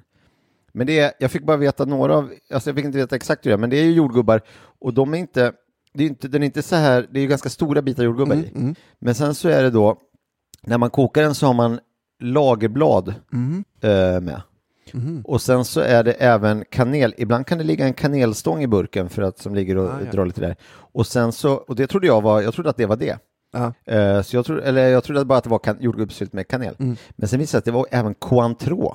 Men 0.73 0.87
det 0.87 0.99
är, 0.99 1.13
jag 1.19 1.31
fick 1.31 1.43
bara 1.43 1.57
veta 1.57 1.85
några 1.85 2.17
av, 2.17 2.33
alltså 2.53 2.71
jag 2.71 2.77
fick 2.77 2.85
inte 2.85 2.99
veta 2.99 3.17
exakt 3.17 3.47
hur 3.47 3.51
det 3.51 3.55
är, 3.55 3.59
men 3.59 3.71
det 3.71 3.77
är 3.77 3.85
ju 3.85 3.93
jordgubbar 3.93 4.41
och 4.81 4.95
de 4.95 5.15
är 5.15 5.19
inte, 5.19 5.53
det 5.95 6.05
är 6.05 6.09
inte, 6.09 6.29
den 6.29 6.43
är 6.43 6.47
inte 6.47 6.63
så 6.63 6.77
här, 6.77 7.07
det 7.11 7.19
är 7.19 7.23
ju 7.23 7.29
ganska 7.29 7.49
stora 7.49 7.83
bitar 7.83 8.05
jordgubbar 8.05 8.35
i. 8.37 8.51
Men 8.99 9.15
sen 9.15 9.35
så 9.35 9.49
är 9.49 9.63
det 9.63 9.71
då, 9.71 9.97
när 10.63 10.79
man 10.79 10.91
kokar 10.91 11.23
den 11.23 11.35
så 11.35 11.47
har 11.47 11.55
man 11.55 11.81
lagerblad 12.23 13.09
eh, 13.81 14.21
med. 14.21 14.43
Och 15.25 15.43
sen 15.43 15.65
så 15.65 15.81
är 15.81 16.05
det 16.05 16.13
även 16.13 16.65
kanel, 16.71 17.15
ibland 17.17 17.47
kan 17.47 17.59
det 17.59 17.65
ligga 17.65 17.85
en 17.87 17.95
kanelstång 17.95 18.63
i 18.63 18.67
burken 18.67 19.09
för 19.09 19.23
att 19.23 19.39
som 19.39 19.55
ligger 19.55 19.77
och 19.77 19.91
Ah, 19.91 20.01
ja. 20.05 20.11
drar 20.13 20.27
lite 20.27 20.41
där. 20.41 20.57
Och 20.93 21.07
sen 21.07 21.33
så, 21.33 21.53
och 21.53 21.77
det 21.77 21.87
trodde 21.87 22.07
jag 22.07 22.23
var, 22.23 22.41
jag 22.43 22.55
trodde 22.55 22.71
att 22.71 22.77
det 22.77 22.87
var 22.87 22.97
det. 22.97 23.19
Eh, 23.85 24.23
så 24.23 24.37
jag, 24.37 24.45
tro, 24.47 24.59
eller 24.59 24.89
jag 24.89 25.05
trodde 25.05 25.25
bara 25.25 25.39
att 25.39 25.45
det 25.45 25.51
var 25.51 25.59
kan, 25.59 25.77
jordgubbssylt 25.81 26.33
med 26.33 26.49
kanel. 26.49 26.75
Mm. 26.79 26.97
Men 27.17 27.29
sen 27.29 27.39
visade 27.39 27.43
det 27.43 27.47
sig 27.47 27.59
att 27.59 27.65
det 27.65 27.71
var 27.71 27.87
även 27.91 28.15
Cointreau 28.15 28.95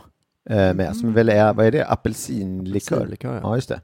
eh, 0.50 0.74
med, 0.74 0.96
som 0.96 1.14
väl 1.14 1.30
är, 1.30 1.54
vad 1.54 1.66
är 1.66 1.72
det, 1.72 1.86
apelsinlikör? 1.86 2.96
Apelsinlikör, 2.96 3.34
ja. 3.34 3.40
ja. 3.44 3.56
just 3.56 3.70
det. 3.70 3.82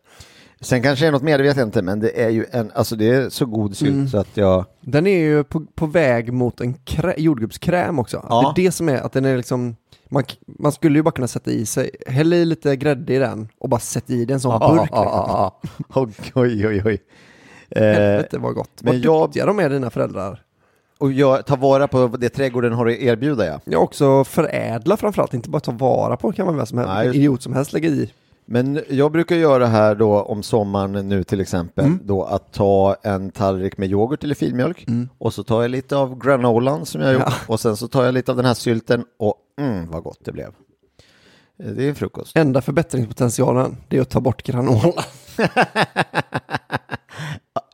Sen 0.61 0.81
kanske 0.83 1.05
det 1.05 1.07
är 1.07 1.11
något 1.11 1.21
mer, 1.23 1.37
det 1.37 1.43
vet 1.43 1.57
jag 1.57 1.67
inte, 1.67 1.81
men 1.81 1.99
det 1.99 2.23
är 2.23 2.29
ju 2.29 2.45
en, 2.51 2.71
alltså 2.75 2.95
det 2.95 3.09
är 3.09 3.29
så 3.29 3.45
god 3.45 3.77
sylt 3.77 3.93
Mm. 3.93 4.07
så 4.07 4.17
att 4.17 4.37
jag, 4.37 4.65
Den 4.81 5.07
är 5.07 5.19
ju 5.19 5.43
på, 5.43 5.65
på 5.75 5.85
väg 5.85 6.33
mot 6.33 6.61
en 6.61 6.73
krä, 6.73 7.13
jordgubbskräm 7.17 7.99
också. 7.99 8.25
Ja. 8.29 8.53
Det 8.55 8.61
är 8.61 8.65
det 8.65 8.71
som 8.71 8.89
är 8.89 8.97
att 9.01 9.11
den 9.11 9.25
är 9.25 9.37
liksom, 9.37 9.75
man, 10.09 10.23
man 10.45 10.71
skulle 10.71 10.99
ju 10.99 11.03
bara 11.03 11.11
kunna 11.11 11.27
sätta 11.27 11.51
i 11.51 11.65
sig, 11.65 11.89
häll 12.07 12.33
i 12.33 12.45
lite 12.45 12.75
grädde 12.75 13.13
i 13.13 13.17
den 13.17 13.47
och 13.59 13.69
bara 13.69 13.79
sätta 13.79 14.13
i 14.13 14.25
den 14.25 14.33
en 14.33 14.39
sån 14.39 14.59
burk. 14.59 14.81
liksom. 14.81 14.97
ja, 15.03 15.59
ja. 15.63 15.69
Oj, 16.35 16.67
oj, 16.67 16.81
oj. 16.85 16.99
Eh, 17.69 17.83
Helvete 17.83 18.37
vad 18.37 18.53
gott. 18.55 18.69
men 18.81 18.93
Vad 18.93 19.01
jag- 19.03 19.27
duktiga 19.27 19.45
de 19.45 19.59
är 19.59 19.69
dina 19.69 19.89
föräldrar. 19.89 20.41
och 20.97 21.11
jag 21.11 21.45
tar 21.45 21.57
vara 21.57 21.87
på 21.87 22.07
det 22.07 22.29
trädgården 22.29 22.73
har 22.73 22.85
att 22.87 22.95
erbjuda, 22.97 23.45
ja. 23.45 23.59
Jag 23.65 23.83
också 23.83 24.23
förädla 24.23 24.97
framförallt, 24.97 25.33
inte 25.33 25.49
bara 25.49 25.59
ta 25.59 25.71
vara 25.71 26.17
på 26.17 26.31
kan 26.31 26.45
man 26.45 26.57
vem 26.57 26.65
som 26.65 26.77
helst, 26.77 26.93
Nej, 26.93 27.07
idiot 27.07 27.41
som 27.43 27.53
helst 27.53 27.73
lägga 27.73 27.89
i. 27.89 28.11
Men 28.49 28.79
jag 28.89 29.11
brukar 29.11 29.35
göra 29.35 29.65
här 29.67 29.95
då 29.95 30.21
om 30.21 30.43
sommaren 30.43 31.09
nu 31.09 31.23
till 31.23 31.41
exempel 31.41 31.85
Mm. 31.85 31.99
då 32.03 32.23
att 32.23 32.53
ta 32.53 32.95
en 33.03 33.31
tallrik 33.31 33.77
med 33.77 33.89
yoghurt 33.91 34.23
eller 34.23 34.35
filmjölk 34.35 34.85
och 35.17 35.33
så 35.33 35.43
tar 35.43 35.61
jag 35.61 35.71
lite 35.71 35.97
av 35.97 36.19
granolan 36.19 36.85
som 36.85 37.01
jag 37.01 37.13
gjort 37.13 37.23
Ja. 37.25 37.33
och 37.47 37.59
sen 37.59 37.77
så 37.77 37.87
tar 37.87 38.05
jag 38.05 38.13
lite 38.13 38.31
av 38.31 38.37
den 38.37 38.45
här 38.45 38.53
sylten 38.53 39.05
och 39.19 39.35
mm 39.59 39.89
vad 39.91 40.03
gott 40.03 40.19
det 40.25 40.31
blev. 40.31 40.47
Eh, 41.63 41.71
Det 41.71 41.85
är 41.85 41.89
en 41.89 41.95
frukost. 41.95 42.37
Enda 42.37 42.61
förbättringspotentialen, 42.61 43.77
det 43.87 43.97
är 43.97 44.01
att 44.01 44.09
ta 44.09 44.19
bort 44.21 44.43
granola. 44.43 45.03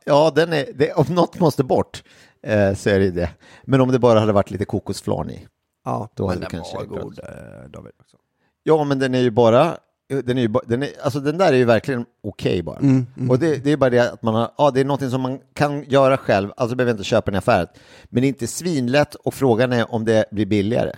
Ja, 0.06 0.32
den 0.34 0.52
är, 0.52 0.66
det, 0.74 0.92
om 0.92 1.06
något 1.08 1.40
måste 1.40 1.64
bort 1.64 2.02
eh, 2.42 2.74
så 2.74 2.90
är 2.90 2.98
det 3.00 3.10
det. 3.10 3.30
Men 3.64 3.80
om 3.80 3.92
det 3.92 3.98
bara 3.98 4.20
hade 4.20 4.32
varit 4.32 4.50
lite 4.50 4.64
kokosflarn 4.64 5.30
i. 5.30 5.46
Ja, 5.84 6.08
Då 6.14 6.22
men 6.22 6.28
hade 6.28 6.40
den 6.40 6.50
kanske 6.50 6.76
var 6.76 6.84
gått. 6.84 7.02
god 7.02 7.18
eh, 7.18 7.70
David. 7.70 7.92
Också. 8.00 8.16
Ja, 8.62 8.84
men 8.84 8.98
den 8.98 9.14
är 9.14 9.20
ju 9.20 9.30
bara 9.30 9.76
den, 10.22 10.38
är 10.38 10.42
ju, 10.42 10.54
den, 10.66 10.82
är, 10.82 10.88
alltså 11.02 11.20
den 11.20 11.38
där 11.38 11.52
är 11.52 11.56
ju 11.56 11.64
verkligen 11.64 12.04
okej 12.22 12.62
bara. 12.62 12.76
Mm, 12.78 13.06
Och 13.30 13.38
det, 13.38 13.64
det 13.64 13.72
är 13.72 13.76
bara 13.76 13.90
det 13.90 14.12
att 14.12 14.22
man 14.22 14.34
har, 14.34 14.50
ja 14.58 14.70
det 14.70 14.80
är 14.80 14.84
någonting 14.84 15.10
som 15.10 15.20
man 15.20 15.38
kan 15.54 15.84
göra 15.84 16.16
själv, 16.16 16.52
alltså 16.56 16.76
behöver 16.76 16.90
jag 16.90 16.94
inte 16.94 17.04
köpa 17.04 17.30
den 17.30 17.34
i 17.34 17.38
affären. 17.38 17.66
Men 18.04 18.20
det 18.20 18.26
är 18.26 18.28
inte 18.28 18.46
svinlätt 18.46 19.14
och 19.14 19.34
frågan 19.34 19.72
är 19.72 19.94
om 19.94 20.04
det 20.04 20.24
blir 20.30 20.46
billigare. 20.46 20.92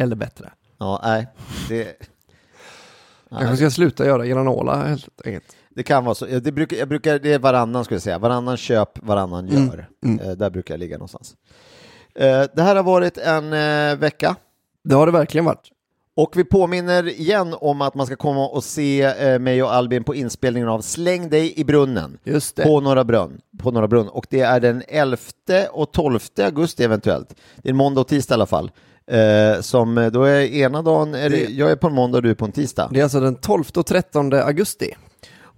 Eller 0.00 0.16
bättre. 0.16 0.52
Ja, 0.78 1.00
nej, 1.04 1.26
det, 1.68 1.96
Kanske 3.30 3.56
ska 3.56 3.70
sluta 3.70 4.06
göra 4.06 4.26
granola 4.26 4.76
helt 4.86 5.08
enkelt. 5.24 5.56
det 5.70 5.82
kan 5.82 6.04
vara 6.04 6.14
så. 6.14 6.26
Det, 6.26 6.52
brukar, 6.52 6.76
jag 6.76 6.88
brukar, 6.88 7.18
det 7.18 7.32
är 7.32 7.38
varannan 7.38 7.84
skulle 7.84 7.96
jag 7.96 8.02
säga, 8.02 8.18
varannan 8.18 8.56
köp, 8.56 8.98
varannan 9.02 9.48
Mm, 9.48 9.66
gör. 9.66 9.88
Eh, 10.30 10.30
där 10.36 10.50
brukar 10.50 10.74
jag 10.74 10.78
ligga 10.78 10.96
någonstans. 10.96 11.34
Eh, 12.14 12.42
det 12.54 12.62
här 12.62 12.76
har 12.76 12.82
varit 12.82 13.18
en 13.18 13.52
eh, 13.52 13.96
vecka. 13.98 14.36
Det 14.84 14.94
har 14.94 15.06
det 15.06 15.12
verkligen 15.12 15.44
varit. 15.44 15.70
Och 16.16 16.32
vi 16.36 16.44
påminner 16.44 17.08
igen 17.20 17.54
om 17.60 17.80
att 17.82 17.94
man 17.94 18.06
ska 18.06 18.16
komma 18.16 18.48
och 18.48 18.64
se 18.64 19.02
eh, 19.02 19.38
mig 19.38 19.62
och 19.62 19.74
Albin 19.74 20.04
på 20.04 20.14
inspelningen 20.14 20.68
av 20.68 20.80
Släng 20.80 21.28
dig 21.28 21.60
i 21.60 21.64
brunnen 21.64 22.18
på 22.64 22.80
Norra 22.80 23.04
Brunn. 23.04 23.40
På 23.58 23.70
Norra 23.70 23.88
Brunn. 23.88 24.08
Och 24.08 24.26
det 24.30 24.40
är 24.40 24.60
den 24.60 24.82
11 24.88 25.16
och 25.72 25.92
12 25.92 26.18
augusti 26.42 26.84
eventuellt. 26.84 27.34
Det 27.56 27.68
är 27.68 27.70
en 27.70 27.76
måndag 27.76 28.00
och 28.00 28.08
tisdag 28.08 28.32
i 28.32 28.36
alla 28.36 28.46
fall. 28.46 28.70
Eh, 29.10 29.60
som 29.60 29.98
eh, 29.98 30.06
då 30.06 30.22
är 30.24 30.40
ena 30.40 30.82
dagen, 30.82 31.14
är 31.14 31.30
det, 31.30 31.44
jag 31.50 31.70
är 31.70 31.76
på 31.76 31.86
en 31.86 31.94
måndag 31.94 32.16
och 32.18 32.22
du 32.22 32.30
är 32.30 32.34
på 32.34 32.44
en 32.44 32.52
tisdag. 32.52 32.88
Det 32.92 32.98
är 32.98 33.02
alltså 33.02 33.20
den 33.20 33.34
12 33.34 33.64
och 33.76 33.86
13 33.86 34.32
augusti. 34.32 34.96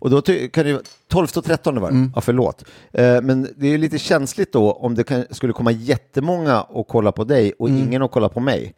Och 0.01 0.11
då 0.11 0.23
kan 0.23 0.65
det 0.67 0.81
12 1.09 1.27
och 1.37 1.45
13 1.45 1.81
var 1.81 1.89
det, 1.91 1.97
Mm. 1.97 2.13
ja 2.15 2.21
förlåt. 2.21 2.65
Eh, 2.93 3.21
men 3.23 3.49
det 3.57 3.67
är 3.75 3.79
lite 3.79 3.99
känsligt 3.99 4.53
då 4.53 4.73
om 4.73 4.95
det 4.95 5.05
kan, 5.05 5.25
skulle 5.31 5.53
komma 5.53 5.71
jättemånga 5.71 6.63
och 6.63 6.89
kolla 6.89 7.13
på 7.13 7.25
dig 7.25 7.53
och 7.59 7.69
Mm. 7.69 7.83
ingen 7.83 8.03
att 8.03 8.11
kolla 8.11 8.29
på 8.29 8.41
mig. 8.41 8.75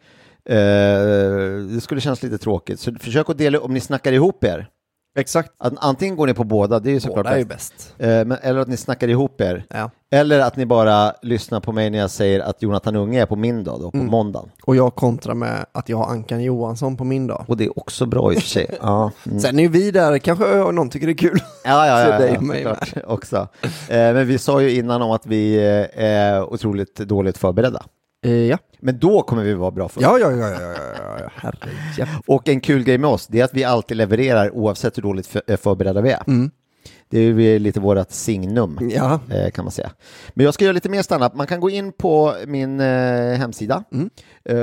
Eh, 0.49 0.55
det 1.75 1.81
skulle 1.81 2.01
kännas 2.01 2.23
lite 2.23 2.37
tråkigt. 2.37 2.79
Så 2.79 2.91
försök 2.99 3.29
att 3.29 3.37
dela 3.37 3.59
om 3.59 3.73
ni 3.73 3.79
snackar 3.79 4.11
ihop 4.11 4.43
er. 4.43 4.67
Exakt. 5.17 5.51
Att 5.57 5.73
antingen 5.77 6.15
går 6.15 6.27
ni 6.27 6.33
på 6.33 6.43
båda, 6.43 6.79
det 6.79 6.89
är 6.89 6.93
ju 6.93 6.99
såklart 6.99 7.17
Båda 7.25 7.29
är 7.35 7.37
ju 7.39 7.45
bäst. 7.45 7.95
Eh, 7.97 8.07
men, 8.07 8.31
eller 8.41 8.59
att 8.59 8.67
ni 8.67 8.77
snackar 8.77 9.07
ihop 9.07 9.41
er. 9.41 9.65
Ja. 9.69 9.89
Eller 10.11 10.39
att 10.39 10.55
ni 10.55 10.65
bara 10.65 11.13
lyssnar 11.21 11.59
på 11.59 11.71
mig 11.71 11.89
när 11.89 11.97
jag 11.99 12.09
säger 12.09 12.39
att 12.39 12.61
Jonathan 12.61 12.95
Unge 12.95 13.21
är 13.21 13.25
på 13.25 13.35
min 13.35 13.63
dag, 13.63 13.79
då, 13.81 13.91
på 13.91 13.97
Mm. 13.97 14.09
måndagen. 14.09 14.49
Och 14.63 14.75
jag 14.75 14.95
kontrar 14.95 15.33
med 15.33 15.65
att 15.71 15.89
jag 15.89 15.97
har 15.97 16.05
Ankan 16.05 16.43
Johansson 16.43 16.97
på 16.97 17.03
min 17.03 17.27
dag. 17.27 17.45
Och 17.47 17.57
det 17.57 17.65
är 17.65 17.79
också 17.79 18.05
bra 18.05 18.33
i 18.33 18.35
och 18.37 18.41
för 18.41 18.49
sig. 18.49 18.69
ja. 18.81 19.11
Mm. 19.25 19.39
Sen 19.39 19.59
är 19.59 19.63
ju 19.63 19.69
vi 19.69 19.91
där, 19.91 20.17
kanske 20.17 20.45
någon 20.71 20.89
tycker 20.89 21.07
det 21.07 21.13
är 21.13 21.17
kul. 21.17 21.39
Ja, 21.63 21.87
ja, 21.87 22.09
ja, 22.11 22.17
dig 22.19 22.37
och 22.37 22.43
mig 22.43 22.67
också. 23.07 23.37
Eh, 23.89 23.97
men 24.13 24.27
vi 24.27 24.37
sa 24.37 24.61
ju 24.61 24.75
innan 24.75 25.01
om 25.01 25.11
att 25.11 25.25
vi 25.25 25.59
är 25.95 26.53
otroligt 26.53 26.95
dåligt 26.95 27.37
förberedda. 27.37 27.83
Eh, 28.25 28.31
ja. 28.31 28.57
Men 28.79 28.99
då 28.99 29.21
kommer 29.21 29.43
vi 29.43 29.53
vara 29.53 29.71
bra 29.71 29.89
för. 29.89 30.01
Ja, 30.01 30.19
ja, 30.19 30.31
ja, 30.31 30.49
ja, 30.49 30.61
ja, 30.61 31.17
ja, 31.19 31.31
herre 31.35 31.57
Och 32.27 32.49
en 32.49 32.61
kul 32.61 32.83
grej 32.83 32.97
med 32.97 33.09
oss, 33.09 33.27
det 33.27 33.39
är 33.39 33.43
att 33.43 33.53
vi 33.53 33.63
alltid 33.63 33.97
levererar 33.97 34.51
oavsett 34.55 34.97
hur 34.97 35.03
dåligt 35.03 35.27
för, 35.27 35.41
eh, 35.47 35.57
förberedda 35.57 36.01
vi 36.01 36.11
är. 36.11 36.23
Mm. 36.27 36.51
Det 37.09 37.19
är 37.19 37.59
lite 37.59 37.79
vårt 37.79 38.11
signum. 38.11 38.79
Ja, 38.91 39.19
eh, 39.31 39.51
kan 39.51 39.65
man 39.65 39.71
säga. 39.71 39.91
Men 40.33 40.45
jag 40.45 40.53
ska 40.53 40.65
göra 40.65 40.73
lite 40.73 40.89
mer 40.89 41.01
standup. 41.01 41.35
Man 41.35 41.47
kan 41.47 41.59
gå 41.59 41.69
in 41.69 41.91
på 41.91 42.35
min 42.47 42.79
hemsida 42.79 43.83
Mm. 43.91 44.09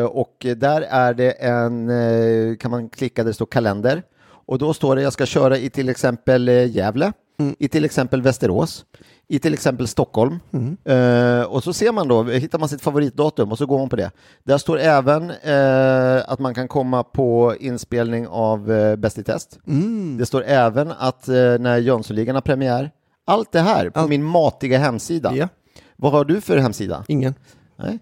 och 0.07 0.47
där 0.57 0.81
är 0.81 1.15
det 1.15 1.31
en, 1.31 2.57
kan 2.57 2.71
man 2.71 2.89
klicka 2.89 3.23
där 3.23 3.29
det 3.31 3.35
står 3.35 3.47
kalender 3.47 4.03
och 4.47 4.59
då 4.59 4.75
står 4.75 4.97
det 4.97 5.03
jag 5.03 5.13
ska 5.13 5.27
köra 5.27 5.59
i 5.59 5.71
till 5.71 5.89
exempel 5.89 6.49
Gävle, 6.49 7.13
Mm. 7.41 7.57
i 7.59 7.69
till 7.69 7.85
exempel 7.85 8.23
Västerås, 8.23 8.85
i 9.29 9.39
till 9.39 9.55
exempel 9.55 9.89
Stockholm. 9.89 10.39
Mm. 10.53 10.77
Eh, 10.85 11.43
och 11.47 11.65
så 11.65 11.73
ser 11.73 11.93
man 11.93 12.09
då, 12.09 12.23
hittar 12.23 12.59
man 12.59 12.69
sitt 12.69 12.81
favoritdatum 12.83 13.53
och 13.53 13.59
så 13.59 13.67
går 13.67 13.79
man 13.79 13.89
på 13.89 13.97
det. 13.97 14.11
Där 14.45 14.59
står 14.59 14.79
även 14.79 15.31
eh, 15.31 16.31
att 16.31 16.39
man 16.39 16.55
kan 16.55 16.69
komma 16.69 17.03
på 17.03 17.55
inspelning 17.61 18.27
av 18.29 18.73
eh, 18.73 18.97
Bäst 18.97 19.19
i 19.19 19.25
test. 19.25 19.59
Mm. 19.67 20.17
Det 20.19 20.27
står 20.27 20.43
även 20.47 20.93
att 20.99 21.29
eh, 21.29 21.35
när 21.35 21.77
Jönssonligan 21.79 22.35
har 22.35 22.43
premiär. 22.43 22.91
Allt 23.27 23.53
det 23.53 23.61
här 23.61 23.91
på 23.91 24.01
Allt. 24.01 24.09
min 24.09 24.25
matiga 24.25 24.79
hemsida. 24.79 25.33
ja. 25.35 25.49
Vad 25.97 26.13
har 26.13 26.25
du 26.25 26.41
för 26.41 26.57
hemsida? 26.57 27.05
ingen. 27.09 27.35
Nej. 27.77 27.99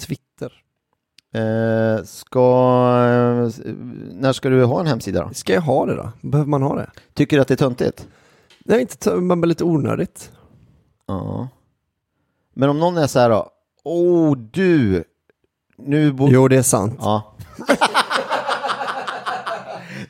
Twitter. 0.00 0.52
Eh, 1.34 2.04
ska, 2.04 2.38
eh, 3.06 3.64
när 4.12 4.32
ska 4.32 4.48
du 4.48 4.64
ha 4.64 4.80
en 4.80 4.86
hemsida 4.86 5.24
då? 5.28 5.34
Ska 5.34 5.52
jag 5.54 5.60
ha 5.60 5.86
det 5.86 5.94
då? 5.96 6.12
Behöver 6.20 6.50
man 6.50 6.62
ha 6.62 6.74
det? 6.76 6.90
Tycker 7.14 7.36
du 7.36 7.40
att 7.42 7.48
det 7.48 7.54
är 7.54 7.56
töntigt? 7.56 8.08
Nej, 8.64 8.80
inte 8.80 8.96
t- 8.96 9.10
men 9.14 9.40
lite 9.40 9.64
onödigt. 9.64 10.30
Ja. 11.06 11.48
Men 12.54 12.68
om 12.70 12.78
någon 12.80 12.96
är 12.96 13.06
så 13.06 13.18
här 13.18 13.30
då, 13.30 13.48
oh 13.84 14.36
du, 14.36 15.04
nu 15.78 16.12
bo- 16.12 16.28
Jo, 16.30 16.48
det 16.48 16.56
är 16.56 16.62
sant. 16.62 16.96
Ja. 17.02 17.34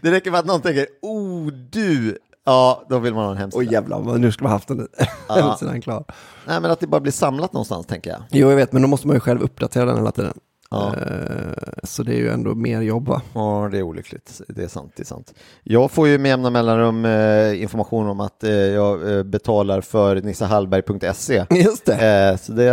det 0.00 0.11
räcker 0.11 0.30
med 0.30 0.40
att 0.40 0.46
någon 0.46 0.61
tänker, 0.61 0.86
oh 1.03 1.46
du, 1.53 2.18
ja 2.44 2.82
då 2.88 2.98
vill 2.98 3.14
man 3.14 3.24
ha 3.24 3.30
en 3.32 3.36
hemsida. 3.38 3.59
Oj 3.61 3.72
jävlar, 3.72 4.00
vad- 4.00 4.20
nu 4.20 4.32
ska 4.32 4.42
man 4.44 4.53
haft 4.53 4.68
den 4.68 4.88
hemsidan 5.28 5.80
klar. 5.82 6.05
Nej 6.46 6.61
men 6.61 6.70
att 6.70 6.80
det 6.80 6.86
bara 6.86 7.00
blir 7.00 7.12
samlat 7.12 7.53
någonstans 7.53 7.86
tänker 7.86 8.11
jag. 8.11 8.22
Jo, 8.30 8.48
jag 8.50 8.57
vet, 8.57 8.72
men 8.72 8.82
då 8.82 8.88
måste 8.88 9.07
man 9.07 9.16
ju 9.16 9.20
själv 9.20 9.42
uppdatera 9.42 9.84
den 9.84 9.96
hela 9.96 10.12
tiden. 10.12 10.38
Ja. 10.73 10.95
Eh, 10.97 11.53
Så 11.83 12.03
det 12.03 12.12
är 12.14 12.18
ju 12.18 12.29
ändå 12.29 12.55
mer 12.55 12.81
jobb 12.81 13.09
va? 13.09 13.23
Ja, 13.35 13.68
det 13.73 13.79
är 13.79 13.83
olyckligt. 13.83 14.41
Det 14.49 14.62
är 14.62 14.68
sant. 14.68 14.93
Det 14.97 15.03
är 15.03 15.07
sant. 15.07 15.35
Jag 15.62 15.91
får 15.91 16.09
ju 16.09 16.18
med 16.18 16.29
jämna 16.29 16.51
mellanrum 16.51 17.05
eh, 17.05 17.62
information 17.62 18.07
om 18.09 18.20
att 18.20 18.45
eh, 18.45 18.51
jag 18.51 19.27
betalar 19.27 19.81
för 19.81 20.16
nissahallberg.se. 20.23 21.45
Just 21.51 21.85
det. 21.87 22.39
Så 22.41 22.53
det, 22.53 22.64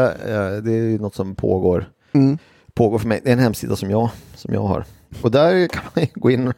det 0.63 0.71
är 0.71 0.83
ju 0.89 0.99
något 0.99 1.15
som 1.15 1.35
pågår, 1.35 1.85
Mm. 2.11 2.37
pågår 2.73 2.99
för 2.99 3.07
mig. 3.07 3.21
Det 3.23 3.29
är 3.29 3.33
en 3.33 3.39
hemsida 3.39 3.75
som 3.75 3.89
jag, 3.89 4.09
som 4.35 4.53
jag 4.53 4.61
har. 4.61 4.85
Och 5.23 5.31
där 5.31 5.67
kan 5.67 5.83
man 5.95 6.03
ju 6.03 6.09
gå 6.15 6.31
in 6.31 6.53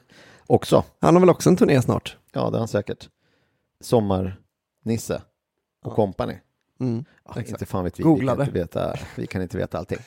också. 0.48 0.84
Han 1.02 1.16
har 1.16 1.20
väl 1.20 1.30
också 1.30 1.50
en 1.50 1.56
turné 1.58 1.82
snart? 1.82 2.18
Ja, 2.34 2.50
det 2.50 2.58
är 2.58 2.60
han 2.60 2.68
säkert. 2.68 3.10
Sommar-Nisse 3.84 5.22
och 5.86 5.94
company. 5.96 6.34
Mm. 6.82 7.06
Ja, 7.36 7.42
inte 7.42 7.66
fan 7.66 7.84
vet 7.84 8.00
vi. 8.00 8.04
Googla 8.04 8.36
vi, 8.36 8.46
kan 8.46 8.54
det. 8.54 8.60
inte 8.60 8.60
veta, 8.60 8.96
vi 9.16 9.28
kan 9.28 9.42
inte 9.42 9.58
veta 9.58 9.78
allting. 9.78 9.98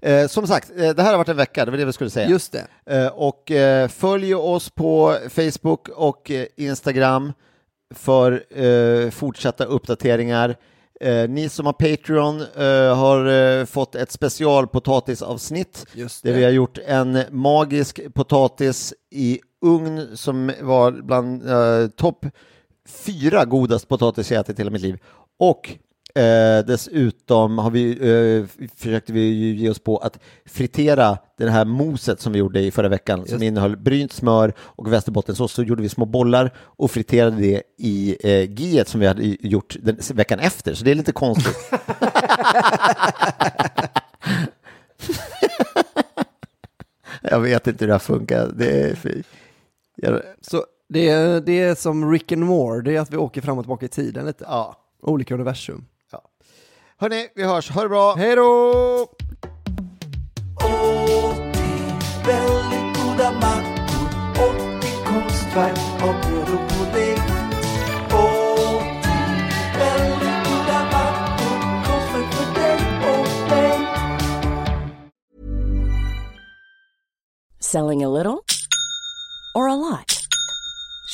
Eh, 0.00 0.26
som 0.26 0.46
sagt, 0.46 0.70
eh, 0.76 0.90
det 0.90 1.02
här 1.02 1.10
har 1.10 1.18
varit 1.18 1.28
en 1.28 1.36
vecka, 1.36 1.64
det 1.64 1.70
var 1.70 1.78
det 1.78 1.84
vi 1.84 1.92
skulle 1.92 2.10
säga. 2.10 2.28
Just 2.28 2.52
det. 2.52 2.66
Eh, 2.86 3.06
och 3.06 3.50
eh, 3.50 3.88
följ 3.88 4.34
oss 4.34 4.70
på 4.70 5.18
Facebook 5.30 5.88
och 5.88 6.30
eh, 6.30 6.46
Instagram 6.56 7.32
för 7.94 8.60
eh, 8.62 9.10
fortsatta 9.10 9.64
uppdateringar. 9.64 10.56
Ni 11.28 11.48
som 11.48 11.66
har 11.66 11.72
Patreon 11.72 12.40
har 12.96 13.64
fått 13.64 13.94
ett 13.94 14.10
specialpotatisavsnitt 14.10 15.86
Just 15.92 16.22
där 16.22 16.32
vi 16.32 16.44
har 16.44 16.50
gjort 16.50 16.78
en 16.86 17.18
magisk 17.30 18.14
potatis 18.14 18.94
i 19.10 19.40
ugn 19.62 20.16
som 20.16 20.52
var 20.60 20.92
bland 20.92 21.50
eh, 21.50 21.88
topp 21.88 22.26
fyra 22.88 23.44
godast 23.44 23.88
potatis 23.88 24.30
jag 24.30 24.40
ätit 24.40 24.58
i 24.58 24.62
hela 24.62 24.70
mitt 24.70 24.82
liv. 24.82 24.98
Och 25.38 25.70
eh, 26.14 26.64
dessutom 26.66 27.58
har 27.58 27.70
vi, 27.70 27.90
eh, 27.90 28.44
försökte 28.76 29.12
vi 29.12 29.52
ge 29.52 29.70
oss 29.70 29.78
på 29.78 29.96
att 29.96 30.18
fritera 30.44 31.18
det 31.38 31.50
här 31.50 31.64
moset 31.64 32.20
som 32.20 32.32
vi 32.32 32.38
gjorde 32.38 32.60
i 32.60 32.70
förra 32.70 32.88
veckan 32.88 33.26
som 33.26 33.42
innehöll 33.42 33.76
brynt 33.76 34.12
smör 34.12 34.54
och 34.58 34.92
västerbottensås. 34.92 35.52
Så 35.52 35.62
gjorde 35.62 35.82
vi 35.82 35.88
små 35.88 36.04
bollar 36.04 36.54
och 36.58 36.90
friterade 36.90 37.36
det 37.36 37.62
i 37.78 38.16
eh, 38.20 38.50
giet 38.50 38.88
som 38.88 39.00
vi 39.00 39.06
hade 39.06 39.36
gjort 39.40 39.76
den, 39.80 39.98
veckan 40.14 40.38
efter. 40.38 40.74
Så 40.74 40.84
det 40.84 40.90
är 40.90 40.94
lite 40.94 41.12
konstigt. 41.12 41.56
jag 47.22 47.40
vet 47.40 47.66
inte 47.66 47.84
hur 47.84 47.88
det 47.88 47.94
här 47.94 47.98
funkar. 47.98 48.50
Det 48.54 48.80
är 48.80 49.22
jag... 49.96 50.22
Så 50.40 50.64
det 50.88 51.08
är, 51.08 51.40
det 51.40 51.60
är 51.60 51.74
som 51.74 52.12
Rick 52.12 52.32
and 52.32 52.42
More, 52.42 52.82
det 52.82 52.96
är 52.96 53.00
att 53.00 53.12
vi 53.12 53.16
åker 53.16 53.40
fram 53.40 53.58
och 53.58 53.64
tillbaka 53.64 53.86
i 53.86 53.88
tiden 53.88 54.26
lite. 54.26 54.44
Ja. 54.48 54.76
Olika 55.02 55.34
universum. 55.34 55.84
Hörni, 57.02 57.28
vi 57.34 57.42
hörs. 57.42 57.70
Ha 57.70 57.82
det 57.82 57.88
bra! 57.88 58.14
Hej 58.14 58.36
då! 58.36 59.06
Väldigt 62.26 62.96
goda 62.96 63.32
mackor 63.32 64.08
och 64.42 64.84
i 64.84 65.04
konstverk 65.06 66.02
av 66.02 66.14
bröd 66.20 66.48
och 66.54 66.70
pudding. 66.70 67.18
Och 68.12 68.82
väldigt 69.78 70.44
goda 70.44 70.84
mackor, 70.92 71.84
konstverk 71.84 72.34
för 72.34 72.60
dig 72.60 72.78
och 73.12 73.50
mig. 73.50 73.88
Selling 77.60 78.04
a 78.04 78.08
little 78.08 78.42
or 79.54 79.68
a 79.68 79.76
lot? 79.76 80.21